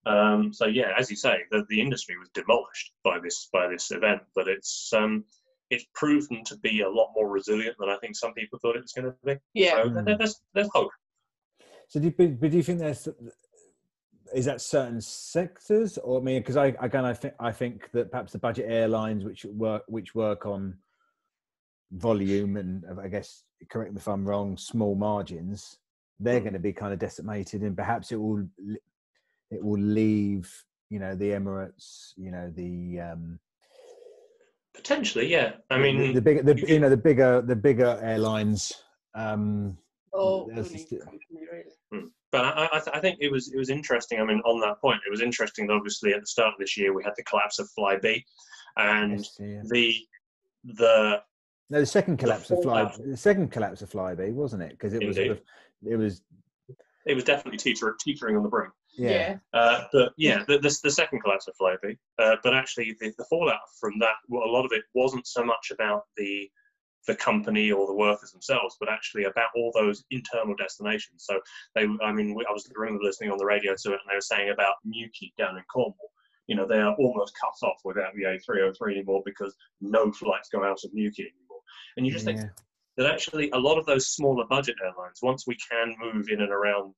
Um, 0.05 0.53
so 0.53 0.65
yeah, 0.67 0.93
as 0.97 1.09
you 1.09 1.15
say, 1.17 1.39
the, 1.51 1.65
the 1.69 1.81
industry 1.81 2.15
was 2.17 2.29
demolished 2.33 2.93
by 3.03 3.19
this 3.19 3.49
by 3.51 3.67
this 3.67 3.91
event, 3.91 4.21
but 4.35 4.47
it's 4.47 4.91
um, 4.93 5.25
it's 5.71 5.85
proven 5.95 6.43
to 6.43 6.57
be 6.57 6.81
a 6.81 6.89
lot 6.89 7.09
more 7.15 7.29
resilient 7.29 7.75
than 7.79 7.89
I 7.89 7.97
think 7.97 8.15
some 8.15 8.33
people 8.33 8.59
thought 8.59 8.75
it 8.75 8.81
was 8.81 8.91
going 8.91 9.05
to 9.05 9.15
be. 9.25 9.39
yeah, 9.53 9.83
So 9.83 9.89
Mm. 9.89 10.17
there's 10.17 10.39
there's 10.53 10.69
hope. 10.73 10.91
So 11.87 11.99
do 11.99 12.07
you, 12.07 12.13
but 12.17 12.39
but 12.39 12.51
do 12.51 12.57
you 12.57 12.63
think 12.63 12.79
there's 12.79 13.07
is 14.33 14.45
that 14.45 14.61
certain 14.61 15.01
sectors 15.01 15.97
or 15.97 16.19
I 16.19 16.23
mean 16.23 16.41
because 16.41 16.57
I 16.57 16.67
again 16.79 17.05
I 17.05 17.13
think 17.13 17.33
I 17.39 17.51
think 17.51 17.89
that 17.91 18.11
perhaps 18.11 18.31
the 18.33 18.37
budget 18.37 18.65
airlines 18.69 19.25
which 19.25 19.45
work 19.45 19.83
which 19.87 20.13
work 20.15 20.45
on 20.45 20.77
volume 21.91 22.55
and 22.57 22.85
I 23.01 23.07
guess 23.07 23.43
correct 23.69 23.91
me 23.93 23.97
if 23.97 24.07
I'm 24.07 24.25
wrong 24.25 24.57
small 24.57 24.95
margins 24.95 25.77
they're 26.19 26.39
Mm. 26.39 26.43
going 26.43 26.53
to 26.53 26.59
be 26.59 26.73
kind 26.73 26.93
of 26.93 26.99
decimated 26.99 27.61
and 27.63 27.75
perhaps 27.75 28.11
it 28.11 28.17
will 28.17 28.47
it 29.49 29.63
will 29.63 29.81
leave 29.81 30.49
you 30.89 30.99
know 30.99 31.15
the 31.15 31.29
Emirates, 31.29 32.13
you 32.17 32.31
know 32.31 32.51
the 32.55 32.99
um, 32.99 33.39
potentially, 34.81 35.27
yeah. 35.31 35.53
I 35.69 35.77
mean, 35.77 36.13
the, 36.13 36.21
bigger, 36.21 36.43
the 36.43 36.55
you 36.67 36.79
know 36.79 36.89
the 36.89 36.97
bigger 36.97 37.41
the 37.41 37.55
bigger 37.55 37.99
airlines. 38.01 38.71
Um, 39.15 39.77
Oh, 40.13 40.49
just- 40.53 40.89
company, 40.89 41.19
really. 41.31 42.07
but 42.33 42.41
I, 42.43 42.65
I, 42.73 42.79
th- 42.79 42.93
I 42.93 42.99
think 42.99 43.19
it 43.21 43.31
was 43.31 43.53
it 43.53 43.57
was 43.57 43.69
interesting. 43.69 44.19
I 44.19 44.25
mean, 44.25 44.41
on 44.43 44.59
that 44.59 44.81
point, 44.81 44.99
it 45.07 45.09
was 45.09 45.21
interesting 45.21 45.67
that 45.67 45.73
obviously 45.73 46.13
at 46.13 46.19
the 46.19 46.27
start 46.27 46.49
of 46.53 46.59
this 46.59 46.75
year 46.77 46.93
we 46.93 47.01
had 47.01 47.13
the 47.15 47.23
collapse 47.23 47.59
of 47.59 47.69
Flybe, 47.79 48.21
and 48.77 49.19
yes, 49.19 49.37
yeah. 49.39 49.61
the 49.69 49.95
the 50.65 51.21
No, 51.69 51.79
the 51.79 51.85
second 51.85 52.17
collapse 52.17 52.51
of 52.51 52.61
Fly, 52.61 52.81
fallout. 52.83 53.01
the 53.07 53.15
second 53.15 53.51
collapse 53.51 53.81
of 53.81 53.89
Flybe, 53.89 54.33
wasn't 54.33 54.63
it? 54.63 54.71
Because 54.71 54.93
it 54.93 55.05
was 55.07 55.15
sort 55.15 55.29
of, 55.29 55.41
it 55.89 55.95
was, 55.95 56.23
it 57.05 57.13
was 57.13 57.23
definitely 57.23 57.57
teeter, 57.57 57.95
teetering 57.97 58.35
on 58.35 58.43
the 58.43 58.49
brink. 58.49 58.73
Yeah, 58.93 59.37
Uh, 59.53 59.85
but 59.93 60.13
yeah, 60.17 60.43
the, 60.47 60.57
the, 60.59 60.79
the 60.83 60.91
second 60.91 61.21
collapse 61.21 61.47
of 61.47 61.55
Flybe, 61.59 61.97
uh, 62.19 62.35
but 62.43 62.53
actually 62.53 62.95
the, 62.99 63.11
the 63.17 63.25
fallout 63.29 63.59
from 63.79 63.97
that, 63.99 64.15
well, 64.27 64.43
a 64.43 64.51
lot 64.51 64.65
of 64.65 64.71
it 64.71 64.83
wasn't 64.93 65.25
so 65.27 65.43
much 65.43 65.71
about 65.71 66.03
the 66.17 66.49
the 67.07 67.15
company 67.15 67.71
or 67.71 67.87
the 67.87 67.93
workers 67.95 68.31
themselves, 68.31 68.77
but 68.79 68.87
actually 68.87 69.23
about 69.23 69.47
all 69.55 69.71
those 69.73 70.03
internal 70.11 70.53
destinations. 70.55 71.25
So 71.27 71.39
they, 71.73 71.87
I 72.03 72.11
mean, 72.11 72.35
we- 72.35 72.45
I 72.47 72.51
was 72.51 72.69
I 72.69 72.79
remember 72.79 73.03
listening 73.03 73.31
on 73.31 73.39
the 73.39 73.45
radio 73.45 73.73
to 73.75 73.89
it, 73.93 73.99
and 74.01 74.07
they 74.07 74.15
were 74.15 74.21
saying 74.21 74.51
about 74.51 74.75
Newquay 74.85 75.33
down 75.35 75.57
in 75.57 75.63
Cornwall. 75.63 76.11
You 76.45 76.55
know, 76.57 76.67
they 76.67 76.77
are 76.79 76.93
almost 76.99 77.33
cut 77.41 77.67
off 77.67 77.79
without 77.83 78.13
the 78.13 78.23
A303 78.25 78.91
anymore 78.91 79.23
because 79.25 79.55
no 79.79 80.11
flights 80.11 80.49
go 80.49 80.63
out 80.63 80.83
of 80.83 80.93
Newquay 80.93 81.23
anymore. 81.23 81.61
And 81.97 82.05
you 82.05 82.11
just 82.11 82.25
think 82.25 82.39
that 82.97 83.07
actually 83.11 83.49
a 83.51 83.57
lot 83.57 83.79
of 83.79 83.85
those 83.87 84.09
smaller 84.09 84.45
budget 84.45 84.75
airlines, 84.83 85.19
once 85.23 85.47
we 85.47 85.55
can 85.55 85.95
move 85.99 86.27
in 86.29 86.41
and 86.41 86.51
around, 86.51 86.93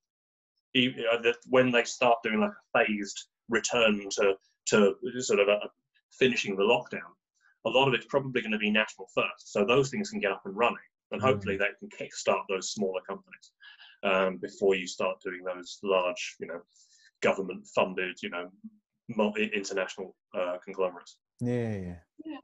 e- 0.75 1.05
uh, 1.11 1.21
that 1.21 1.37
when 1.47 1.71
they 1.71 1.83
start 1.83 2.17
doing 2.23 2.39
like 2.39 2.51
a 2.51 2.85
phased 2.85 3.27
return 3.49 4.07
to 4.11 4.35
to 4.65 4.95
sort 5.19 5.39
of 5.39 5.47
a, 5.49 5.59
finishing 6.17 6.55
the 6.55 6.63
lockdown, 6.63 7.11
a 7.65 7.69
lot 7.69 7.87
of 7.87 7.93
it's 7.93 8.05
probably 8.05 8.41
going 8.41 8.51
to 8.51 8.57
be 8.57 8.71
national 8.71 9.07
first. 9.13 9.51
So 9.51 9.65
those 9.65 9.89
things 9.89 10.09
can 10.09 10.19
get 10.19 10.31
up 10.31 10.43
and 10.45 10.55
running, 10.55 10.77
and 11.11 11.21
hopefully 11.21 11.57
they 11.57 11.69
can 11.79 11.89
kickstart 11.89 12.43
those 12.49 12.71
smaller 12.71 13.01
companies 13.07 13.51
um, 14.03 14.37
before 14.37 14.75
you 14.75 14.87
start 14.87 15.17
doing 15.23 15.43
those 15.43 15.79
large, 15.83 16.35
you 16.39 16.47
know, 16.47 16.61
government-funded, 17.21 18.17
you 18.21 18.29
know, 18.29 18.49
multi 19.09 19.49
international 19.53 20.15
uh, 20.37 20.57
conglomerates. 20.63 21.17
yeah, 21.39 21.75
yeah. 21.75 21.95
yeah. 22.25 22.37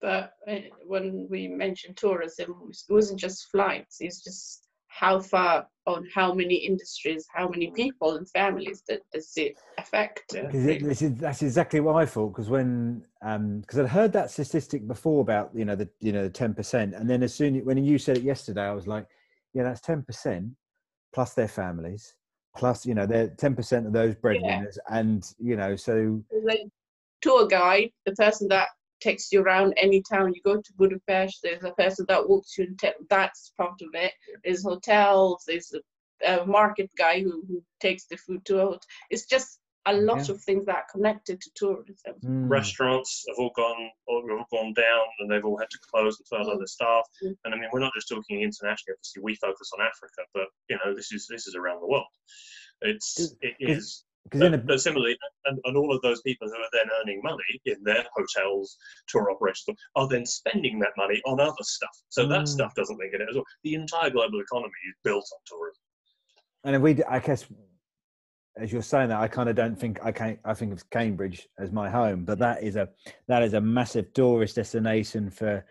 But 0.00 0.34
uh, 0.46 0.68
when 0.86 1.26
we 1.30 1.48
mentioned 1.48 1.96
tourism, 1.96 2.54
it 2.68 2.92
wasn't 2.92 3.20
just 3.20 3.48
flights. 3.50 3.96
It's 4.00 4.22
just 4.22 4.63
how 4.94 5.20
far 5.20 5.66
on 5.86 6.06
how 6.14 6.32
many 6.32 6.54
industries, 6.54 7.26
how 7.34 7.48
many 7.48 7.70
people 7.72 8.16
and 8.16 8.28
families 8.30 8.82
that 8.88 9.00
does 9.12 9.32
it 9.36 9.56
affect. 9.76 10.22
Yeah. 10.34 10.48
This 10.50 11.02
is, 11.02 11.14
that's 11.14 11.42
exactly 11.42 11.80
what 11.80 11.96
I 11.96 12.06
thought. 12.06 12.28
Because 12.28 12.48
when, 12.48 13.04
um, 13.22 13.60
because 13.60 13.80
I'd 13.80 13.88
heard 13.88 14.12
that 14.12 14.30
statistic 14.30 14.86
before 14.86 15.20
about 15.20 15.50
you 15.52 15.64
know 15.64 15.74
the 15.74 15.88
you 16.00 16.12
know 16.12 16.22
the 16.22 16.30
ten 16.30 16.54
percent, 16.54 16.94
and 16.94 17.10
then 17.10 17.22
as 17.22 17.34
soon 17.34 17.56
when 17.64 17.82
you 17.84 17.98
said 17.98 18.18
it 18.18 18.22
yesterday, 18.22 18.62
I 18.62 18.72
was 18.72 18.86
like, 18.86 19.06
yeah, 19.52 19.64
that's 19.64 19.80
ten 19.80 20.02
percent 20.02 20.50
plus 21.12 21.34
their 21.34 21.48
families, 21.48 22.14
plus 22.56 22.86
you 22.86 22.94
know 22.94 23.06
they're 23.06 23.28
ten 23.28 23.54
percent 23.54 23.86
of 23.86 23.92
those 23.92 24.14
breadwinners, 24.14 24.78
and 24.90 25.24
you 25.38 25.56
know 25.56 25.74
so 25.74 26.22
the 26.30 26.70
tour 27.20 27.46
guide, 27.48 27.90
the 28.06 28.12
person 28.12 28.46
that 28.48 28.68
takes 29.00 29.32
you 29.32 29.40
around 29.42 29.74
any 29.76 30.02
town 30.02 30.32
you 30.34 30.40
go 30.42 30.56
to 30.60 30.72
Budapest, 30.76 31.40
there's 31.42 31.64
a 31.64 31.72
person 31.72 32.04
that 32.08 32.28
walks 32.28 32.56
you 32.58 32.64
and 32.64 32.78
te- 32.78 32.90
that's 33.10 33.52
part 33.56 33.80
of 33.82 33.88
it. 33.94 34.12
There's 34.44 34.62
hotels, 34.64 35.44
there's 35.46 35.72
a, 35.74 36.42
a 36.42 36.46
market 36.46 36.90
guy 36.96 37.20
who, 37.20 37.42
who 37.48 37.62
takes 37.80 38.06
the 38.06 38.16
food 38.16 38.44
to 38.46 38.62
out. 38.62 38.82
It's 39.10 39.26
just 39.26 39.58
a 39.86 39.92
lot 39.92 40.26
Yeah. 40.28 40.34
of 40.34 40.42
things 40.42 40.64
that 40.64 40.76
are 40.76 40.86
connected 40.90 41.40
to 41.42 41.50
tourism. 41.54 42.14
mm, 42.24 42.48
Restaurants 42.48 43.22
have 43.28 43.36
all 43.38 43.52
gone 43.54 43.90
all, 44.06 44.22
all 44.30 44.46
gone 44.50 44.72
down, 44.72 45.04
and 45.18 45.30
they've 45.30 45.44
all 45.44 45.58
had 45.58 45.68
to 45.70 45.78
close 45.90 46.18
and 46.18 46.26
furlough 46.28 46.56
their 46.56 46.66
staff. 46.66 47.04
Mm. 47.22 47.36
And 47.44 47.54
I 47.54 47.58
mean, 47.58 47.68
we're 47.72 47.80
not 47.80 47.92
just 47.94 48.08
talking 48.08 48.40
internationally. 48.40 48.94
Obviously, 48.96 49.22
we 49.22 49.34
focus 49.34 49.70
on 49.78 49.84
Africa, 49.84 50.22
but 50.32 50.46
you 50.70 50.78
know, 50.82 50.94
this 50.94 51.12
is 51.12 51.26
this 51.28 51.46
is 51.46 51.54
around 51.54 51.80
the 51.82 51.86
world. 51.86 52.06
It's 52.80 53.34
it 53.42 53.54
Is- 53.60 53.76
is. 53.78 54.04
Because 54.24 54.40
But, 54.40 54.54
a, 54.54 54.58
but 54.58 54.80
similarly, 54.80 55.16
and, 55.44 55.58
and 55.64 55.76
all 55.76 55.94
of 55.94 56.00
those 56.02 56.22
people 56.22 56.48
who 56.48 56.54
are 56.54 56.68
then 56.72 56.86
earning 57.00 57.20
money 57.22 57.42
in 57.66 57.76
their 57.84 58.04
hotels, 58.16 58.76
tour 59.08 59.30
operators, 59.30 59.64
are 59.96 60.08
then 60.08 60.24
spending 60.26 60.78
that 60.80 60.92
money 60.96 61.20
on 61.26 61.40
other 61.40 61.52
stuff. 61.62 61.96
So 62.08 62.24
Mm. 62.24 62.30
that 62.30 62.48
stuff 62.48 62.74
doesn't 62.74 62.98
make 62.98 63.12
it 63.12 63.20
as 63.20 63.34
well. 63.34 63.44
The 63.64 63.74
entire 63.74 64.10
global 64.10 64.40
economy 64.40 64.72
is 64.88 64.94
built 65.04 65.24
on 65.32 65.38
tourism. 65.46 65.82
and 66.64 66.76
if 66.76 66.82
we, 66.82 66.94
d- 66.94 67.04
I 67.08 67.18
guess, 67.18 67.46
as 68.56 68.72
you're 68.72 68.82
saying 68.82 69.08
that, 69.10 69.20
I 69.20 69.28
kind 69.28 69.48
of 69.48 69.56
don't 69.56 69.78
think 69.78 69.98
I 70.02 70.12
can. 70.12 70.38
I 70.44 70.54
think 70.54 70.72
of 70.72 70.88
Cambridge 70.90 71.48
as 71.58 71.72
my 71.72 71.90
home, 71.90 72.24
but 72.24 72.38
that 72.38 72.62
is 72.62 72.76
a 72.76 72.88
that 73.26 73.42
is 73.42 73.52
a 73.54 73.60
massive 73.60 74.12
tourist 74.14 74.54
destination 74.56 75.28
for 75.28 75.64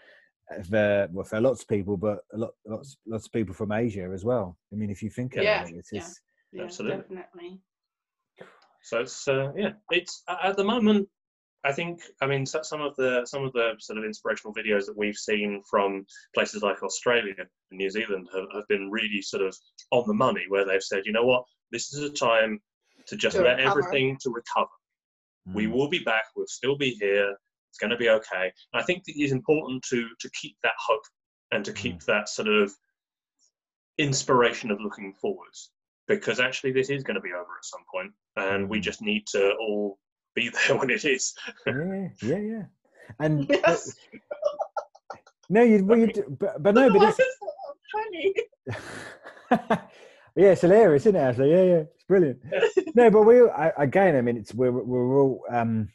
for 0.69 1.07
well, 1.11 1.23
for 1.23 1.39
lots 1.41 1.61
of 1.61 1.67
people, 1.69 1.95
but 1.97 2.19
a 2.33 2.37
lot 2.37 2.51
lots 2.67 2.97
lots 3.07 3.25
of 3.25 3.31
people 3.31 3.55
from 3.55 3.71
Asia 3.71 4.11
as 4.13 4.25
well. 4.25 4.57
I 4.71 4.75
mean, 4.75 4.89
if 4.91 5.01
you 5.01 5.09
think 5.09 5.33
about 5.35 5.43
Yeah, 5.45 5.63
it, 5.63 5.75
it's, 5.77 5.91
yeah. 5.93 5.99
it's 5.99 6.21
Yeah, 6.51 6.63
Absolutely. 6.65 7.15
definitely. 7.15 7.61
So 8.83 8.99
it's 8.99 9.27
uh, 9.27 9.51
yeah, 9.55 9.71
it's 9.91 10.23
at 10.43 10.57
the 10.57 10.63
moment. 10.63 11.07
I 11.65 11.71
think 11.71 12.01
I 12.21 12.27
mean 12.27 12.45
some 12.45 12.81
of 12.81 12.95
the 12.97 13.25
some 13.25 13.43
of 13.45 13.53
the 13.53 13.75
sort 13.79 13.97
of 13.97 14.03
inspirational 14.03 14.53
videos 14.53 14.85
that 14.85 14.97
we've 14.97 15.15
seen 15.15 15.61
from 15.69 16.05
places 16.35 16.61
like 16.61 16.83
Australia 16.83 17.33
and 17.39 17.47
New 17.71 17.89
Zealand 17.89 18.27
have, 18.35 18.45
have 18.53 18.67
been 18.67 18.91
really 18.91 19.21
sort 19.21 19.41
of 19.43 19.55
on 19.91 20.03
the 20.07 20.13
money, 20.13 20.43
where 20.49 20.65
they've 20.65 20.83
said, 20.83 21.03
you 21.05 21.13
know 21.13 21.25
what, 21.25 21.43
this 21.71 21.93
is 21.93 22.03
a 22.03 22.09
time 22.11 22.59
to 23.07 23.15
just 23.15 23.37
To 23.37 23.43
let 23.43 23.57
recover. 23.57 23.79
everything 23.79 24.17
to 24.21 24.29
recover. 24.29 24.69
We 25.53 25.65
Mm. 25.67 25.71
will 25.73 25.89
be 25.89 25.99
back. 25.99 26.25
We'll 26.35 26.47
still 26.47 26.77
be 26.77 26.91
here. 26.91 27.35
It's 27.69 27.77
going 27.79 27.91
to 27.91 27.97
be 27.97 28.09
okay. 28.09 28.51
And 28.73 28.81
I 28.81 28.83
think 28.83 29.03
it 29.07 29.21
is 29.21 29.31
important 29.31 29.83
to 29.91 30.07
to 30.19 30.29
keep 30.41 30.57
that 30.63 30.73
hope 30.77 31.05
and 31.51 31.63
to 31.65 31.71
keep 31.73 32.01
that 32.03 32.27
sort 32.27 32.49
of 32.49 32.73
inspiration 33.97 34.71
of 34.71 34.81
looking 34.81 35.13
forwards 35.13 35.71
because 36.07 36.39
actually 36.39 36.71
this 36.71 36.89
is 36.89 37.03
going 37.03 37.15
to 37.15 37.21
be 37.21 37.31
over 37.31 37.41
at 37.41 37.65
some 37.65 37.81
point 37.91 38.11
and 38.37 38.69
we 38.69 38.79
Mm. 38.79 38.83
just 38.83 39.01
need 39.01 39.25
to 39.27 39.53
all 39.59 39.99
be 40.35 40.49
there 40.67 40.77
when 40.77 40.89
it 40.89 41.05
is. 41.05 41.33
yeah, 41.67 42.07
yeah, 42.21 42.37
yeah. 42.37 42.63
And 43.19 43.47
but- 43.65 43.81
no, 45.49 45.61
you, 45.61 45.83
well, 45.85 45.99
you 45.99 46.07
do, 46.07 46.37
but, 46.39 46.63
but 46.63 46.73
no, 46.73 46.89
but 46.91 47.03
it's, 47.03 47.17
that 47.17 47.27
funny. 47.91 48.33
yeah, 50.35 50.51
it's 50.51 50.61
hilarious, 50.61 51.03
isn't 51.05 51.15
it, 51.15 51.19
Actually, 51.19 51.51
Yeah, 51.51 51.63
yeah, 51.63 51.83
it's 51.93 52.03
brilliant. 52.05 52.39
no, 52.95 53.09
but 53.11 53.21
we 53.23 53.41
I, 53.49 53.71
again, 53.77 54.15
I 54.15 54.21
mean, 54.21 54.37
it's 54.37 54.53
we're 54.53 54.71
we're 54.71 55.19
all 55.19 55.43
um 55.51 55.89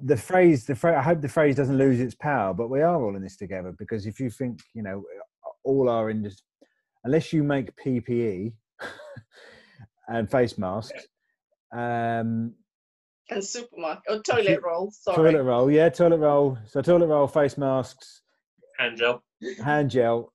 the 0.00 0.16
phrase 0.16 0.64
the 0.64 0.74
phrase 0.74 0.96
I 0.96 1.02
hope 1.02 1.20
the 1.20 1.28
phrase 1.28 1.56
doesn't 1.56 1.76
lose 1.76 2.00
its 2.00 2.14
power, 2.14 2.54
but 2.54 2.68
we 2.68 2.80
are 2.80 3.00
all 3.04 3.14
in 3.16 3.22
this 3.22 3.36
together 3.36 3.72
because 3.78 4.06
if 4.06 4.18
you 4.18 4.30
think 4.30 4.60
you 4.72 4.82
know 4.82 5.04
all 5.62 5.88
our 5.90 6.08
industry, 6.10 6.44
unless 7.04 7.32
you 7.32 7.42
make 7.42 7.74
PPE 7.76 8.52
and 10.08 10.30
face 10.30 10.58
masks. 10.58 11.06
Um, 11.72 12.54
And 13.30 13.42
supermarket 13.44 14.02
or 14.08 14.20
toilet 14.22 14.60
roll. 14.62 14.90
Sorry. 14.92 15.16
toilet 15.32 15.42
roll, 15.44 15.70
yeah, 15.70 15.88
toilet 15.88 16.18
roll. 16.18 16.58
So 16.66 16.82
toilet 16.82 17.06
roll, 17.06 17.26
face 17.26 17.56
masks, 17.58 18.22
Hand 18.78 18.98
gel. 18.98 19.22
hand 19.62 19.90
gel 19.90 20.32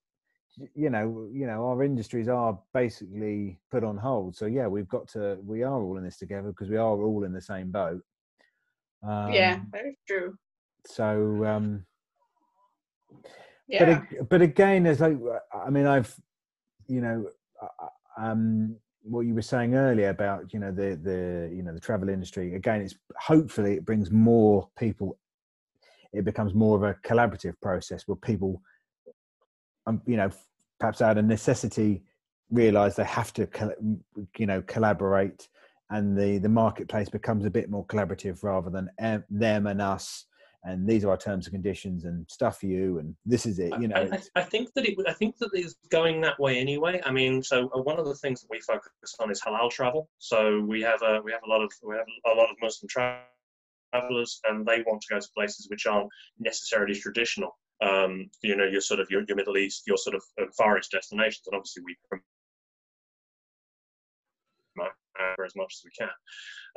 you 0.75 0.89
know 0.89 1.29
you 1.31 1.47
know 1.47 1.65
our 1.67 1.83
industries 1.83 2.27
are 2.27 2.59
basically 2.73 3.57
put 3.71 3.81
on 3.81 3.95
hold 3.97 4.35
so 4.35 4.45
yeah 4.45 4.67
we've 4.67 4.89
got 4.89 5.07
to 5.07 5.37
we 5.45 5.63
are 5.63 5.81
all 5.81 5.97
in 5.97 6.03
this 6.03 6.17
together 6.17 6.49
because 6.49 6.69
we 6.69 6.75
are 6.75 7.01
all 7.01 7.23
in 7.23 7.31
the 7.31 7.41
same 7.41 7.71
boat 7.71 8.01
um, 9.07 9.31
yeah, 9.31 9.59
very 9.71 9.97
true. 10.05 10.35
so 10.85 11.45
um 11.45 11.85
Yeah. 13.69 14.01
but 14.19 14.29
but 14.29 14.41
again 14.41 14.83
there's 14.83 14.99
like 14.99 15.17
i 15.53 15.69
mean 15.69 15.85
i've 15.85 16.13
you 16.89 17.01
know 17.01 17.25
um 18.17 18.75
what 19.03 19.21
you 19.21 19.33
were 19.33 19.41
saying 19.41 19.75
earlier 19.75 20.09
about 20.09 20.51
you 20.53 20.59
know 20.59 20.71
the 20.71 20.99
the 21.01 21.49
you 21.55 21.63
know 21.63 21.73
the 21.73 21.79
travel 21.79 22.09
industry 22.09 22.55
again 22.55 22.81
it's 22.81 22.95
hopefully 23.17 23.73
it 23.73 23.85
brings 23.85 24.11
more 24.11 24.67
people 24.77 25.17
it 26.11 26.25
becomes 26.25 26.53
more 26.53 26.75
of 26.75 26.83
a 26.83 26.95
collaborative 27.07 27.53
process 27.61 28.07
where 28.07 28.15
people 28.15 28.61
um, 29.87 30.01
you 30.05 30.17
know 30.17 30.29
perhaps 30.79 31.01
out 31.01 31.17
of 31.17 31.25
necessity 31.25 32.03
realize 32.51 32.95
they 32.95 33.03
have 33.03 33.31
to 33.33 33.47
you 34.37 34.45
know 34.45 34.61
collaborate 34.63 35.47
and 35.91 36.17
the 36.17 36.37
the 36.39 36.49
marketplace 36.49 37.09
becomes 37.09 37.45
a 37.45 37.49
bit 37.49 37.69
more 37.69 37.85
collaborative 37.85 38.43
rather 38.43 38.69
than 38.69 38.89
them 39.29 39.67
and 39.67 39.81
us 39.81 40.25
and 40.63 40.87
these 40.87 41.05
are 41.05 41.09
our 41.09 41.17
terms 41.17 41.45
and 41.45 41.53
conditions 41.53 42.03
and 42.03 42.25
stuff 42.29 42.59
for 42.59 42.65
you 42.65 42.99
and 42.99 43.15
this 43.25 43.45
is 43.45 43.59
it 43.59 43.71
you 43.79 43.87
know 43.87 43.95
I, 43.95 44.15
I, 44.15 44.19
I 44.35 44.43
think 44.43 44.73
that 44.73 44.85
it, 44.85 44.97
I 45.07 45.13
think 45.13 45.37
that 45.37 45.49
it's 45.53 45.75
going 45.89 46.21
that 46.21 46.39
way 46.39 46.57
anyway. 46.57 47.01
I 47.05 47.11
mean, 47.11 47.41
so 47.43 47.69
uh, 47.75 47.81
one 47.81 47.99
of 47.99 48.05
the 48.05 48.15
things 48.15 48.41
that 48.41 48.49
we 48.49 48.59
focus 48.61 48.91
on 49.19 49.31
is 49.31 49.41
halal 49.41 49.69
travel. 49.69 50.09
So 50.19 50.61
we 50.61 50.81
have 50.81 51.01
a 51.01 51.21
we 51.23 51.31
have 51.31 51.41
a 51.45 51.49
lot 51.49 51.61
of 51.61 51.71
we 51.83 51.95
have 51.95 52.05
a 52.25 52.35
lot 52.35 52.49
of 52.49 52.55
Muslim 52.61 52.87
travelers, 52.87 54.39
and 54.47 54.65
they 54.65 54.83
want 54.85 55.01
to 55.01 55.13
go 55.13 55.19
to 55.19 55.27
places 55.35 55.67
which 55.69 55.85
aren't 55.85 56.09
necessarily 56.39 56.95
traditional. 56.95 57.57
Um, 57.81 58.29
you 58.41 58.55
know, 58.57 58.65
your 58.65 58.81
sort 58.81 58.99
of 58.99 59.09
your, 59.09 59.23
your 59.27 59.37
Middle 59.37 59.57
East, 59.57 59.83
your 59.87 59.97
sort 59.97 60.15
of 60.15 60.23
uh, 60.41 60.45
Far 60.57 60.77
East 60.77 60.91
destinations, 60.91 61.43
and 61.47 61.55
obviously 61.55 61.83
we 61.85 61.95
promote 62.09 62.23
as 65.45 65.55
much 65.55 65.73
as 65.75 65.83
we 65.83 65.91
can. 65.97 66.09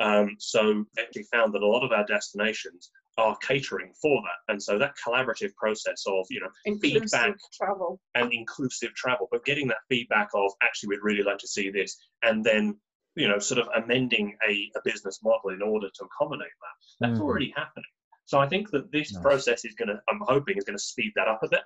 Um, 0.01 0.37
so 0.39 0.85
we 1.15 1.23
found 1.33 1.55
that 1.55 1.63
a 1.63 1.67
lot 1.67 1.85
of 1.85 1.93
our 1.93 2.05
destinations 2.05 2.91
are 3.19 3.37
catering 3.43 3.93
for 4.01 4.21
that, 4.23 4.53
and 4.53 4.63
so 4.63 4.79
that 4.79 4.95
collaborative 5.07 5.55
process 5.57 6.05
of 6.07 6.27
you 6.31 6.41
know 6.41 6.49
Inclusive 6.65 7.03
feedback 7.03 7.37
travel. 7.53 8.01
and 8.15 8.33
inclusive 8.33 8.95
travel, 8.95 9.29
but 9.31 9.45
getting 9.45 9.69
that 9.69 9.79
feedback 9.89 10.31
of 10.35 10.51
actually 10.63 10.91
we'd 10.91 11.03
really 11.03 11.23
like 11.23 11.39
to 11.39 11.49
see 11.49 11.71
this, 11.71 11.97
and 12.23 12.43
then 12.45 12.77
you 13.15 13.29
know 13.29 13.39
sort 13.39 13.61
of 13.61 13.69
amending 13.83 14.37
a, 14.49 14.71
a 14.77 14.81
business 14.85 15.21
model 15.23 15.51
in 15.51 15.61
order 15.63 15.89
to 15.95 16.05
accommodate 16.05 16.49
that. 16.61 17.07
That's 17.09 17.21
Mm. 17.21 17.25
already 17.25 17.53
happening. 17.57 17.85
So 18.25 18.39
I 18.39 18.49
think 18.49 18.71
that 18.71 18.91
this 18.93 19.13
Nice. 19.13 19.23
process 19.23 19.65
is 19.65 19.75
going 19.75 19.89
to, 19.89 20.01
I'm 20.09 20.21
hoping, 20.23 20.57
is 20.57 20.65
going 20.65 20.79
to 20.79 20.83
speed 20.83 21.13
that 21.17 21.29
up 21.29 21.43
a 21.43 21.49
bit. 21.49 21.63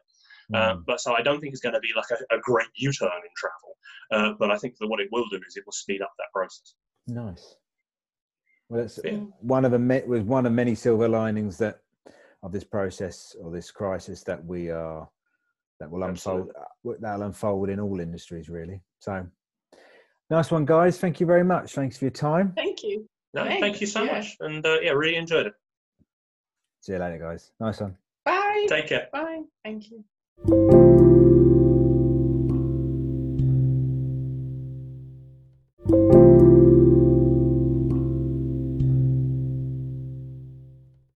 Uh, 0.55 0.75
Mm. 0.75 0.85
but 0.87 1.01
so 1.01 1.15
I 1.15 1.23
don't 1.23 1.41
think 1.41 1.53
it's 1.53 1.61
going 1.61 1.75
to 1.75 1.81
be 1.81 1.93
like 1.95 2.07
a, 2.11 2.35
a 2.37 2.41
great 2.41 2.69
U-turn 2.77 3.09
in 3.09 3.31
travel. 3.37 3.77
Uh, 4.11 4.33
but 4.39 4.51
I 4.51 4.57
think 4.59 4.77
that 4.79 4.87
what 4.89 5.01
it 5.01 5.09
will 5.13 5.27
do 5.29 5.37
is 5.47 5.57
it 5.57 5.65
will 5.67 5.73
speed 5.73 6.03
up 6.03 6.13
that 6.19 6.33
process. 6.33 6.75
Nice. 7.07 7.57
Well, 8.69 8.83
that's 8.83 8.99
Yeah. 9.05 9.21
one 9.41 9.65
of 9.65 9.73
the 9.73 10.05
was 10.07 10.23
one 10.23 10.47
of 10.47 10.53
many 10.53 10.75
silver 10.75 11.09
linings 11.09 11.57
that 11.59 11.81
of 12.43 12.53
this 12.53 12.65
process 12.65 13.35
or 13.41 13.51
this 13.51 13.71
crisis 13.71 14.23
that 14.25 14.45
we 14.45 14.71
are 14.71 15.09
that 15.81 15.91
will 15.91 16.03
unfold 16.05 16.53
that'll 17.01 17.23
unfold 17.23 17.69
in 17.69 17.81
all 17.81 18.01
industries 18.01 18.49
really. 18.49 18.81
So 18.99 19.27
nice 20.31 20.51
one, 20.51 20.65
guys. 20.65 20.99
Thank 20.99 21.21
you 21.21 21.27
very 21.27 21.45
much. 21.45 21.75
Thanks 21.75 21.99
for 21.99 22.07
your 22.07 22.13
time. 22.13 22.53
Thank 22.57 22.83
you. 22.83 23.09
No, 23.35 23.45
thank 23.45 23.81
you 23.81 23.87
so 23.87 24.03
yeah. 24.03 24.13
much, 24.13 24.37
and 24.41 24.65
uh, 24.65 24.81
yeah, 24.81 24.93
really 24.93 25.17
enjoyed 25.17 25.47
it. 25.47 25.55
See 26.81 26.93
you 26.93 26.99
later, 26.99 27.19
guys. 27.19 27.53
Nice 27.61 27.81
one. 27.81 27.97
Bye. 28.25 28.67
Take 28.69 28.89
care. 28.89 29.09
Bye. 29.13 29.43
Thank 29.63 29.91
you. 29.91 30.63